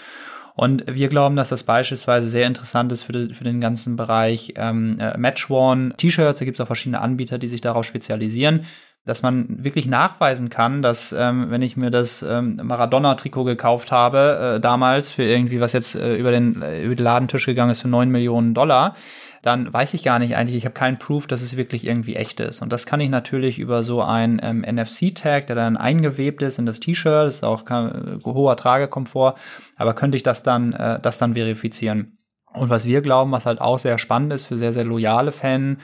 Und 0.57 0.85
wir 0.87 1.09
glauben, 1.09 1.35
dass 1.35 1.49
das 1.49 1.65
beispielsweise 1.65 2.29
sehr 2.29 2.47
interessant 2.47 2.93
ist 2.93 3.03
für, 3.03 3.13
die, 3.13 3.35
für 3.35 3.45
den 3.45 3.61
ganzen 3.61 3.97
Bereich 3.97 4.55
ähm, 4.57 4.99
äh, 5.01 5.19
Match-Worn-T-Shirts. 5.19 6.39
Da 6.39 6.45
gibt 6.45 6.57
es 6.57 6.61
auch 6.61 6.69
verschiedene 6.69 7.01
Anbieter, 7.01 7.39
die 7.39 7.49
sich 7.49 7.61
darauf 7.61 7.85
spezialisieren 7.85 8.65
dass 9.07 9.23
man 9.23 9.63
wirklich 9.63 9.87
nachweisen 9.87 10.49
kann, 10.49 10.81
dass 10.81 11.13
ähm, 11.13 11.51
wenn 11.51 11.61
ich 11.61 11.77
mir 11.77 11.91
das 11.91 12.23
ähm, 12.23 12.59
Maradona-Trikot 12.63 13.45
gekauft 13.45 13.93
habe, 13.93 14.55
äh, 14.57 14.61
damals 14.61 15.11
für 15.11 15.25
irgendwie, 15.25 15.61
was 15.61 15.75
jetzt 15.75 15.95
äh, 15.95 16.17
über, 16.17 16.31
den, 16.31 16.63
äh, 16.63 16.83
über 16.83 16.95
den 16.95 17.05
Ladentisch 17.05 17.45
gegangen 17.45 17.71
ist 17.71 17.81
für 17.81 17.89
neun 17.89 18.09
Millionen 18.09 18.55
Dollar, 18.55 18.97
dann 19.45 19.71
weiß 19.71 19.93
ich 19.93 20.03
gar 20.03 20.19
nicht 20.19 20.37
eigentlich, 20.37 20.57
ich 20.57 20.65
habe 20.65 20.75
keinen 20.75 20.99
Proof, 20.99 21.27
dass 21.27 21.43
es 21.43 21.59
wirklich 21.59 21.87
irgendwie 21.87 22.17
echt 22.17 22.41
ist. 22.41 22.63
Und 22.63 22.73
das 22.73 22.87
kann 22.87 23.01
ich 23.01 23.11
natürlich 23.11 23.59
über 23.59 23.83
so 23.83 24.01
ein 24.01 24.41
ähm, 24.43 24.63
NFC-Tag, 24.63 25.49
der 25.49 25.57
dann 25.57 25.77
eingewebt 25.77 26.41
ist 26.41 26.59
in 26.59 26.65
das 26.65 26.81
T-Shirt, 26.81 27.29
ist 27.29 27.45
auch 27.45 27.67
kein, 27.67 27.89
äh, 27.89 28.25
hoher 28.25 28.57
Tragekomfort, 28.57 29.35
aber 29.77 29.93
könnte 29.93 30.17
ich 30.17 30.23
das 30.23 30.43
dann, 30.43 30.73
äh, 30.73 30.99
das 30.99 31.19
dann 31.19 31.35
verifizieren. 31.35 32.17
Und 32.55 32.71
was 32.71 32.87
wir 32.87 33.03
glauben, 33.03 33.33
was 33.33 33.45
halt 33.45 33.61
auch 33.61 33.79
sehr 33.79 33.99
spannend 33.99 34.33
ist 34.33 34.45
für 34.45 34.57
sehr, 34.57 34.73
sehr 34.73 34.85
loyale 34.85 35.31
Fan, 35.31 35.79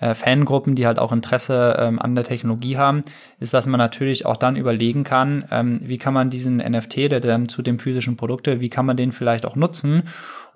äh, 0.00 0.14
Fangruppen, 0.14 0.76
die 0.76 0.86
halt 0.86 0.98
auch 0.98 1.12
Interesse 1.12 1.76
ähm, 1.78 1.98
an 1.98 2.14
der 2.14 2.24
Technologie 2.24 2.76
haben, 2.76 3.02
ist, 3.38 3.54
dass 3.54 3.66
man 3.66 3.78
natürlich 3.78 4.24
auch 4.24 4.36
dann 4.36 4.56
überlegen 4.56 5.02
kann, 5.02 5.44
ähm, 5.50 5.78
wie 5.82 5.98
kann 5.98 6.14
man 6.14 6.30
diesen 6.30 6.58
NFT, 6.58 7.10
der 7.10 7.20
dann 7.20 7.48
zu 7.48 7.62
dem 7.62 7.78
physischen 7.78 8.16
Produkte, 8.16 8.60
wie 8.60 8.70
kann 8.70 8.86
man 8.86 8.96
den 8.96 9.12
vielleicht 9.12 9.44
auch 9.46 9.56
nutzen, 9.56 10.04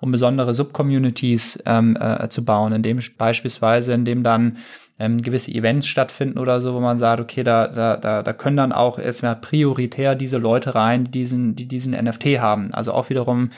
um 0.05 0.11
besondere 0.11 0.53
Subcommunities 0.53 1.61
ähm, 1.65 1.97
äh, 1.99 2.29
zu 2.29 2.45
bauen, 2.45 2.71
indem 2.71 2.99
beispielsweise, 3.17 3.93
indem 3.93 4.23
dann 4.23 4.57
ähm, 4.97 5.21
gewisse 5.21 5.51
Events 5.51 5.87
stattfinden 5.87 6.39
oder 6.39 6.61
so, 6.61 6.73
wo 6.73 6.79
man 6.79 6.97
sagt, 6.97 7.19
okay, 7.19 7.43
da, 7.43 7.67
da, 7.67 7.97
da, 7.97 8.23
da 8.23 8.33
können 8.33 8.55
dann 8.55 8.71
auch 8.71 8.97
erstmal 8.97 9.35
prioritär 9.35 10.15
diese 10.15 10.37
Leute 10.37 10.75
rein, 10.75 11.03
die 11.05 11.11
diesen, 11.11 11.55
die 11.55 11.67
diesen 11.67 11.91
NFT 11.91 12.39
haben. 12.39 12.73
Also 12.73 12.93
auch 12.93 13.09
wiederum 13.09 13.49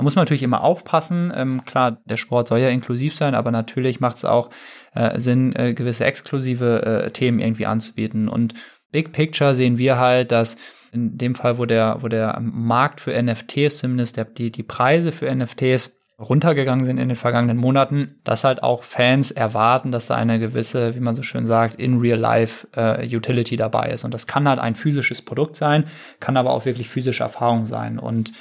da 0.00 0.04
muss 0.04 0.16
man 0.16 0.22
natürlich 0.22 0.42
immer 0.42 0.64
aufpassen. 0.64 1.30
Ähm, 1.36 1.66
klar, 1.66 1.98
der 2.06 2.16
Sport 2.16 2.48
soll 2.48 2.60
ja 2.60 2.70
inklusiv 2.70 3.14
sein, 3.14 3.34
aber 3.34 3.50
natürlich 3.50 4.00
macht 4.00 4.16
es 4.16 4.24
auch 4.24 4.48
äh, 4.94 5.20
Sinn, 5.20 5.54
äh, 5.54 5.74
gewisse 5.74 6.06
exklusive 6.06 6.82
äh, 6.82 7.10
Themen 7.10 7.38
irgendwie 7.38 7.66
anzubieten. 7.66 8.26
Und 8.26 8.54
Big 8.92 9.12
Picture 9.12 9.54
sehen 9.54 9.76
wir 9.76 9.98
halt, 9.98 10.32
dass 10.32 10.56
in 10.92 11.18
dem 11.18 11.34
Fall, 11.34 11.58
wo 11.58 11.66
der, 11.66 11.98
wo 12.00 12.08
der 12.08 12.38
Markt 12.40 13.00
für 13.00 13.20
NFTs, 13.20 13.78
zumindest 13.78 14.16
der, 14.16 14.24
die, 14.24 14.50
die 14.50 14.62
Preise 14.62 15.12
für 15.12 15.32
NFTs 15.34 16.00
runtergegangen 16.20 16.84
sind 16.84 16.98
in 16.98 17.08
den 17.08 17.16
vergangenen 17.16 17.56
Monaten, 17.56 18.20
dass 18.24 18.44
halt 18.44 18.62
auch 18.62 18.82
Fans 18.82 19.30
erwarten, 19.30 19.90
dass 19.90 20.08
da 20.08 20.16
eine 20.16 20.38
gewisse, 20.38 20.94
wie 20.94 21.00
man 21.00 21.14
so 21.14 21.22
schön 21.22 21.46
sagt, 21.46 21.76
in 21.76 21.98
real 21.98 22.18
life 22.18 22.68
äh, 22.76 23.16
Utility 23.16 23.56
dabei 23.56 23.90
ist. 23.90 24.04
Und 24.04 24.12
das 24.12 24.26
kann 24.26 24.46
halt 24.46 24.58
ein 24.58 24.74
physisches 24.74 25.22
Produkt 25.22 25.56
sein, 25.56 25.84
kann 26.20 26.36
aber 26.36 26.50
auch 26.50 26.66
wirklich 26.66 26.90
physische 26.90 27.22
Erfahrung 27.22 27.64
sein. 27.64 27.98
Und 27.98 28.32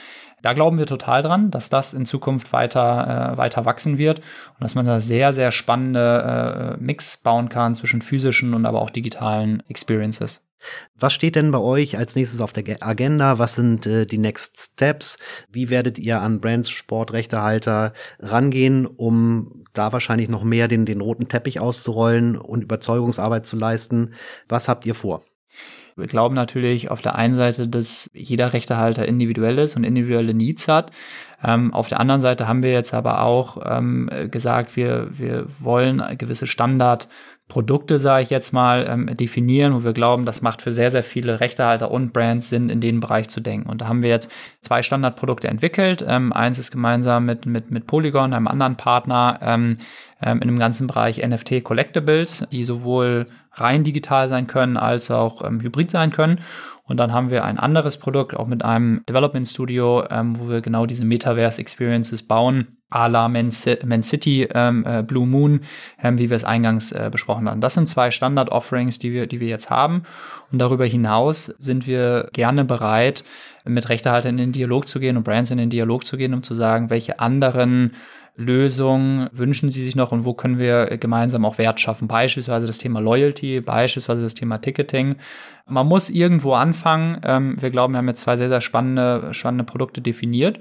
da 0.42 0.54
glauben 0.54 0.78
wir 0.78 0.88
total 0.88 1.22
dran, 1.22 1.52
dass 1.52 1.70
das 1.70 1.94
in 1.94 2.06
Zukunft 2.06 2.52
weiter, 2.52 3.34
äh, 3.34 3.38
weiter 3.38 3.64
wachsen 3.66 3.98
wird 3.98 4.20
und 4.20 4.62
dass 4.62 4.76
man 4.76 4.86
da 4.86 5.00
sehr, 5.00 5.32
sehr 5.32 5.52
spannende 5.52 6.78
äh, 6.78 6.84
Mix 6.84 7.18
bauen 7.18 7.48
kann 7.48 7.76
zwischen 7.76 8.02
physischen 8.02 8.54
und 8.54 8.66
aber 8.66 8.82
auch 8.82 8.90
digitalen 8.90 9.64
Experiences. 9.70 10.49
Was 10.98 11.14
steht 11.14 11.36
denn 11.36 11.52
bei 11.52 11.60
euch 11.60 11.98
als 11.98 12.16
nächstes 12.16 12.42
auf 12.42 12.54
der 12.54 12.64
Agenda? 12.82 13.40
Was 13.40 13.56
sind 13.56 13.86
äh, 13.86 14.06
die 14.06 14.18
Next 14.18 14.60
Steps? 14.60 15.18
Wie 15.52 15.70
werdet 15.70 16.00
ihr 16.00 16.22
an 16.22 16.42
Brands 16.42 16.70
Sportrechtehalter 16.70 17.94
rangehen, 18.20 18.86
um 18.86 19.66
da 19.74 19.94
wahrscheinlich 19.94 20.30
noch 20.30 20.44
mehr 20.44 20.68
den, 20.68 20.86
den 20.86 21.02
roten 21.02 21.28
Teppich 21.28 21.60
auszurollen 21.60 22.38
und 22.38 22.64
Überzeugungsarbeit 22.64 23.46
zu 23.46 23.58
leisten? 23.58 24.14
Was 24.48 24.68
habt 24.68 24.86
ihr 24.86 24.96
vor? 24.96 25.24
Wir 26.00 26.08
glauben 26.08 26.36
natürlich 26.36 26.90
auf 26.90 27.02
der 27.02 27.16
einen 27.16 27.36
Seite, 27.36 27.68
dass 27.68 28.10
jeder 28.14 28.54
Rechtehalter 28.54 29.06
individuell 29.06 29.58
ist 29.58 29.76
und 29.76 29.84
individuelle 29.84 30.34
Needs 30.34 30.68
hat. 30.68 30.92
Ähm, 31.44 31.74
auf 31.74 31.90
der 31.90 32.00
anderen 32.00 32.22
Seite 32.22 32.48
haben 32.48 32.64
wir 32.64 32.72
jetzt 32.72 32.94
aber 32.94 33.22
auch 33.22 33.58
ähm, 33.66 34.10
gesagt, 34.32 34.76
wir, 34.76 35.10
wir 35.12 35.46
wollen 35.60 36.02
gewisse 36.18 36.48
Standard 36.48 37.08
Produkte, 37.50 37.98
sage 37.98 38.24
ich 38.24 38.30
jetzt 38.30 38.54
mal, 38.54 38.88
ähm, 38.88 39.08
definieren, 39.08 39.74
wo 39.74 39.84
wir 39.84 39.92
glauben, 39.92 40.24
das 40.24 40.44
macht 40.44 40.62
für 40.62 40.72
sehr, 40.72 40.92
sehr 40.92 41.04
viele 41.04 41.40
Rechtehalter 41.40 41.90
und 41.90 42.14
Brands 42.14 42.50
Sinn, 42.50 42.70
in 42.70 42.80
den 42.80 43.00
Bereich 43.00 43.28
zu 43.28 43.42
denken. 43.42 43.68
Und 43.68 43.82
da 43.82 43.88
haben 43.88 44.04
wir 44.04 44.10
jetzt 44.10 44.32
zwei 44.62 44.84
Standardprodukte 44.84 45.48
entwickelt. 45.48 46.06
Ähm, 46.08 46.32
eins 46.32 46.60
ist 46.60 46.70
gemeinsam 46.70 47.26
mit, 47.26 47.48
mit, 47.48 47.72
mit 47.72 47.88
Polygon, 47.88 48.34
einem 48.34 48.48
anderen 48.48 48.78
Partner, 48.78 49.40
ähm, 49.42 49.80
ähm, 50.22 50.42
in 50.42 50.48
dem 50.48 50.60
ganzen 50.60 50.86
Bereich 50.86 51.26
NFT 51.26 51.64
Collectibles, 51.64 52.48
die 52.52 52.66
sowohl 52.66 53.26
rein 53.60 53.84
digital 53.84 54.30
sein 54.30 54.48
können 54.48 54.78
als 54.78 55.12
auch 55.12 55.46
ähm, 55.46 55.62
hybrid 55.62 55.92
sein 55.92 56.12
können. 56.12 56.40
Und 56.90 56.98
dann 56.98 57.14
haben 57.14 57.30
wir 57.30 57.46
ein 57.46 57.60
anderes 57.60 57.98
Produkt, 57.98 58.36
auch 58.36 58.48
mit 58.48 58.66
einem 58.66 59.04
Development 59.08 59.48
Studio, 59.48 60.04
ähm, 60.10 60.40
wo 60.40 60.50
wir 60.50 60.62
genau 60.62 60.88
diese 60.88 61.06
Metaverse 61.06 61.62
Experiences 61.62 62.24
bauen, 62.24 62.80
a 62.90 63.06
la 63.06 63.30
Man, 63.30 63.52
City, 63.52 64.48
ähm, 64.52 64.84
äh, 64.88 65.04
Blue 65.04 65.28
Moon, 65.28 65.62
ähm, 66.02 66.18
wie 66.18 66.32
wir 66.32 66.36
es 66.36 66.44
eingangs 66.44 66.92
äh, 66.92 67.10
besprochen 67.12 67.48
haben. 67.48 67.62
Das 67.62 67.76
sind 67.76 67.88
zwei 67.88 68.10
Standard-Offerings, 68.10 68.98
die 68.98 69.14
wir, 69.14 69.28
die 69.28 69.40
wir 69.40 69.48
jetzt 69.48 69.70
haben. 69.70 70.02
Und 70.52 70.58
darüber 70.58 70.86
hinaus 70.86 71.54
sind 71.60 71.86
wir 71.86 72.30
gerne 72.34 72.66
bereit, 72.66 73.24
mit 73.66 73.88
Rechtehaltern 73.90 74.32
in 74.32 74.38
den 74.38 74.52
Dialog 74.54 74.88
zu 74.88 75.00
gehen 75.00 75.16
und 75.16 75.24
Brands 75.24 75.52
in 75.52 75.60
den 75.60 75.70
Dialog 75.70 76.06
zu 76.06 76.18
gehen, 76.18 76.34
um 76.34 76.42
zu 76.42 76.56
sagen, 76.56 76.90
welche 76.90 77.20
anderen 77.20 77.94
Lösungen 78.36 79.30
wünschen 79.32 79.70
Sie 79.70 79.84
sich 79.84 79.96
noch 79.96 80.12
und 80.12 80.26
wo 80.26 80.34
können 80.34 80.58
wir 80.58 80.98
gemeinsam 80.98 81.46
auch 81.46 81.58
Wert 81.58 81.80
schaffen? 81.80 82.08
Beispielsweise 82.08 82.66
das 82.66 82.78
Thema 82.78 83.02
Loyalty, 83.02 83.62
beispielsweise 83.62 84.24
das 84.24 84.34
Thema 84.34 84.60
Ticketing. 84.60 85.16
Man 85.68 85.88
muss 85.88 86.10
irgendwo 86.10 86.54
anfangen. 86.54 87.20
Ähm, 87.24 87.62
wir 87.62 87.70
glauben, 87.70 87.94
wir 87.94 87.98
haben 87.98 88.08
jetzt 88.08 88.22
zwei 88.22 88.38
sehr, 88.38 88.50
sehr 88.50 88.62
spannende, 88.62 89.34
spannende 89.34 89.66
Produkte 89.66 90.02
definiert. 90.02 90.60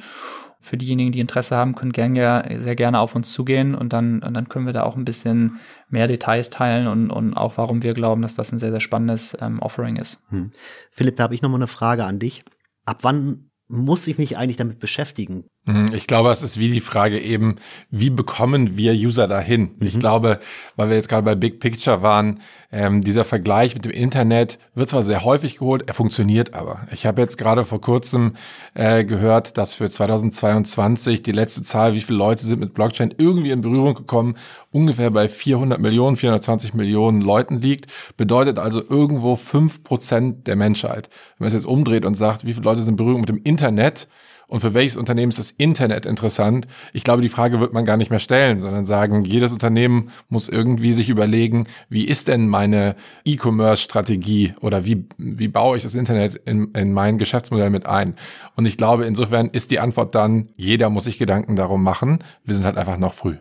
Für 0.60 0.76
diejenigen, 0.76 1.12
die 1.12 1.20
Interesse 1.20 1.56
haben, 1.56 1.76
können 1.76 1.92
gerne, 1.92 2.60
sehr 2.60 2.74
gerne 2.74 2.98
auf 2.98 3.14
uns 3.14 3.32
zugehen 3.32 3.76
und 3.76 3.92
dann, 3.92 4.22
und 4.22 4.34
dann 4.34 4.48
können 4.48 4.66
wir 4.66 4.72
da 4.72 4.82
auch 4.82 4.96
ein 4.96 5.04
bisschen 5.04 5.60
mehr 5.88 6.08
Details 6.08 6.50
teilen 6.50 6.88
und, 6.88 7.10
und 7.10 7.34
auch 7.34 7.56
warum 7.58 7.84
wir 7.84 7.94
glauben, 7.94 8.22
dass 8.22 8.34
das 8.34 8.50
ein 8.50 8.58
sehr, 8.58 8.72
sehr 8.72 8.80
spannendes 8.80 9.36
ähm, 9.40 9.60
Offering 9.60 9.96
ist. 9.96 10.20
Hm. 10.30 10.50
Philipp, 10.90 11.16
da 11.16 11.22
habe 11.24 11.34
ich 11.34 11.42
nochmal 11.42 11.60
eine 11.60 11.68
Frage 11.68 12.04
an 12.04 12.18
dich. 12.18 12.42
Ab 12.84 12.98
wann 13.02 13.50
muss 13.68 14.06
ich 14.08 14.18
mich 14.18 14.36
eigentlich 14.36 14.56
damit 14.56 14.80
beschäftigen? 14.80 15.44
Mhm, 15.68 15.90
ich 15.92 16.06
glaube, 16.06 16.30
es 16.30 16.42
ist 16.42 16.58
wie 16.58 16.70
die 16.70 16.80
Frage 16.80 17.20
eben, 17.20 17.56
wie 17.90 18.08
bekommen 18.08 18.78
wir 18.78 18.94
User 18.94 19.28
dahin? 19.28 19.72
Mhm. 19.78 19.86
Ich 19.86 20.00
glaube, 20.00 20.38
weil 20.76 20.88
wir 20.88 20.96
jetzt 20.96 21.10
gerade 21.10 21.24
bei 21.24 21.34
Big 21.34 21.60
Picture 21.60 22.02
waren, 22.02 22.40
ähm, 22.72 23.02
dieser 23.04 23.26
Vergleich 23.26 23.74
mit 23.74 23.84
dem 23.84 23.92
Internet 23.92 24.58
wird 24.74 24.88
zwar 24.88 25.02
sehr 25.02 25.24
häufig 25.24 25.58
geholt, 25.58 25.84
er 25.86 25.92
funktioniert 25.92 26.54
aber. 26.54 26.86
Ich 26.90 27.04
habe 27.04 27.20
jetzt 27.20 27.36
gerade 27.36 27.66
vor 27.66 27.82
kurzem 27.82 28.32
äh, 28.72 29.04
gehört, 29.04 29.58
dass 29.58 29.74
für 29.74 29.90
2022 29.90 31.22
die 31.22 31.32
letzte 31.32 31.62
Zahl, 31.62 31.92
wie 31.92 32.00
viele 32.00 32.18
Leute 32.18 32.46
sind 32.46 32.60
mit 32.60 32.72
Blockchain 32.72 33.14
irgendwie 33.18 33.50
in 33.50 33.60
Berührung 33.60 33.94
gekommen, 33.94 34.36
ungefähr 34.72 35.10
bei 35.10 35.28
400 35.28 35.78
Millionen, 35.80 36.16
420 36.16 36.72
Millionen 36.72 37.20
Leuten 37.20 37.60
liegt. 37.60 37.90
Bedeutet 38.16 38.58
also 38.58 38.82
irgendwo 38.88 39.36
fünf 39.36 39.84
Prozent 39.84 40.46
der 40.46 40.56
Menschheit. 40.56 41.10
Wenn 41.36 41.44
man 41.44 41.48
es 41.48 41.54
jetzt 41.54 41.66
umdreht 41.66 42.06
und 42.06 42.14
sagt, 42.14 42.46
wie 42.46 42.54
viele 42.54 42.64
Leute 42.64 42.82
sind 42.82 42.92
in 42.92 42.96
Berührung 42.96 43.20
mit 43.20 43.28
dem 43.28 43.42
Internet, 43.44 44.08
und 44.48 44.60
für 44.60 44.74
welches 44.74 44.96
Unternehmen 44.96 45.30
ist 45.30 45.38
das 45.38 45.50
Internet 45.50 46.06
interessant? 46.06 46.66
Ich 46.94 47.04
glaube, 47.04 47.22
die 47.22 47.28
Frage 47.28 47.60
wird 47.60 47.74
man 47.74 47.84
gar 47.84 47.98
nicht 47.98 48.10
mehr 48.10 48.18
stellen, 48.18 48.60
sondern 48.60 48.86
sagen, 48.86 49.24
jedes 49.24 49.52
Unternehmen 49.52 50.10
muss 50.28 50.48
irgendwie 50.48 50.94
sich 50.94 51.10
überlegen, 51.10 51.68
wie 51.90 52.04
ist 52.04 52.28
denn 52.28 52.48
meine 52.48 52.96
E-Commerce-Strategie 53.24 54.54
oder 54.60 54.86
wie, 54.86 55.04
wie 55.18 55.48
baue 55.48 55.76
ich 55.76 55.82
das 55.82 55.94
Internet 55.94 56.36
in, 56.46 56.72
in 56.72 56.92
mein 56.94 57.18
Geschäftsmodell 57.18 57.70
mit 57.70 57.86
ein? 57.86 58.14
Und 58.56 58.64
ich 58.64 58.78
glaube, 58.78 59.04
insofern 59.04 59.48
ist 59.48 59.70
die 59.70 59.80
Antwort 59.80 60.14
dann, 60.14 60.48
jeder 60.56 60.88
muss 60.88 61.04
sich 61.04 61.18
Gedanken 61.18 61.54
darum 61.54 61.82
machen. 61.82 62.18
Wir 62.44 62.54
sind 62.54 62.64
halt 62.64 62.78
einfach 62.78 62.96
noch 62.96 63.12
früh. 63.12 63.36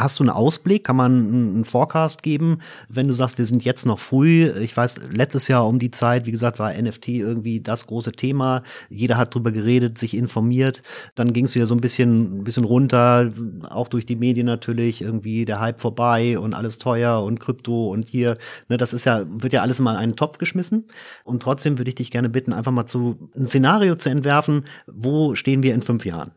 Hast 0.00 0.18
du 0.18 0.24
einen 0.24 0.30
Ausblick? 0.30 0.84
Kann 0.84 0.96
man 0.96 1.12
einen 1.12 1.64
Forecast 1.66 2.22
geben, 2.22 2.60
wenn 2.88 3.06
du 3.06 3.12
sagst, 3.12 3.36
wir 3.36 3.44
sind 3.44 3.64
jetzt 3.64 3.84
noch 3.84 3.98
früh? 3.98 4.48
Ich 4.60 4.74
weiß, 4.74 5.10
letztes 5.12 5.46
Jahr 5.46 5.66
um 5.66 5.78
die 5.78 5.90
Zeit, 5.90 6.24
wie 6.24 6.30
gesagt, 6.30 6.58
war 6.58 6.72
NFT 6.72 7.08
irgendwie 7.08 7.60
das 7.60 7.86
große 7.86 8.12
Thema. 8.12 8.62
Jeder 8.88 9.18
hat 9.18 9.34
drüber 9.34 9.52
geredet, 9.52 9.98
sich 9.98 10.16
informiert. 10.16 10.82
Dann 11.16 11.34
ging 11.34 11.44
es 11.44 11.54
wieder 11.54 11.66
so 11.66 11.74
ein 11.74 11.82
bisschen, 11.82 12.40
ein 12.40 12.44
bisschen 12.44 12.64
runter, 12.64 13.30
auch 13.68 13.88
durch 13.88 14.06
die 14.06 14.16
Medien 14.16 14.46
natürlich, 14.46 15.02
irgendwie 15.02 15.44
der 15.44 15.60
Hype 15.60 15.82
vorbei 15.82 16.38
und 16.38 16.54
alles 16.54 16.78
teuer 16.78 17.22
und 17.22 17.38
Krypto 17.38 17.90
und 17.90 18.08
hier. 18.08 18.38
Ne, 18.70 18.78
das 18.78 18.94
ist 18.94 19.04
ja, 19.04 19.24
wird 19.28 19.52
ja 19.52 19.60
alles 19.60 19.80
mal 19.80 19.92
in 19.92 19.98
einen 19.98 20.16
Topf 20.16 20.38
geschmissen. 20.38 20.86
Und 21.24 21.42
trotzdem 21.42 21.76
würde 21.76 21.90
ich 21.90 21.96
dich 21.96 22.10
gerne 22.10 22.30
bitten, 22.30 22.54
einfach 22.54 22.72
mal 22.72 22.86
zu 22.86 23.30
ein 23.36 23.46
Szenario 23.46 23.96
zu 23.96 24.08
entwerfen, 24.08 24.64
wo 24.86 25.34
stehen 25.34 25.62
wir 25.62 25.74
in 25.74 25.82
fünf 25.82 26.06
Jahren? 26.06 26.32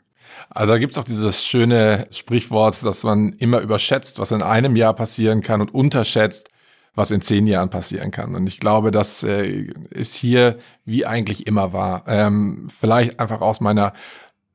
Also 0.49 0.73
da 0.73 0.77
gibt's 0.79 0.97
auch 0.97 1.03
dieses 1.03 1.45
schöne 1.45 2.07
Sprichwort, 2.11 2.83
dass 2.83 3.03
man 3.03 3.33
immer 3.33 3.59
überschätzt, 3.59 4.19
was 4.19 4.31
in 4.31 4.41
einem 4.41 4.75
Jahr 4.75 4.93
passieren 4.93 5.41
kann 5.41 5.61
und 5.61 5.73
unterschätzt, 5.73 6.49
was 6.95 7.11
in 7.11 7.21
zehn 7.21 7.47
Jahren 7.47 7.69
passieren 7.69 8.11
kann. 8.11 8.35
Und 8.35 8.47
ich 8.47 8.59
glaube, 8.59 8.91
das 8.91 9.23
äh, 9.23 9.67
ist 9.89 10.13
hier 10.13 10.57
wie 10.85 11.05
eigentlich 11.05 11.47
immer 11.47 11.73
war. 11.73 12.03
Ähm, 12.07 12.67
vielleicht 12.69 13.19
einfach 13.19 13.41
aus 13.41 13.61
meiner 13.61 13.93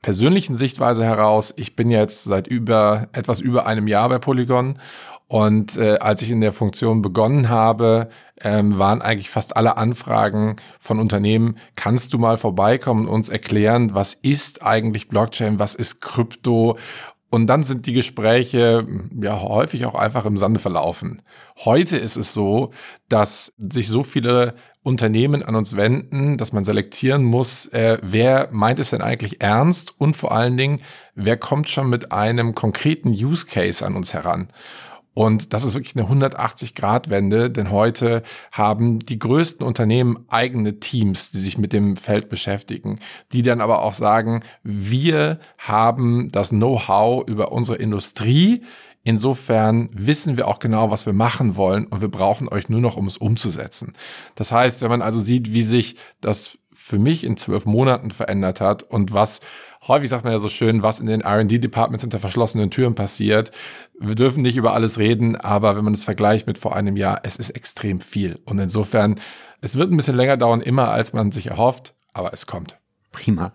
persönlichen 0.02 0.56
Sichtweise 0.56 1.04
heraus. 1.04 1.52
Ich 1.56 1.74
bin 1.74 1.90
jetzt 1.90 2.24
seit 2.24 2.46
über 2.46 3.08
etwas 3.12 3.40
über 3.40 3.66
einem 3.66 3.88
Jahr 3.88 4.08
bei 4.08 4.18
Polygon 4.18 4.78
und 5.28 5.76
äh, 5.76 5.98
als 5.98 6.22
ich 6.22 6.30
in 6.30 6.40
der 6.40 6.54
Funktion 6.54 7.02
begonnen 7.02 7.50
habe, 7.50 8.08
ähm, 8.40 8.78
waren 8.78 9.02
eigentlich 9.02 9.28
fast 9.28 9.56
alle 9.56 9.76
Anfragen 9.76 10.56
von 10.80 10.98
Unternehmen, 10.98 11.58
kannst 11.76 12.14
du 12.14 12.18
mal 12.18 12.38
vorbeikommen 12.38 13.06
und 13.06 13.14
uns 13.14 13.28
erklären, 13.28 13.94
was 13.94 14.14
ist 14.14 14.62
eigentlich 14.62 15.08
Blockchain, 15.08 15.58
was 15.58 15.74
ist 15.74 16.00
Krypto? 16.00 16.78
Und 17.30 17.46
dann 17.46 17.62
sind 17.62 17.84
die 17.84 17.92
Gespräche 17.92 18.86
ja 19.20 19.42
häufig 19.42 19.84
auch 19.84 19.94
einfach 19.94 20.24
im 20.24 20.38
Sande 20.38 20.60
verlaufen. 20.60 21.20
Heute 21.62 21.98
ist 21.98 22.16
es 22.16 22.32
so, 22.32 22.70
dass 23.10 23.52
sich 23.58 23.88
so 23.88 24.02
viele 24.02 24.54
Unternehmen 24.82 25.42
an 25.42 25.54
uns 25.54 25.76
wenden, 25.76 26.38
dass 26.38 26.54
man 26.54 26.64
selektieren 26.64 27.22
muss, 27.22 27.66
äh, 27.66 27.98
wer 28.00 28.48
meint 28.50 28.78
es 28.78 28.90
denn 28.90 29.02
eigentlich 29.02 29.42
ernst 29.42 29.92
und 29.98 30.16
vor 30.16 30.32
allen 30.32 30.56
Dingen, 30.56 30.80
wer 31.14 31.36
kommt 31.36 31.68
schon 31.68 31.90
mit 31.90 32.12
einem 32.12 32.54
konkreten 32.54 33.10
Use 33.10 33.44
Case 33.44 33.84
an 33.84 33.94
uns 33.94 34.14
heran. 34.14 34.48
Und 35.18 35.52
das 35.52 35.64
ist 35.64 35.74
wirklich 35.74 35.96
eine 35.96 36.06
180-Grad-Wende, 36.06 37.50
denn 37.50 37.72
heute 37.72 38.22
haben 38.52 39.00
die 39.00 39.18
größten 39.18 39.66
Unternehmen 39.66 40.24
eigene 40.28 40.78
Teams, 40.78 41.32
die 41.32 41.38
sich 41.38 41.58
mit 41.58 41.72
dem 41.72 41.96
Feld 41.96 42.28
beschäftigen, 42.28 43.00
die 43.32 43.42
dann 43.42 43.60
aber 43.60 43.82
auch 43.82 43.94
sagen, 43.94 44.44
wir 44.62 45.40
haben 45.58 46.30
das 46.30 46.50
Know-how 46.50 47.26
über 47.26 47.50
unsere 47.50 47.78
Industrie. 47.78 48.62
Insofern 49.02 49.88
wissen 49.92 50.36
wir 50.36 50.46
auch 50.46 50.60
genau, 50.60 50.92
was 50.92 51.04
wir 51.04 51.14
machen 51.14 51.56
wollen 51.56 51.86
und 51.86 52.00
wir 52.00 52.12
brauchen 52.12 52.48
euch 52.48 52.68
nur 52.68 52.80
noch, 52.80 52.96
um 52.96 53.08
es 53.08 53.16
umzusetzen. 53.16 53.94
Das 54.36 54.52
heißt, 54.52 54.82
wenn 54.82 54.88
man 54.88 55.02
also 55.02 55.18
sieht, 55.18 55.52
wie 55.52 55.62
sich 55.62 55.96
das 56.20 56.58
für 56.88 56.98
mich 56.98 57.22
in 57.22 57.36
zwölf 57.36 57.66
Monaten 57.66 58.10
verändert 58.10 58.62
hat 58.62 58.82
und 58.82 59.12
was 59.12 59.40
häufig 59.86 60.08
sagt 60.08 60.24
man 60.24 60.32
ja 60.32 60.38
so 60.38 60.48
schön, 60.48 60.82
was 60.82 61.00
in 61.00 61.06
den 61.06 61.20
R&D-Departments 61.20 62.02
hinter 62.02 62.18
verschlossenen 62.18 62.70
Türen 62.70 62.94
passiert. 62.94 63.50
Wir 64.00 64.14
dürfen 64.14 64.42
nicht 64.42 64.56
über 64.56 64.72
alles 64.72 64.98
reden, 64.98 65.36
aber 65.36 65.76
wenn 65.76 65.84
man 65.84 65.92
es 65.92 66.04
vergleicht 66.04 66.46
mit 66.46 66.56
vor 66.56 66.74
einem 66.74 66.96
Jahr, 66.96 67.20
es 67.24 67.36
ist 67.36 67.50
extrem 67.50 68.00
viel. 68.00 68.40
Und 68.46 68.58
insofern, 68.58 69.16
es 69.60 69.76
wird 69.76 69.92
ein 69.92 69.98
bisschen 69.98 70.16
länger 70.16 70.38
dauern, 70.38 70.62
immer 70.62 70.88
als 70.88 71.12
man 71.12 71.30
sich 71.30 71.48
erhofft, 71.48 71.94
aber 72.14 72.32
es 72.32 72.46
kommt. 72.46 72.78
Prima. 73.12 73.52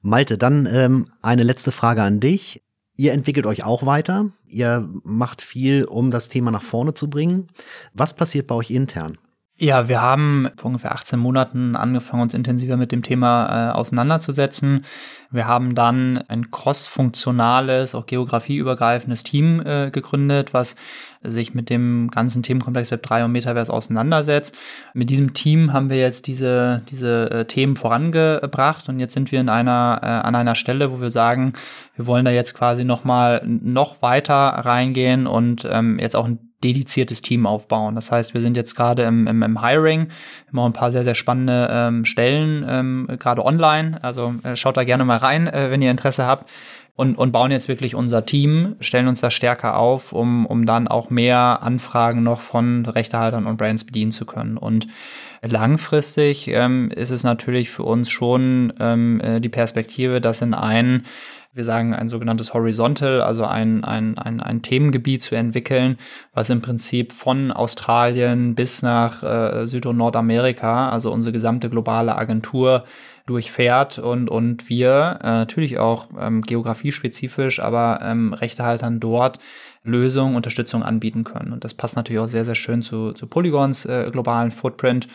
Malte, 0.00 0.38
dann 0.38 0.68
ähm, 0.70 1.08
eine 1.22 1.42
letzte 1.42 1.72
Frage 1.72 2.02
an 2.02 2.20
dich. 2.20 2.62
Ihr 2.96 3.12
entwickelt 3.12 3.46
euch 3.46 3.64
auch 3.64 3.84
weiter. 3.84 4.30
Ihr 4.46 4.88
macht 5.02 5.42
viel, 5.42 5.84
um 5.84 6.12
das 6.12 6.28
Thema 6.28 6.52
nach 6.52 6.62
vorne 6.62 6.94
zu 6.94 7.10
bringen. 7.10 7.48
Was 7.94 8.14
passiert 8.14 8.46
bei 8.46 8.54
euch 8.54 8.70
intern? 8.70 9.18
Ja, 9.58 9.88
wir 9.88 10.02
haben 10.02 10.50
vor 10.58 10.68
ungefähr 10.68 10.92
18 10.92 11.18
Monaten 11.18 11.76
angefangen, 11.76 12.20
uns 12.20 12.34
intensiver 12.34 12.76
mit 12.76 12.92
dem 12.92 13.02
Thema 13.02 13.70
äh, 13.70 13.72
auseinanderzusetzen. 13.72 14.84
Wir 15.30 15.46
haben 15.46 15.74
dann 15.74 16.18
ein 16.28 16.50
cross-funktionales, 16.50 17.94
auch 17.94 18.04
geografieübergreifendes 18.04 19.22
Team 19.22 19.62
äh, 19.64 19.90
gegründet, 19.90 20.52
was 20.52 20.76
sich 21.22 21.54
mit 21.54 21.70
dem 21.70 22.10
ganzen 22.10 22.42
Themenkomplex 22.42 22.92
Web3 22.92 23.24
und 23.24 23.32
Metaverse 23.32 23.72
auseinandersetzt. 23.72 24.54
Mit 24.92 25.08
diesem 25.08 25.32
Team 25.32 25.72
haben 25.72 25.88
wir 25.88 25.96
jetzt 25.96 26.26
diese, 26.26 26.82
diese 26.90 27.30
äh, 27.30 27.44
Themen 27.46 27.76
vorangebracht 27.76 28.90
und 28.90 29.00
jetzt 29.00 29.14
sind 29.14 29.32
wir 29.32 29.40
in 29.40 29.48
einer, 29.48 30.00
äh, 30.02 30.06
an 30.06 30.34
einer 30.34 30.54
Stelle, 30.54 30.92
wo 30.92 31.00
wir 31.00 31.10
sagen, 31.10 31.54
wir 31.94 32.06
wollen 32.06 32.26
da 32.26 32.30
jetzt 32.30 32.52
quasi 32.52 32.84
nochmal 32.84 33.40
noch 33.46 34.02
weiter 34.02 34.34
reingehen 34.34 35.26
und 35.26 35.66
ähm, 35.70 35.98
jetzt 35.98 36.14
auch 36.14 36.26
ein 36.26 36.45
dediziertes 36.64 37.22
Team 37.22 37.46
aufbauen. 37.46 37.94
Das 37.94 38.10
heißt, 38.10 38.34
wir 38.34 38.40
sind 38.40 38.56
jetzt 38.56 38.74
gerade 38.74 39.02
im, 39.02 39.26
im, 39.26 39.42
im 39.42 39.62
Hiring, 39.62 40.08
auch 40.54 40.66
ein 40.66 40.72
paar 40.72 40.90
sehr, 40.90 41.04
sehr 41.04 41.14
spannende 41.14 41.68
ähm, 41.70 42.04
Stellen, 42.04 42.64
ähm, 42.68 43.08
gerade 43.18 43.44
online. 43.44 44.02
Also 44.02 44.34
äh, 44.42 44.56
schaut 44.56 44.76
da 44.76 44.84
gerne 44.84 45.04
mal 45.04 45.18
rein, 45.18 45.46
äh, 45.46 45.70
wenn 45.70 45.82
ihr 45.82 45.90
Interesse 45.90 46.26
habt. 46.26 46.50
Und, 46.98 47.18
und 47.18 47.30
bauen 47.30 47.50
jetzt 47.50 47.68
wirklich 47.68 47.94
unser 47.94 48.24
Team, 48.24 48.76
stellen 48.80 49.06
uns 49.06 49.20
da 49.20 49.30
stärker 49.30 49.76
auf, 49.76 50.14
um, 50.14 50.46
um 50.46 50.64
dann 50.64 50.88
auch 50.88 51.10
mehr 51.10 51.58
Anfragen 51.62 52.22
noch 52.22 52.40
von 52.40 52.86
Rechtehaltern 52.86 53.44
und 53.46 53.58
Brands 53.58 53.84
bedienen 53.84 54.12
zu 54.12 54.24
können. 54.24 54.56
Und 54.56 54.86
langfristig 55.42 56.48
ähm, 56.48 56.90
ist 56.90 57.10
es 57.10 57.22
natürlich 57.22 57.68
für 57.68 57.82
uns 57.82 58.10
schon 58.10 58.72
ähm, 58.80 59.20
äh, 59.20 59.40
die 59.40 59.50
Perspektive, 59.50 60.22
dass 60.22 60.40
in 60.40 60.54
einen 60.54 61.04
wir 61.56 61.64
sagen, 61.64 61.94
ein 61.94 62.08
sogenanntes 62.08 62.54
Horizontal, 62.54 63.20
also 63.22 63.44
ein, 63.44 63.82
ein, 63.84 64.18
ein, 64.18 64.40
ein 64.40 64.62
Themengebiet 64.62 65.22
zu 65.22 65.34
entwickeln, 65.34 65.96
was 66.34 66.50
im 66.50 66.60
Prinzip 66.60 67.12
von 67.12 67.50
Australien 67.50 68.54
bis 68.54 68.82
nach 68.82 69.22
äh, 69.22 69.66
Süd- 69.66 69.86
und 69.86 69.96
Nordamerika, 69.96 70.90
also 70.90 71.12
unsere 71.12 71.32
gesamte 71.32 71.70
globale 71.70 72.16
Agentur 72.16 72.84
durchfährt 73.26 73.98
und, 73.98 74.30
und 74.30 74.68
wir 74.68 75.18
äh, 75.22 75.26
natürlich 75.26 75.78
auch 75.78 76.08
ähm, 76.18 76.42
geografiespezifisch, 76.42 77.58
aber 77.58 77.98
ähm, 78.02 78.32
Rechtehaltern 78.32 79.00
dort 79.00 79.38
Lösungen, 79.82 80.36
Unterstützung 80.36 80.82
anbieten 80.82 81.24
können. 81.24 81.52
Und 81.52 81.64
das 81.64 81.74
passt 81.74 81.96
natürlich 81.96 82.20
auch 82.20 82.28
sehr, 82.28 82.44
sehr 82.44 82.54
schön 82.54 82.82
zu, 82.82 83.12
zu 83.12 83.26
Polygons 83.26 83.84
äh, 83.84 84.08
globalen 84.12 84.50
Footprint. 84.50 85.08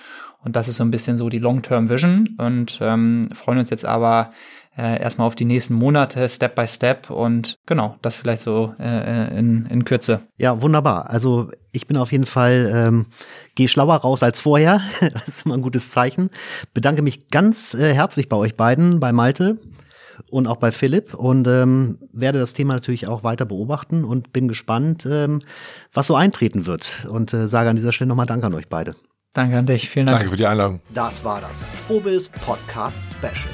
Und 0.44 0.56
das 0.56 0.68
ist 0.68 0.78
so 0.78 0.84
ein 0.84 0.92
bisschen 0.92 1.18
so 1.18 1.30
die 1.30 1.40
Long-Term 1.40 1.90
Vision 1.90 2.36
und 2.38 2.80
ähm, 2.82 3.30
freuen 3.34 3.60
uns 3.60 3.70
jetzt 3.70 3.86
aber 3.86 4.32
äh, 4.82 5.00
erstmal 5.00 5.28
auf 5.28 5.36
die 5.36 5.46
nächsten 5.46 5.76
Monate, 5.76 6.28
Step 6.28 6.56
by 6.56 6.66
Step 6.66 7.12
und 7.12 7.60
genau, 7.68 7.98
das 8.02 8.16
vielleicht 8.16 8.42
so 8.42 8.74
äh, 8.80 9.38
in, 9.38 9.68
in 9.68 9.86
Kürze. 9.86 10.22
Ja, 10.38 10.62
wunderbar. 10.62 11.10
Also 11.10 11.52
ich 11.72 11.86
bin 11.86 11.98
auf 11.98 12.12
jeden 12.12 12.26
Fall, 12.26 12.72
ähm, 12.74 13.06
gehe 13.54 13.68
schlauer 13.68 13.98
raus 13.98 14.24
als 14.24 14.40
vorher. 14.40 14.82
das 15.14 15.28
ist 15.28 15.46
immer 15.46 15.56
ein 15.56 15.62
gutes 15.62 15.92
Zeichen. 15.92 16.32
Bedanke 16.74 17.04
mich 17.04 17.30
ganz 17.30 17.76
äh, 17.76 17.94
herzlich 17.94 18.28
bei 18.28 18.38
euch 18.38 18.58
beiden, 18.58 19.00
bei 19.00 19.14
Malte 19.14 19.60
und 20.32 20.48
auch 20.48 20.58
bei 20.58 20.72
Philipp 20.72 21.14
und 21.14 21.48
ähm, 21.48 22.00
werde 22.12 22.40
das 22.40 22.54
Thema 22.54 22.74
natürlich 22.74 23.08
auch 23.08 23.24
weiter 23.24 23.46
beobachten 23.46 24.04
und 24.04 24.34
bin 24.34 24.48
gespannt, 24.48 25.08
ähm, 25.10 25.44
was 25.94 26.08
so 26.08 26.16
eintreten 26.16 26.66
wird. 26.66 27.06
Und 27.10 27.34
äh, 27.34 27.48
sage 27.48 27.70
an 27.70 27.76
dieser 27.76 27.92
Stelle 27.92 28.08
nochmal 28.08 28.26
Dank 28.26 28.44
an 28.44 28.56
euch 28.56 28.68
beide. 28.68 28.96
Danke 29.34 29.58
an 29.58 29.66
dich, 29.66 29.90
vielen 29.90 30.08
Dank. 30.08 30.20
Danke 30.20 30.32
für 30.32 30.38
die 30.38 30.48
Einladung. 30.48 30.82
Das 30.94 31.24
war 31.24 31.40
das 31.40 31.64
Probis 31.88 32.30
Podcast 32.30 33.04
Special. 33.14 33.54